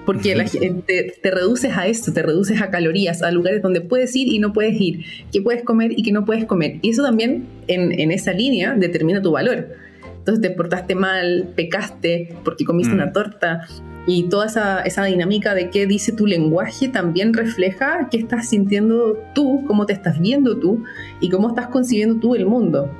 porque 0.09 0.35
la 0.35 0.49
gente 0.49 1.17
te 1.21 1.31
reduces 1.31 1.77
a 1.77 1.87
esto, 1.87 2.15
te 2.15 2.23
reduces 2.23 2.63
a 2.63 2.71
calorías, 2.71 3.23
a 3.23 3.31
lugares 3.31 3.61
donde 3.61 3.83
puedes 3.83 4.17
ir 4.17 4.27
y 4.29 4.39
no 4.39 4.55
puedes 4.55 4.81
ir, 4.81 5.05
que 5.31 5.43
puedes 5.43 5.63
comer 5.65 5.93
y 5.95 6.03
que 6.03 6.13
no 6.13 6.25
puedes 6.25 6.47
comer. 6.47 6.79
Y 6.81 6.89
eso 6.89 7.03
también 7.03 7.45
en, 7.67 8.11
esa 8.11 8.33
línea 8.33 8.73
determina 8.73 9.21
tu 9.21 9.33
valor. 9.33 9.69
Entonces 10.17 10.41
te 10.41 10.49
portaste 10.49 10.95
mal, 10.95 11.51
pecaste 11.55 12.35
porque 12.43 12.65
comiste 12.65 12.95
una 12.95 13.09
mm. 13.09 13.13
torta 13.13 13.69
y 14.07 14.31
toda 14.31 14.47
esa, 14.47 14.81
esa 14.81 15.05
dinámica 15.05 15.55
de 15.55 15.69
qué 15.69 15.87
dice 15.87 16.13
tu 16.13 16.27
lenguaje 16.27 16.89
también 16.89 17.35
refleja 17.35 18.09
qué 18.11 18.17
estás 18.17 18.49
sintiendo 18.49 19.19
tú, 19.35 19.63
cómo 19.67 19.85
te 19.85 19.93
estás 19.93 20.19
viendo 20.19 20.57
tú 20.57 20.85
y 21.21 21.29
cómo 21.29 21.51
estás 21.51 21.67
concibiendo 21.67 22.19
tú 22.19 22.35
el 22.35 22.47
mundo 22.47 22.91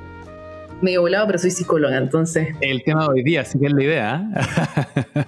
medio 0.81 1.01
volado, 1.01 1.27
pero 1.27 1.39
soy 1.39 1.51
psicóloga, 1.51 1.97
entonces. 1.97 2.49
El 2.61 2.83
tema 2.83 3.03
de 3.03 3.09
hoy 3.09 3.23
día, 3.23 3.43
sí 3.45 3.59
que 3.59 3.67
es 3.67 3.73
la 3.73 3.83
idea. 3.83 4.29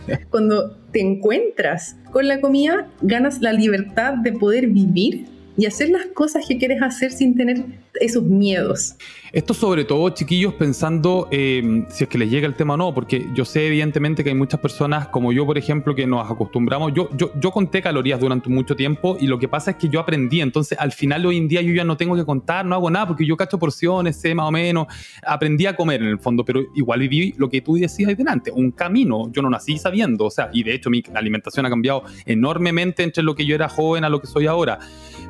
¿eh? 0.08 0.26
Cuando 0.30 0.78
te 0.92 1.02
encuentras 1.02 1.98
con 2.12 2.28
la 2.28 2.42
comida, 2.42 2.88
ganas 3.02 3.42
la 3.42 3.54
libertad 3.54 4.14
de 4.16 4.34
poder 4.34 4.68
vivir 4.68 5.26
y 5.58 5.66
hacer 5.66 5.90
las 5.90 6.08
cosas 6.08 6.46
que 6.48 6.58
quieres 6.58 6.82
hacer 6.82 7.12
sin 7.12 7.36
tener 7.36 7.64
esos 8.00 8.24
miedos. 8.24 8.96
Esto 9.34 9.54
sobre 9.54 9.86
todo, 9.86 10.10
chiquillos, 10.10 10.56
pensando 10.56 11.30
eh, 11.32 11.86
si 11.88 12.04
es 12.04 12.10
que 12.10 12.18
les 12.18 12.30
llega 12.30 12.46
el 12.46 12.54
tema 12.54 12.74
o 12.74 12.78
no, 12.78 12.94
porque 12.94 13.30
yo 13.34 13.46
sé 13.46 13.66
evidentemente 13.68 14.26
que 14.26 14.32
hay 14.32 14.36
muchas 14.36 14.60
personas 14.60 15.08
como 15.08 15.32
yo, 15.32 15.46
por 15.46 15.58
ejemplo, 15.58 15.96
que 15.96 16.06
nos 16.06 16.30
acostumbramos. 16.30 16.92
Yo, 16.94 17.08
yo, 17.16 17.32
yo 17.40 17.50
conté 17.52 17.82
calorías 17.82 18.20
durante 18.20 18.50
mucho 18.50 18.76
tiempo 18.76 19.16
y 19.22 19.28
lo 19.28 19.40
que 19.40 19.48
pasa 19.48 19.72
es 19.72 19.78
que 19.78 19.88
yo 19.88 20.02
aprendí, 20.02 20.42
entonces 20.42 20.78
al 20.78 20.92
final 20.92 21.26
hoy 21.26 21.38
en 21.38 21.48
día 21.48 21.62
yo 21.62 21.72
ya 21.74 21.86
no 21.86 21.96
tengo 21.96 22.18
que 22.18 22.26
contar, 22.26 22.66
no 22.66 22.76
hago 22.76 22.92
nada 22.92 23.08
porque 23.08 23.26
yo 23.26 23.38
cacho 23.38 23.58
porciones, 23.58 24.20
sé 24.20 24.36
más 24.36 24.50
o 24.50 24.52
menos, 24.52 24.88
aprendí 25.26 25.66
a 25.66 25.78
comer 25.78 26.02
en 26.02 26.10
el 26.10 26.20
fondo, 26.20 26.44
pero 26.44 26.64
igual 26.76 27.00
viví 27.00 27.34
lo 27.38 27.50
que 27.50 27.62
tú 27.62 27.76
decías 27.76 28.10
ahí 28.10 28.16
delante, 28.16 28.52
un 28.52 28.72
camino, 28.72 29.32
yo 29.32 29.42
no 29.42 29.50
nací 29.50 29.78
sabiendo, 29.78 30.26
o 30.26 30.30
sea, 30.30 30.50
y 30.52 30.64
de 30.64 30.74
hecho 30.74 30.90
mi 30.90 31.02
alimentación 31.14 31.66
ha 31.66 31.70
cambiado 31.70 32.04
enormemente 32.26 33.02
entre 33.02 33.24
lo 33.24 33.34
que 33.34 33.46
yo 33.46 33.56
era 33.56 33.70
joven 33.70 34.04
a 34.04 34.10
lo 34.10 34.20
que 34.20 34.28
soy 34.28 34.48
ahora. 34.48 34.78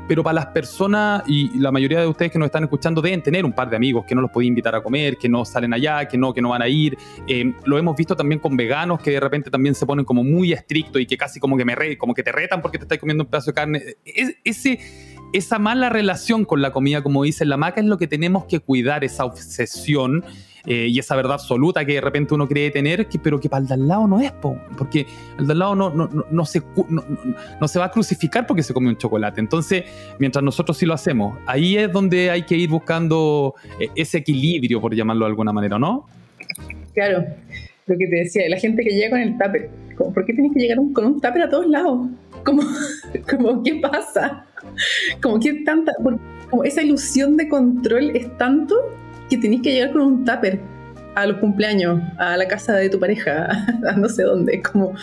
Pero 0.07 0.23
para 0.23 0.33
las 0.33 0.47
personas 0.47 1.23
y 1.27 1.57
la 1.59 1.71
mayoría 1.71 1.99
de 1.99 2.07
ustedes 2.07 2.31
que 2.31 2.39
nos 2.39 2.47
están 2.47 2.63
escuchando 2.63 3.01
deben 3.01 3.21
tener 3.21 3.45
un 3.45 3.53
par 3.53 3.69
de 3.69 3.75
amigos 3.75 3.90
que 4.05 4.15
no 4.15 4.21
los 4.21 4.31
pueden 4.31 4.49
invitar 4.49 4.75
a 4.75 4.81
comer, 4.81 5.17
que 5.17 5.29
no 5.29 5.45
salen 5.45 5.73
allá, 5.73 6.05
que 6.05 6.17
no, 6.17 6.33
que 6.33 6.41
no 6.41 6.49
van 6.49 6.61
a 6.61 6.67
ir. 6.67 6.97
Eh, 7.27 7.53
lo 7.65 7.77
hemos 7.77 7.95
visto 7.95 8.15
también 8.15 8.39
con 8.39 8.55
veganos 8.55 9.01
que 9.01 9.11
de 9.11 9.19
repente 9.19 9.49
también 9.49 9.75
se 9.75 9.85
ponen 9.85 10.05
como 10.05 10.23
muy 10.23 10.53
estrictos 10.53 11.01
y 11.01 11.05
que 11.05 11.17
casi 11.17 11.39
como 11.39 11.57
que, 11.57 11.65
me 11.65 11.75
re, 11.75 11.97
como 11.97 12.13
que 12.13 12.23
te 12.23 12.31
retan 12.31 12.61
porque 12.61 12.77
te 12.77 12.85
estás 12.85 12.97
comiendo 12.97 13.23
un 13.23 13.29
pedazo 13.29 13.51
de 13.51 13.55
carne. 13.55 13.81
esa 15.33 15.59
mala 15.59 15.89
relación 15.89 16.45
con 16.45 16.61
la 16.61 16.71
comida, 16.71 17.03
como 17.03 17.23
dice 17.23 17.45
la 17.45 17.57
maca, 17.57 17.81
es 17.81 17.87
lo 17.87 17.97
que 17.97 18.07
tenemos 18.07 18.45
que 18.45 18.59
cuidar, 18.59 19.03
esa 19.03 19.25
obsesión 19.25 20.23
eh, 20.65 20.87
y 20.87 20.99
esa 20.99 21.15
verdad 21.15 21.33
absoluta 21.33 21.83
que 21.85 21.93
de 21.93 22.01
repente 22.01 22.33
uno 22.33 22.47
cree 22.47 22.71
tener, 22.71 23.07
pero 23.21 23.39
que 23.39 23.49
para 23.49 23.61
el 23.61 23.67
de 23.67 23.73
al 23.73 23.87
lado 23.87 24.07
no 24.07 24.19
es, 24.19 24.31
porque 24.77 25.05
el 25.39 25.47
de 25.47 25.53
al 25.53 25.59
lado 25.59 25.75
no, 25.75 25.89
no, 25.89 26.09
no, 26.29 26.45
se, 26.45 26.61
no, 27.59 27.67
se 27.67 27.79
va 27.79 27.85
a 27.85 27.91
crucificar 27.91 28.45
porque 28.45 28.63
se 28.63 28.73
come 28.73 28.89
un 28.89 28.97
chocolate. 28.97 29.39
Entonces, 29.39 29.83
mientras 30.19 30.43
nosotros 30.43 30.77
sí 30.77 30.85
lo 30.85 30.93
hacemos, 30.93 31.37
ahí 31.45 31.77
es 31.77 31.91
donde 31.91 32.29
hay 32.29 32.43
que 32.43 32.55
ir 32.55 32.69
buscando 32.69 33.55
eh, 33.79 33.89
ese 33.95 34.19
equilibrio, 34.19 34.79
por 34.79 34.93
llamarlo 34.95 35.25
de 35.25 35.29
alguna 35.31 35.51
manera, 35.51 35.79
¿no? 35.79 36.05
Claro, 36.93 37.25
lo 37.87 37.97
que 37.97 38.07
te 38.07 38.15
decía, 38.17 38.43
la 38.49 38.57
gente 38.57 38.83
que 38.83 38.91
llega 38.91 39.11
con 39.11 39.19
el 39.19 39.37
tupper, 39.37 39.69
¿por 39.97 40.25
qué 40.25 40.33
tienes 40.33 40.53
que 40.53 40.59
llegar 40.59 40.77
con 40.93 41.05
un 41.05 41.21
tupper 41.21 41.41
a 41.43 41.49
todos 41.49 41.67
lados? 41.67 42.07
Como, 42.43 42.61
como 43.29 43.63
¿qué 43.63 43.75
pasa? 43.75 44.45
Como 45.21 45.39
que 45.39 45.53
tanta, 45.63 45.91
como 46.49 46.63
esa 46.63 46.83
ilusión 46.83 47.35
de 47.35 47.49
control 47.49 48.15
es 48.15 48.37
tanto 48.37 48.75
que 49.31 49.37
tenéis 49.37 49.61
que 49.61 49.71
llegar 49.71 49.91
con 49.91 50.01
un 50.01 50.25
tupper. 50.25 50.59
a 51.15 51.25
los 51.25 51.37
cumpleaños, 51.39 52.01
a 52.17 52.37
la 52.37 52.47
casa 52.47 52.73
de 52.73 52.87
tu 52.89 52.97
pareja, 52.97 53.49
a 53.89 53.97
no 53.97 54.07
sé 54.07 54.23
dónde, 54.23 54.61
como 54.61 54.93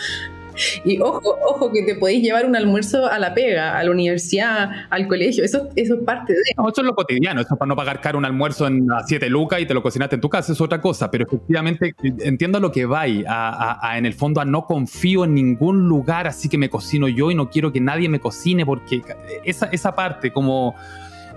y 0.83 0.99
ojo, 0.99 1.37
ojo 1.47 1.71
que 1.71 1.83
te 1.83 1.95
podéis 1.95 2.23
llevar 2.23 2.45
un 2.45 2.55
almuerzo 2.55 3.07
a 3.07 3.19
la 3.19 3.33
pega, 3.33 3.77
a 3.77 3.83
la 3.83 3.91
universidad, 3.91 4.69
al 4.89 5.07
colegio. 5.07 5.43
Eso, 5.43 5.69
eso 5.75 5.95
es 5.95 6.01
parte 6.03 6.33
de. 6.33 6.39
No, 6.57 6.69
eso 6.69 6.81
es 6.81 6.87
lo 6.87 6.95
cotidiano. 6.95 7.41
Eso 7.41 7.53
es 7.53 7.59
para 7.59 7.69
no 7.69 7.75
pagar 7.75 8.01
caro 8.01 8.17
un 8.17 8.25
almuerzo 8.25 8.67
en 8.67 8.91
a 8.91 9.03
7 9.03 9.29
lucas 9.29 9.61
y 9.61 9.65
te 9.65 9.73
lo 9.73 9.81
cocinaste 9.81 10.15
en 10.15 10.21
tu 10.21 10.29
casa, 10.29 10.51
es 10.51 10.61
otra 10.61 10.81
cosa. 10.81 11.09
Pero 11.09 11.25
efectivamente 11.25 11.95
entiendo 12.19 12.59
lo 12.59 12.71
que 12.71 12.85
va 12.85 13.03
a, 13.03 13.97
en 13.97 14.05
el 14.05 14.13
fondo 14.13 14.41
a 14.41 14.45
no 14.45 14.65
confío 14.65 15.23
en 15.23 15.33
ningún 15.33 15.87
lugar, 15.87 16.27
así 16.27 16.49
que 16.49 16.57
me 16.57 16.69
cocino 16.69 17.07
yo 17.07 17.31
y 17.31 17.35
no 17.35 17.49
quiero 17.49 17.71
que 17.71 17.79
nadie 17.79 18.09
me 18.09 18.19
cocine 18.19 18.65
porque 18.65 19.01
esa, 19.45 19.67
esa 19.67 19.95
parte 19.95 20.31
como 20.31 20.75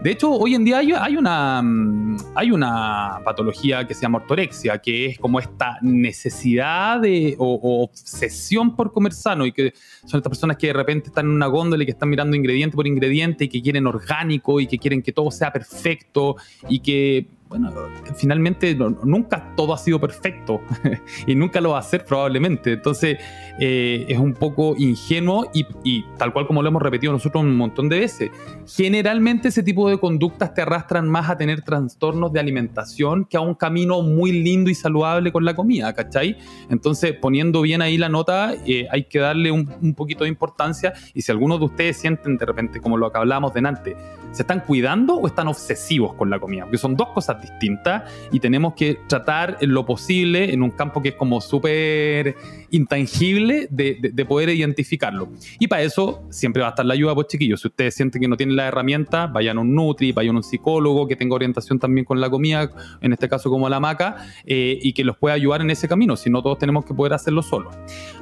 de 0.03 0.11
hecho, 0.11 0.33
hoy 0.33 0.57
en 0.57 0.65
día 0.65 0.79
hay, 0.79 1.17
una, 1.17 1.63
mm, 1.63 2.17
hay 2.35 2.51
una 2.51 3.21
patología 3.25 3.87
que 3.87 3.95
se 3.95 4.03
llama 4.03 4.19
ortorexia, 4.19 4.79
que 4.79 5.07
es 5.07 5.19
como 5.19 5.39
esta 5.39 5.79
necesidad 5.81 7.01
de, 7.01 7.37
o, 7.39 7.85
obsesión 7.85 8.75
por 8.75 8.93
comer 8.93 9.13
sano, 9.13 9.47
y 9.47 9.53
que 9.53 9.73
son 10.05 10.19
estas 10.19 10.31
personas 10.31 10.57
que 10.57 10.67
de 10.67 10.73
repente 10.73 11.09
están 11.09 11.27
en 11.27 11.33
una 11.33 11.47
góndola 11.47 11.85
y 11.85 11.87
que 11.87 11.93
están 11.93 12.09
mirando 12.09 12.37
ingrediente 12.37 12.75
por 12.75 12.89
ingrediente 12.89 13.45
y 13.45 13.49
que 13.49 13.63
quieren 13.63 13.87
orgánico 13.87 14.61
y 14.61 14.67
que 14.67 14.77
quieren 14.77 15.03
que 15.03 15.13
todo 15.13 15.31
sea 15.31 15.53
perfecto 15.53 16.35
y 16.69 16.81
que 16.81 17.27
bueno, 17.53 17.71
finalmente 18.17 18.75
nunca 18.75 19.53
todo 19.55 19.75
ha 19.75 19.79
sido 19.79 20.01
perfecto 20.01 20.63
y 21.27 21.35
nunca 21.35 21.61
lo 21.61 21.73
va 21.73 21.81
a 21.81 21.83
ser 21.83 22.07
probablemente. 22.07 22.73
Entonces 22.73 23.19
eh, 23.59 24.07
es 24.09 24.17
un 24.17 24.33
poco 24.33 24.75
ingenuo 24.79 25.51
y, 25.53 26.03
tal 26.17 26.33
cual 26.33 26.47
como 26.47 26.63
lo 26.63 26.69
hemos 26.69 26.81
repetido 26.81 27.13
nosotros 27.13 27.45
un 27.45 27.55
montón 27.55 27.91
de 27.91 27.99
veces, 27.99 28.31
generalmente 28.67 29.49
ese 29.49 29.63
tipo 29.63 29.91
de 29.91 29.99
conductas 29.99 30.55
te 30.55 30.63
arrastran 30.63 31.07
más 31.11 31.29
a 31.29 31.37
tener 31.37 31.61
trastornos 31.61 32.33
de 32.33 32.41
alimentación 32.41 33.27
que 33.27 33.37
a 33.37 33.41
un 33.41 33.55
camino 33.55 34.01
muy 34.01 34.33
lindo 34.33 34.71
y 34.71 34.75
saludable 34.75 35.31
con 35.31 35.45
la 35.45 35.55
comida, 35.55 35.93
¿cachai? 35.93 36.39
Entonces 36.71 37.13
poniendo 37.13 37.61
bien 37.61 37.83
ahí 37.83 37.99
la 37.99 38.09
nota, 38.09 38.55
eh, 38.65 38.87
hay 38.91 39.05
que 39.05 39.19
darle 39.19 39.51
un, 39.51 39.71
un, 39.83 39.93
poquito 39.93 40.25
de 40.25 40.31
importancia 40.31 40.95
y 41.13 41.21
si 41.21 41.31
algunos 41.31 41.59
de 41.59 41.67
ustedes 41.67 41.99
sienten 41.99 42.39
de 42.39 42.47
repente, 42.47 42.81
como 42.81 42.97
lo 42.97 43.13
que 43.13 43.19
hablábamos 43.19 43.53
delante, 43.53 43.95
¿se 44.33 44.43
están 44.43 44.61
cuidando 44.61 45.17
o 45.17 45.27
están 45.27 45.49
obsesivos 45.49 46.15
con 46.15 46.31
la 46.31 46.41
comida? 46.41 46.65
Porque 46.65 46.79
son 46.79 46.97
dos 46.97 47.09
cosas 47.09 47.42
distintas 47.43 48.11
y 48.31 48.41
tenemos 48.41 48.75
que 48.75 48.99
tratar 49.09 49.59
en 49.61 49.75
lo 49.75 49.85
posible 49.85 50.53
en 50.53 50.63
un 50.63 50.71
campo 50.71 51.03
que 51.03 51.11
es 51.11 51.15
como 51.17 51.41
súper 51.41 52.37
intangible 52.71 53.69
de, 53.71 54.25
poder 54.29 54.51
identificarlo. 54.51 55.29
Y 55.59 55.67
para 55.67 55.83
eso 55.83 56.23
siempre 56.31 56.63
va 56.63 56.69
a 56.69 56.71
estar 56.71 56.87
la 56.87 56.95
ayuda, 56.95 57.15
pues 57.15 57.27
chiquillos. 57.27 57.61
Si 57.61 57.69
ustedes 57.69 57.95
sienten 57.95 58.23
que 58.23 58.29
no 58.29 58.37
tienen 58.37 58.57
la 58.57 58.69
herramienta, 58.69 59.27
vayan 59.27 59.59
a 59.59 59.61
un 59.61 59.75
Nutri, 59.75 60.13
vayan 60.13 60.37
a 60.37 60.39
un 60.39 60.45
psicólogo 60.45 61.07
que 61.07 61.17
tenga 61.17 61.35
orientación 61.35 61.79
también 61.79 62.05
con 62.05 62.21
la 62.21 62.31
comida, 62.31 62.71
en 63.01 63.13
este 63.13 63.29
caso 63.29 63.51
como 63.51 63.69
la 63.69 63.81
maca, 63.81 64.17
eh, 64.45 64.79
y 64.81 64.93
que 64.93 65.05
los 65.05 65.17
pueda 65.17 65.35
ayudar 65.35 65.61
en 65.61 65.71
ese 65.71 65.89
camino. 65.89 66.17
Si 66.17 66.31
no, 66.31 66.43
todos 66.43 66.59
tenemos 66.59 66.85
que 66.85 66.95
poder 66.95 67.13
hacerlo 67.13 67.43
solos. 67.43 67.75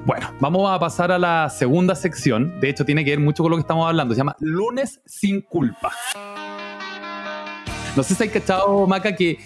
Bueno, 0.05 0.33
vamos 0.41 0.71
a 0.71 0.79
pasar 0.79 1.13
a 1.13 1.19
la 1.19 1.49
segunda 1.51 1.95
sección. 1.95 2.61
De 2.61 2.71
hecho, 2.71 2.85
tiene 2.85 3.05
que 3.05 3.11
ver 3.11 3.21
mucho 3.21 3.43
con 3.43 3.51
lo 3.51 3.57
que 3.57 3.63
estamos 3.63 3.87
hablando. 3.87 4.15
Se 4.15 4.19
llama 4.19 4.37
Lunes 4.41 5.01
sin 5.05 5.43
culpa. 5.43 5.93
No 7.97 8.03
sé 8.03 8.15
si 8.15 8.23
hay 8.23 8.29
cachado, 8.29 8.87
Maca, 8.87 9.15
que 9.17 9.39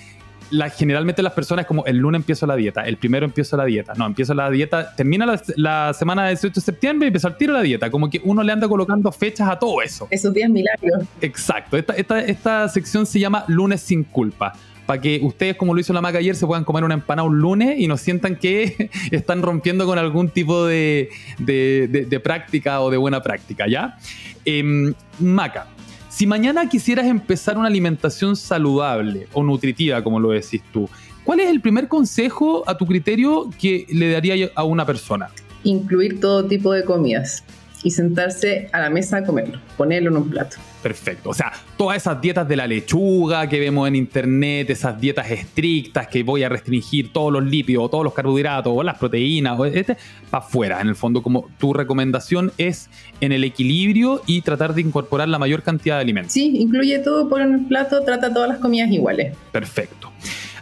la, 0.50 0.68
generalmente 0.70 1.22
las 1.22 1.32
personas 1.32 1.66
como 1.66 1.84
el 1.86 1.96
lunes 1.96 2.20
empiezo 2.20 2.46
la 2.46 2.56
dieta, 2.56 2.82
el 2.82 2.96
primero 2.96 3.24
empiezo 3.24 3.56
la 3.56 3.64
dieta, 3.64 3.94
no, 3.94 4.06
empiezo 4.06 4.34
la 4.34 4.50
dieta, 4.50 4.94
termina 4.94 5.26
la, 5.56 5.92
semana 5.94 6.26
del 6.26 6.36
18 6.36 6.54
de 6.54 6.64
septiembre 6.64 7.06
y 7.06 7.08
empiezo 7.08 7.28
al 7.28 7.36
tiro 7.36 7.52
la 7.52 7.62
dieta, 7.62 7.90
como 7.90 8.10
que 8.10 8.20
uno 8.24 8.42
le 8.42 8.52
anda 8.52 8.68
colocando 8.68 9.10
fechas 9.10 9.48
a 9.48 9.58
todo 9.58 9.82
eso. 9.82 10.06
Esos 10.10 10.32
días 10.34 10.50
milagros. 10.50 11.04
Exacto, 11.20 11.76
esta, 11.76 11.94
esta, 11.94 12.20
esta 12.20 12.68
sección 12.68 13.06
se 13.06 13.18
llama 13.18 13.44
lunes 13.48 13.80
sin 13.80 14.04
culpa 14.04 14.52
para 14.86 15.00
que 15.00 15.20
ustedes, 15.22 15.56
como 15.56 15.72
lo 15.74 15.80
hizo 15.80 15.92
la 15.92 16.00
Maca 16.00 16.18
ayer, 16.18 16.36
se 16.36 16.46
puedan 16.46 16.64
comer 16.64 16.84
una 16.84 16.94
empanada 16.94 17.26
un 17.26 17.38
lunes 17.38 17.78
y 17.78 17.88
no 17.88 17.96
sientan 17.96 18.36
que 18.36 18.90
están 19.10 19.42
rompiendo 19.42 19.86
con 19.86 19.98
algún 19.98 20.28
tipo 20.28 20.66
de, 20.66 21.08
de, 21.38 22.20
práctica 22.22 22.80
o 22.80 22.90
de 22.90 22.96
buena 22.96 23.22
práctica, 23.22 23.66
¿ya? 23.66 23.96
Em, 24.44 24.92
Maca, 25.18 25.68
si 26.14 26.28
mañana 26.28 26.68
quisieras 26.68 27.06
empezar 27.06 27.58
una 27.58 27.66
alimentación 27.66 28.36
saludable 28.36 29.26
o 29.32 29.42
nutritiva, 29.42 30.04
como 30.04 30.20
lo 30.20 30.30
decís 30.30 30.62
tú, 30.72 30.88
¿cuál 31.24 31.40
es 31.40 31.50
el 31.50 31.60
primer 31.60 31.88
consejo 31.88 32.62
a 32.68 32.78
tu 32.78 32.86
criterio 32.86 33.50
que 33.60 33.84
le 33.90 34.12
daría 34.12 34.48
a 34.54 34.62
una 34.62 34.86
persona? 34.86 35.30
Incluir 35.64 36.20
todo 36.20 36.44
tipo 36.44 36.72
de 36.72 36.84
comidas 36.84 37.42
y 37.84 37.90
sentarse 37.90 38.68
a 38.72 38.80
la 38.80 38.90
mesa 38.90 39.18
a 39.18 39.24
comerlo, 39.24 39.60
ponerlo 39.76 40.10
en 40.10 40.16
un 40.16 40.30
plato. 40.30 40.56
Perfecto. 40.82 41.30
O 41.30 41.34
sea, 41.34 41.52
todas 41.76 41.98
esas 41.98 42.20
dietas 42.20 42.48
de 42.48 42.56
la 42.56 42.66
lechuga 42.66 43.46
que 43.46 43.60
vemos 43.60 43.86
en 43.86 43.94
internet, 43.94 44.68
esas 44.70 44.98
dietas 44.98 45.30
estrictas 45.30 46.08
que 46.08 46.22
voy 46.22 46.42
a 46.42 46.48
restringir 46.48 47.12
todos 47.12 47.32
los 47.32 47.44
lípidos, 47.44 47.90
todos 47.90 48.02
los 48.02 48.14
carbohidratos, 48.14 48.72
o 48.74 48.82
las 48.82 48.98
proteínas, 48.98 49.58
o 49.58 49.66
este, 49.66 49.96
para 50.30 50.44
afuera. 50.44 50.80
En 50.80 50.88
el 50.88 50.96
fondo, 50.96 51.22
como 51.22 51.48
tu 51.58 51.74
recomendación 51.74 52.52
es 52.56 52.88
en 53.20 53.32
el 53.32 53.44
equilibrio 53.44 54.22
y 54.26 54.40
tratar 54.40 54.74
de 54.74 54.80
incorporar 54.80 55.28
la 55.28 55.38
mayor 55.38 55.62
cantidad 55.62 55.96
de 55.96 56.02
alimentos. 56.02 56.32
Sí, 56.32 56.56
incluye 56.56 56.98
todo 57.00 57.28
por 57.28 57.42
en 57.42 57.52
el 57.52 57.60
plato, 57.66 58.02
trata 58.02 58.32
todas 58.32 58.48
las 58.48 58.58
comidas 58.58 58.90
iguales. 58.90 59.36
Perfecto. 59.52 60.10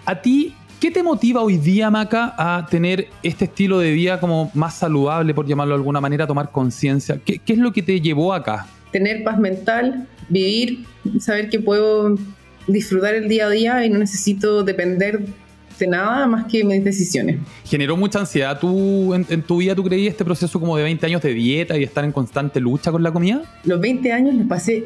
A 0.05 0.21
ti, 0.21 0.55
¿Qué 0.83 0.91
te 0.91 1.01
motiva 1.05 1.43
hoy 1.43 1.59
día, 1.59 1.93
Maca, 1.93 2.35
a 2.37 2.67
tener 2.67 3.07
este 3.23 3.45
estilo 3.45 3.79
de 3.79 3.93
vida 3.93 4.19
como 4.19 4.51
más 4.53 4.75
saludable, 4.75 5.33
por 5.33 5.47
llamarlo 5.47 5.75
de 5.75 5.79
alguna 5.79 6.01
manera, 6.01 6.27
tomar 6.27 6.51
conciencia? 6.51 7.21
¿Qué, 7.25 7.41
es 7.47 7.59
lo 7.59 7.73
que 7.73 7.83
te 7.83 8.01
llevó 8.01 8.35
acá? 8.35 8.67
Tener 8.91 9.23
paz 9.23 9.39
mental, 9.39 10.09
vivir, 10.29 10.85
saber 11.21 11.51
que 11.51 11.61
puedo 11.61 12.17
disfrutar 12.67 13.15
el 13.15 13.29
día 13.29 13.47
a 13.47 13.51
día 13.51 13.87
y 13.87 13.91
no 13.91 14.01
necesito 14.01 14.65
depender 14.65 15.21
de 15.79 15.87
nada 15.87 16.27
más 16.27 16.47
que 16.47 16.65
mis 16.65 16.83
decisiones. 16.83 17.39
¿Generó 17.65 17.97
mucha 17.97 18.19
ansiedad 18.19 18.59
tú, 18.59 19.15
en, 19.15 19.43
tu 19.43 19.59
vida, 19.59 19.77
tú 19.77 19.85
creías, 19.85 20.11
este 20.11 20.25
proceso 20.25 20.59
como 20.59 20.77
de 20.77 20.83
20 20.83 21.07
años 21.07 21.23
de 21.23 21.33
dieta 21.33 21.79
y 21.79 21.85
estar 21.85 22.05
en 22.05 22.11
constante 22.11 22.59
lucha 22.59 22.91
con 22.91 23.05
la 23.05 23.13
comida? 23.13 23.41
Los 23.63 23.81
20 23.81 24.11
años 24.11 24.35
los 24.35 24.49
pasé 24.49 24.83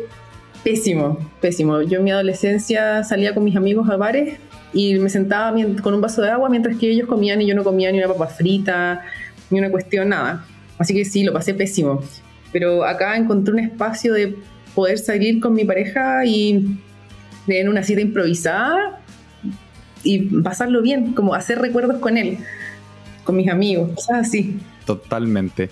pésimo, 0.67 1.17
pésimo. 1.41 1.81
Yo 1.83 1.99
en 1.99 2.05
mi 2.05 2.11
adolescencia 2.11 3.05
salía 3.05 3.33
con 3.33 3.45
mis 3.45 3.55
amigos 3.55 3.89
a 3.89 3.97
bares 3.97 4.41
y 4.73 4.99
me 4.99 5.09
sentaba 5.09 5.57
con 5.81 5.95
un 5.95 6.01
vaso 6.01 6.23
de 6.23 6.31
agua 6.31 6.49
mientras 6.49 6.77
que 6.77 6.91
ellos 6.91 7.07
comían 7.07 7.41
y 7.41 7.47
yo 7.47 7.55
no 7.55 7.63
comía 7.63 7.93
ni 7.93 7.99
una 7.99 8.09
papa 8.09 8.27
frita, 8.27 9.05
ni 9.49 9.61
una 9.61 9.71
cuestión, 9.71 10.09
nada. 10.09 10.45
Así 10.77 10.93
que 10.93 11.05
sí, 11.05 11.23
lo 11.23 11.33
pasé 11.33 11.55
pésimo. 11.55 12.03
Pero 12.51 12.85
acá 12.85 13.17
encontré 13.17 13.55
un 13.55 13.61
espacio 13.61 14.13
de 14.13 14.35
poder 14.75 14.99
salir 14.99 15.39
con 15.39 15.55
mi 15.55 15.65
pareja 15.65 16.27
y 16.27 16.81
tener 17.47 17.69
una 17.69 17.85
cita 17.85 18.01
improvisada 18.01 19.01
y 20.03 20.19
pasarlo 20.43 20.83
bien, 20.83 21.13
como 21.13 21.35
hacer 21.35 21.61
recuerdos 21.61 22.01
con 22.01 22.19
él, 22.19 22.39
con 23.23 23.37
mis 23.37 23.49
amigos, 23.49 23.93
cosas 23.95 24.27
así. 24.27 24.59
Totalmente. 24.87 25.69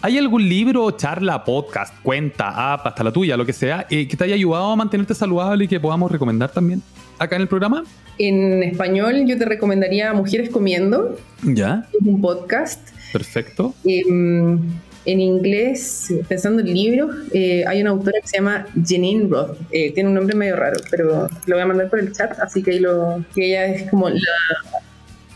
¿Hay 0.00 0.18
algún 0.18 0.48
libro, 0.48 0.90
charla, 0.92 1.44
podcast, 1.44 1.94
cuenta, 2.02 2.72
app, 2.72 2.86
hasta 2.86 3.04
la 3.04 3.12
tuya, 3.12 3.36
lo 3.36 3.44
que 3.44 3.52
sea, 3.52 3.86
eh, 3.90 4.08
que 4.08 4.16
te 4.16 4.24
haya 4.24 4.34
ayudado 4.34 4.72
a 4.72 4.76
mantenerte 4.76 5.14
saludable 5.14 5.66
y 5.66 5.68
que 5.68 5.78
podamos 5.78 6.10
recomendar 6.10 6.50
también 6.50 6.82
acá 7.18 7.36
en 7.36 7.42
el 7.42 7.48
programa? 7.48 7.84
En 8.18 8.62
español 8.62 9.26
yo 9.26 9.36
te 9.36 9.44
recomendaría 9.44 10.12
Mujeres 10.14 10.48
Comiendo. 10.48 11.18
Ya. 11.42 11.86
Es 11.92 12.06
un 12.06 12.20
podcast. 12.22 12.88
Perfecto. 13.12 13.74
Em, 13.84 14.58
en 15.04 15.20
inglés, 15.20 16.12
pensando 16.26 16.62
en 16.62 16.72
libros, 16.72 17.14
eh, 17.34 17.64
hay 17.66 17.82
una 17.82 17.90
autora 17.90 18.18
que 18.22 18.28
se 18.28 18.38
llama 18.38 18.66
Janine 18.82 19.28
Roth. 19.28 19.58
Eh, 19.70 19.92
tiene 19.92 20.08
un 20.08 20.14
nombre 20.14 20.34
medio 20.34 20.56
raro, 20.56 20.78
pero 20.90 21.28
lo 21.46 21.54
voy 21.54 21.62
a 21.62 21.66
mandar 21.66 21.90
por 21.90 21.98
el 21.98 22.12
chat, 22.12 22.38
así 22.40 22.62
que 22.62 22.70
ahí 22.70 22.78
lo, 22.78 23.22
que 23.34 23.48
ella 23.48 23.66
es 23.66 23.90
como 23.90 24.08
la, 24.08 24.18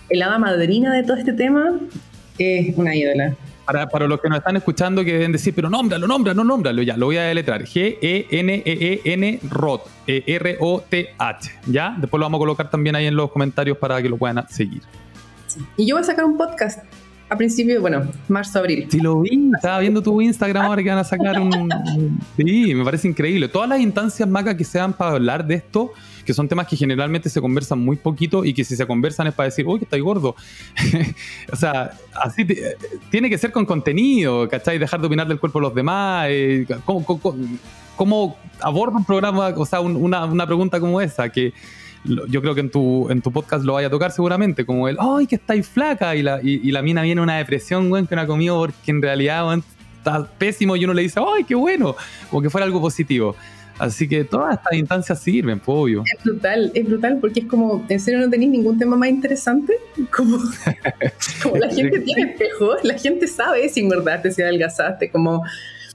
el 0.08 0.22
hada 0.22 0.38
madrina 0.38 0.94
de 0.94 1.02
todo 1.02 1.16
este 1.16 1.34
tema. 1.34 1.78
Es 2.38 2.76
una 2.76 2.94
ídola. 2.94 3.34
Para, 3.64 4.06
los 4.06 4.20
que 4.20 4.30
nos 4.30 4.38
están 4.38 4.56
escuchando 4.56 5.04
que 5.04 5.12
deben 5.12 5.32
decir, 5.32 5.54
pero 5.54 5.68
nómbralo, 5.68 6.06
nómbralo, 6.06 6.42
nómbralo, 6.42 6.82
ya, 6.82 6.96
lo 6.96 7.06
voy 7.06 7.18
a 7.18 7.24
deletrar. 7.24 7.64
G-E-N-E-E-N 7.64 9.40
Roth, 9.50 9.82
R-O-T-H, 10.06 11.50
¿ya? 11.66 11.94
Después 11.98 12.18
lo 12.18 12.24
vamos 12.24 12.38
a 12.38 12.40
colocar 12.40 12.70
también 12.70 12.96
ahí 12.96 13.06
en 13.06 13.14
los 13.14 13.30
comentarios 13.30 13.76
para 13.76 14.00
que 14.00 14.08
lo 14.08 14.16
puedan 14.16 14.48
seguir. 14.48 14.80
Y 15.76 15.86
yo 15.86 15.96
voy 15.96 16.02
a 16.02 16.06
sacar 16.06 16.24
un 16.24 16.38
podcast 16.38 16.82
a 17.30 17.36
principio, 17.36 17.80
bueno, 17.80 18.08
marzo, 18.28 18.58
abril. 18.58 18.86
Sí, 18.88 19.00
lo 19.00 19.20
vi, 19.20 19.50
estaba 19.54 19.80
viendo 19.80 20.02
tu 20.02 20.18
Instagram 20.20 20.64
ahora 20.64 20.82
que 20.82 20.88
van 20.88 20.98
a 20.98 21.04
sacar 21.04 21.38
un... 21.38 22.18
Sí, 22.38 22.74
me 22.74 22.84
parece 22.84 23.08
increíble. 23.08 23.48
Todas 23.48 23.68
las 23.68 23.80
instancias, 23.80 24.26
Maca, 24.26 24.56
que 24.56 24.64
sean 24.64 24.94
para 24.94 25.12
hablar 25.12 25.46
de 25.46 25.56
esto, 25.56 25.92
que 26.28 26.34
son 26.34 26.46
temas 26.46 26.66
que 26.66 26.76
generalmente 26.76 27.30
se 27.30 27.40
conversan 27.40 27.78
muy 27.78 27.96
poquito 27.96 28.44
y 28.44 28.52
que 28.52 28.62
si 28.62 28.76
se 28.76 28.86
conversan 28.86 29.28
es 29.28 29.32
para 29.32 29.46
decir, 29.46 29.66
uy, 29.66 29.78
que 29.78 29.86
estáis 29.86 30.02
gordo. 30.02 30.36
o 31.50 31.56
sea, 31.56 31.92
así 32.22 32.46
tiene 33.10 33.30
que 33.30 33.38
ser 33.38 33.50
con 33.50 33.64
contenido, 33.64 34.46
¿cachai? 34.46 34.76
Dejar 34.76 35.00
de 35.00 35.06
opinar 35.06 35.26
del 35.26 35.40
cuerpo 35.40 35.58
de 35.58 35.62
los 35.62 35.74
demás. 35.74 36.26
Eh, 36.28 36.66
¿cómo, 37.96 38.36
aborda 38.60 38.98
un 38.98 39.06
programa, 39.06 39.54
o 39.56 39.64
sea, 39.64 39.80
una, 39.80 40.26
una 40.26 40.46
pregunta 40.46 40.78
como 40.78 41.00
esa? 41.00 41.30
Que 41.30 41.54
yo 42.04 42.42
creo 42.42 42.54
que 42.54 42.60
en 42.60 42.70
tu, 42.70 43.08
en 43.08 43.22
tu 43.22 43.32
podcast 43.32 43.64
lo 43.64 43.72
vaya 43.72 43.86
a 43.86 43.90
tocar 43.90 44.12
seguramente, 44.12 44.66
como 44.66 44.86
el, 44.86 44.98
¡ay, 45.00 45.26
que 45.26 45.36
estáis 45.36 45.66
flaca! 45.66 46.14
Y 46.14 46.22
la, 46.22 46.40
y, 46.42 46.70
la 46.70 46.82
mina 46.82 47.00
viene 47.00 47.22
una 47.22 47.38
depresión, 47.38 47.88
güey, 47.88 48.06
que 48.06 48.16
no 48.16 48.20
ha 48.20 48.26
comido 48.26 48.58
porque 48.58 48.90
en 48.90 49.00
realidad, 49.00 49.46
está 49.96 50.26
pésimo 50.26 50.76
y 50.76 50.84
uno 50.84 50.92
le 50.92 51.00
dice, 51.00 51.20
¡ay, 51.26 51.44
qué 51.44 51.54
bueno! 51.54 51.96
Como 52.28 52.42
que 52.42 52.50
fuera 52.50 52.66
algo 52.66 52.82
positivo. 52.82 53.34
Así 53.78 54.08
que 54.08 54.24
todas 54.24 54.56
estas 54.56 54.72
instancias 54.74 55.20
sirven, 55.20 55.60
obvio. 55.64 56.02
Es 56.04 56.24
brutal, 56.24 56.70
es 56.74 56.86
brutal, 56.86 57.18
porque 57.20 57.40
es 57.40 57.46
como, 57.46 57.84
¿en 57.88 58.00
serio 58.00 58.20
no 58.20 58.30
tenéis 58.30 58.50
ningún 58.50 58.78
tema 58.78 58.96
más 58.96 59.08
interesante? 59.08 59.74
Como, 60.14 60.38
como 61.42 61.56
la 61.56 61.68
gente 61.68 62.00
tiene 62.00 62.32
espejos, 62.32 62.78
la 62.82 62.98
gente 62.98 63.26
sabe 63.26 63.68
si 63.68 63.80
engordaste, 63.80 64.32
si 64.32 64.42
adelgazaste, 64.42 65.10
como 65.10 65.42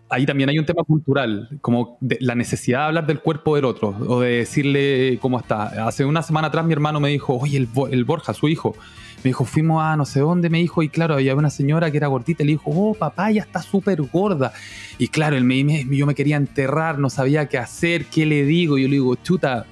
ahí 0.10 0.26
también 0.26 0.50
hay 0.50 0.60
un 0.60 0.66
tema 0.66 0.84
cultural, 0.84 1.50
como 1.62 1.98
la 2.20 2.36
necesidad 2.36 2.80
de 2.80 2.86
hablar 2.86 3.08
del 3.08 3.20
cuerpo 3.20 3.56
del 3.56 3.66
otro 3.66 3.96
o 4.08 4.22
de 4.22 4.38
decirle 4.38 5.18
cómo 5.20 5.40
está. 5.40 5.88
Hace 5.88 6.06
una 6.06 6.22
semana 6.22 6.48
atrás 6.50 6.66
mi 6.66 6.74
hermano 6.74 7.00
me 7.00 7.10
dijo, 7.10 7.38
oye, 7.38 7.58
el, 7.58 7.68
el 7.92 8.04
Borja, 8.06 8.34
su 8.34 8.48
hijo, 8.48 8.76
me 9.24 9.30
dijo, 9.30 9.46
fuimos 9.46 9.82
a 9.82 9.96
no 9.96 10.06
sé 10.06 10.20
dónde, 10.20 10.50
me 10.50 10.60
dijo, 10.60 10.84
y 10.84 10.90
claro, 10.90 11.16
había 11.16 11.36
una 11.36 11.50
señora 11.50 11.90
que 11.92 11.98
era 11.98 12.08
gordita, 12.08 12.44
y 12.44 12.48
le 12.48 12.52
dijo, 12.54 12.72
oh, 12.74 12.94
papá, 12.94 13.32
ya 13.32 13.42
está 13.42 13.62
súper 13.62 14.02
gorda. 14.02 14.54
Y 14.98 15.08
claro, 15.08 15.38
él 15.38 15.46
me, 15.46 15.86
yo 15.86 16.06
me 16.06 16.16
quería 16.16 16.36
enterrar, 16.36 17.00
no 17.00 17.10
sabía 17.10 17.48
qué 17.48 17.58
hacer, 17.58 18.06
qué 18.06 18.26
le 18.26 18.44
digo. 18.46 18.78
Yo 18.78 18.88
le 18.88 18.96
digo, 18.96 19.16
chuta, 19.16 19.66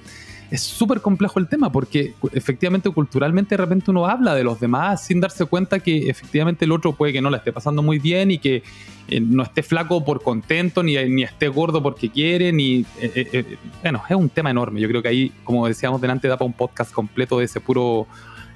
es 0.52 0.62
súper 0.62 1.00
complejo 1.00 1.40
el 1.40 1.48
tema 1.48 1.72
porque 1.72 2.14
efectivamente 2.34 2.90
culturalmente 2.90 3.56
de 3.56 3.58
repente 3.58 3.90
uno 3.90 4.06
habla 4.06 4.36
de 4.36 4.44
los 4.44 4.60
demás 4.60 5.02
sin 5.06 5.22
darse 5.22 5.46
cuenta 5.46 5.80
que 5.80 6.10
efectivamente 6.10 6.66
el 6.66 6.74
otro 6.74 6.92
puede 6.92 7.14
que 7.14 7.22
no 7.22 7.30
la 7.30 7.38
esté 7.38 7.54
pasando 7.54 7.82
muy 7.82 8.00
bien 8.00 8.32
y 8.32 8.38
que 8.38 8.62
eh, 9.08 9.22
no 9.22 9.44
esté 9.44 9.64
flaco 9.64 10.04
por 10.04 10.22
contento 10.22 10.84
ni, 10.84 10.98
ni 11.06 11.24
esté 11.24 11.48
gordo 11.48 11.82
porque 11.82 12.10
quiere 12.10 12.52
ni 12.52 12.86
eh, 13.00 13.30
eh, 13.32 13.58
bueno 13.82 14.04
es 14.10 14.16
un 14.16 14.28
tema 14.28 14.52
enorme 14.52 14.82
yo 14.82 14.90
creo 14.90 15.02
que 15.02 15.08
ahí 15.08 15.32
como 15.46 15.66
decíamos 15.68 16.02
delante 16.02 16.28
da 16.28 16.36
para 16.36 16.48
un 16.48 16.54
podcast 16.54 16.92
completo 16.92 17.40
de 17.40 17.46
ese 17.46 17.62
puro 17.62 18.06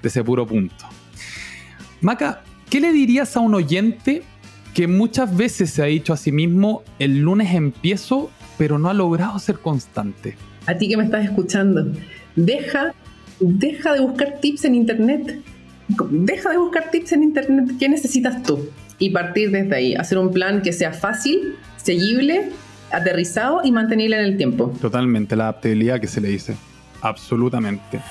de 0.05 0.09
ese 0.09 0.23
puro 0.23 0.45
punto. 0.45 0.85
Maca, 2.01 2.43
¿qué 2.69 2.79
le 2.79 2.93
dirías 2.93 3.35
a 3.35 3.39
un 3.39 3.55
oyente 3.55 4.21
que 4.75 4.87
muchas 4.87 5.35
veces 5.35 5.71
se 5.71 5.81
ha 5.81 5.85
dicho 5.85 6.13
a 6.13 6.17
sí 6.17 6.31
mismo, 6.31 6.83
el 6.99 7.21
lunes 7.21 7.55
empiezo, 7.55 8.29
pero 8.57 8.77
no 8.77 8.87
ha 8.89 8.93
logrado 8.93 9.39
ser 9.39 9.57
constante? 9.57 10.37
A 10.67 10.77
ti 10.77 10.87
que 10.87 10.95
me 10.95 11.05
estás 11.05 11.25
escuchando, 11.25 11.91
deja, 12.35 12.93
deja 13.39 13.93
de 13.93 14.01
buscar 14.01 14.39
tips 14.39 14.65
en 14.65 14.75
internet. 14.75 15.39
Deja 16.11 16.51
de 16.51 16.57
buscar 16.59 16.91
tips 16.91 17.13
en 17.13 17.23
internet. 17.23 17.71
¿Qué 17.79 17.89
necesitas 17.89 18.43
tú? 18.43 18.69
Y 18.99 19.09
partir 19.09 19.49
desde 19.49 19.75
ahí. 19.75 19.95
Hacer 19.95 20.19
un 20.19 20.31
plan 20.31 20.61
que 20.61 20.71
sea 20.71 20.93
fácil, 20.93 21.55
seguible, 21.77 22.51
aterrizado 22.91 23.61
y 23.63 23.71
mantenible 23.71 24.19
en 24.19 24.25
el 24.25 24.37
tiempo. 24.37 24.71
Totalmente, 24.79 25.35
la 25.35 25.45
adaptabilidad 25.45 25.99
que 25.99 26.07
se 26.07 26.21
le 26.21 26.27
dice. 26.27 26.55
Absolutamente. 27.01 28.01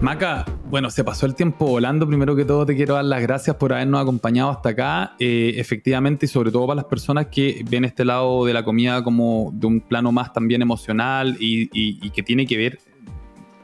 Maca, 0.00 0.44
bueno, 0.70 0.90
se 0.90 1.02
pasó 1.02 1.26
el 1.26 1.34
tiempo 1.34 1.66
volando. 1.66 2.06
Primero 2.06 2.36
que 2.36 2.44
todo, 2.44 2.64
te 2.64 2.76
quiero 2.76 2.94
dar 2.94 3.04
las 3.04 3.20
gracias 3.20 3.56
por 3.56 3.72
habernos 3.72 4.00
acompañado 4.00 4.50
hasta 4.50 4.68
acá. 4.68 5.16
Eh, 5.18 5.54
efectivamente, 5.56 6.26
y 6.26 6.28
sobre 6.28 6.52
todo 6.52 6.68
para 6.68 6.76
las 6.76 6.84
personas 6.84 7.26
que 7.26 7.64
ven 7.68 7.84
este 7.84 8.04
lado 8.04 8.44
de 8.46 8.52
la 8.52 8.64
comida 8.64 9.02
como 9.02 9.50
de 9.52 9.66
un 9.66 9.80
plano 9.80 10.12
más 10.12 10.32
también 10.32 10.62
emocional 10.62 11.36
y 11.40 12.10
que 12.10 12.22
tiene 12.22 12.46
que 12.46 12.56
ver 12.56 12.78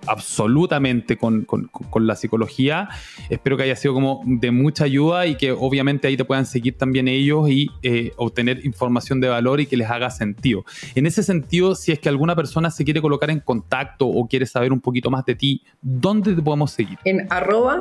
absolutamente 0.07 1.17
con, 1.17 1.47
la 1.95 2.17
psicología. 2.17 2.89
Espero 3.31 3.57
que 3.57 3.65
haya 3.65 3.77
sido 3.77 3.95
como 3.95 4.23
de 4.25 4.51
mucha 4.51 4.85
ayuda 4.85 5.27
y 5.27 5.37
que 5.37 5.53
obviamente 5.53 6.09
ahí 6.09 6.17
te 6.17 6.25
puedan 6.25 6.47
seguir 6.47 6.77
también 6.77 7.09
ellos 7.09 7.49
y 7.49 7.71
eh, 7.83 8.13
obtener 8.17 8.65
información 8.65 9.21
de 9.21 9.29
valor 9.29 9.61
y 9.61 9.67
que 9.67 9.77
les 9.77 9.89
haga 9.91 10.11
sentido. 10.11 10.65
En 10.95 11.07
ese 11.07 11.23
sentido, 11.23 11.75
si 11.75 11.93
es 11.93 11.99
que 11.99 12.09
alguna 12.09 12.37
persona 12.37 12.71
se 12.71 12.85
quiere 12.85 13.01
colocar 13.01 13.31
en 13.31 13.41
contacto 13.41 14.07
o 14.07 14.27
quiere 14.27 14.47
saber 14.47 14.73
un 14.73 14.81
poquito 14.81 15.11
más 15.11 15.25
de 15.25 15.35
ti, 15.35 15.63
¿dónde 15.81 16.35
te 16.35 16.43
podemos 16.43 16.71
seguir? 16.71 16.99
En 17.05 17.27
arroba 17.31 17.79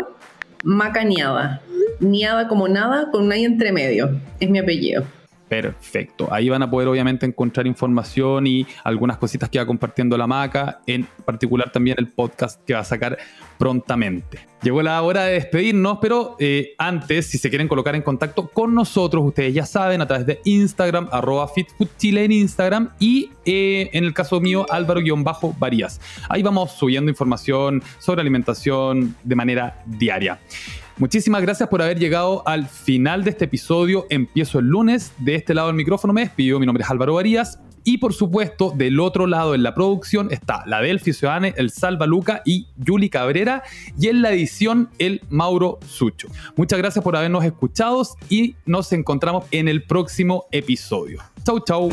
macaniada. 0.63 1.61
Niada 1.99 2.47
como 2.47 2.67
nada 2.67 3.11
con 3.11 3.25
un 3.25 3.33
entre 3.33 3.71
medio. 3.71 4.19
Es 4.39 4.49
mi 4.49 4.59
apellido. 4.59 5.03
Perfecto. 5.49 6.27
Ahí 6.31 6.49
van 6.49 6.63
a 6.63 6.69
poder 6.69 6.87
obviamente 6.87 7.25
encontrar 7.25 7.67
información 7.67 8.47
y 8.47 8.65
algunas 8.83 9.17
cositas 9.17 9.49
que 9.49 9.59
va 9.59 9.65
compartiendo 9.65 10.17
la 10.17 10.25
maca, 10.25 10.81
en 10.87 11.07
particular 11.25 11.71
también 11.71 11.95
el 11.99 12.07
podcast 12.07 12.63
que 12.65 12.73
va 12.73 12.79
a 12.79 12.83
sacar 12.83 13.17
prontamente. 13.57 14.39
Llegó 14.63 14.81
la 14.81 15.01
hora 15.01 15.25
de 15.25 15.33
despedirnos, 15.33 15.99
pero 16.01 16.37
eh, 16.39 16.73
antes, 16.77 17.27
si 17.27 17.37
se 17.37 17.49
quieren 17.49 17.67
colocar 17.67 17.95
en 17.95 18.01
contacto 18.01 18.47
con 18.47 18.73
nosotros, 18.73 19.23
ustedes 19.25 19.53
ya 19.53 19.65
saben, 19.65 20.01
a 20.01 20.07
través 20.07 20.25
de 20.25 20.39
Instagram, 20.45 21.09
arroba 21.11 21.47
FitFoodChile 21.49 22.23
en 22.23 22.31
Instagram 22.31 22.89
y 22.97 23.29
eh, 23.45 23.89
en 23.93 24.05
el 24.05 24.13
caso 24.13 24.39
mío, 24.39 24.65
Álvaro-Varías. 24.69 25.99
Ahí 26.29 26.41
vamos 26.41 26.71
subiendo 26.71 27.11
información 27.11 27.83
sobre 27.99 28.21
alimentación 28.21 29.15
de 29.23 29.35
manera 29.35 29.83
diaria. 29.85 30.39
Muchísimas 30.97 31.41
gracias 31.41 31.69
por 31.69 31.81
haber 31.81 31.97
llegado 31.97 32.47
al 32.47 32.67
final 32.67 33.23
de 33.23 33.31
este 33.31 33.45
episodio. 33.45 34.05
Empiezo 34.09 34.59
el 34.59 34.67
lunes. 34.67 35.11
De 35.17 35.35
este 35.35 35.53
lado 35.53 35.67
del 35.67 35.75
micrófono 35.75 36.13
me 36.13 36.21
despido. 36.21 36.59
Mi 36.59 36.65
nombre 36.65 36.83
es 36.83 36.89
Álvaro 36.89 37.15
Varías. 37.15 37.59
Y 37.83 37.97
por 37.97 38.13
supuesto, 38.13 38.71
del 38.71 38.99
otro 38.99 39.27
lado 39.27 39.55
en 39.55 39.63
la 39.63 39.73
producción 39.75 40.31
está 40.31 40.63
la 40.65 40.79
Delphi 40.79 41.11
Ciudadane, 41.11 41.53
el 41.57 41.69
Salva 41.69 42.05
Luca 42.05 42.41
y 42.45 42.67
Yuli 42.77 43.09
Cabrera. 43.09 43.63
Y 43.99 44.07
en 44.07 44.21
la 44.21 44.31
edición, 44.31 44.89
el 44.99 45.21
Mauro 45.29 45.79
Sucho. 45.85 46.29
Muchas 46.55 46.79
gracias 46.79 47.03
por 47.03 47.15
habernos 47.17 47.43
escuchado 47.43 48.03
y 48.29 48.55
nos 48.65 48.93
encontramos 48.93 49.45
en 49.51 49.67
el 49.67 49.83
próximo 49.83 50.45
episodio. 50.51 51.21
Chau, 51.43 51.59
chau. 51.59 51.89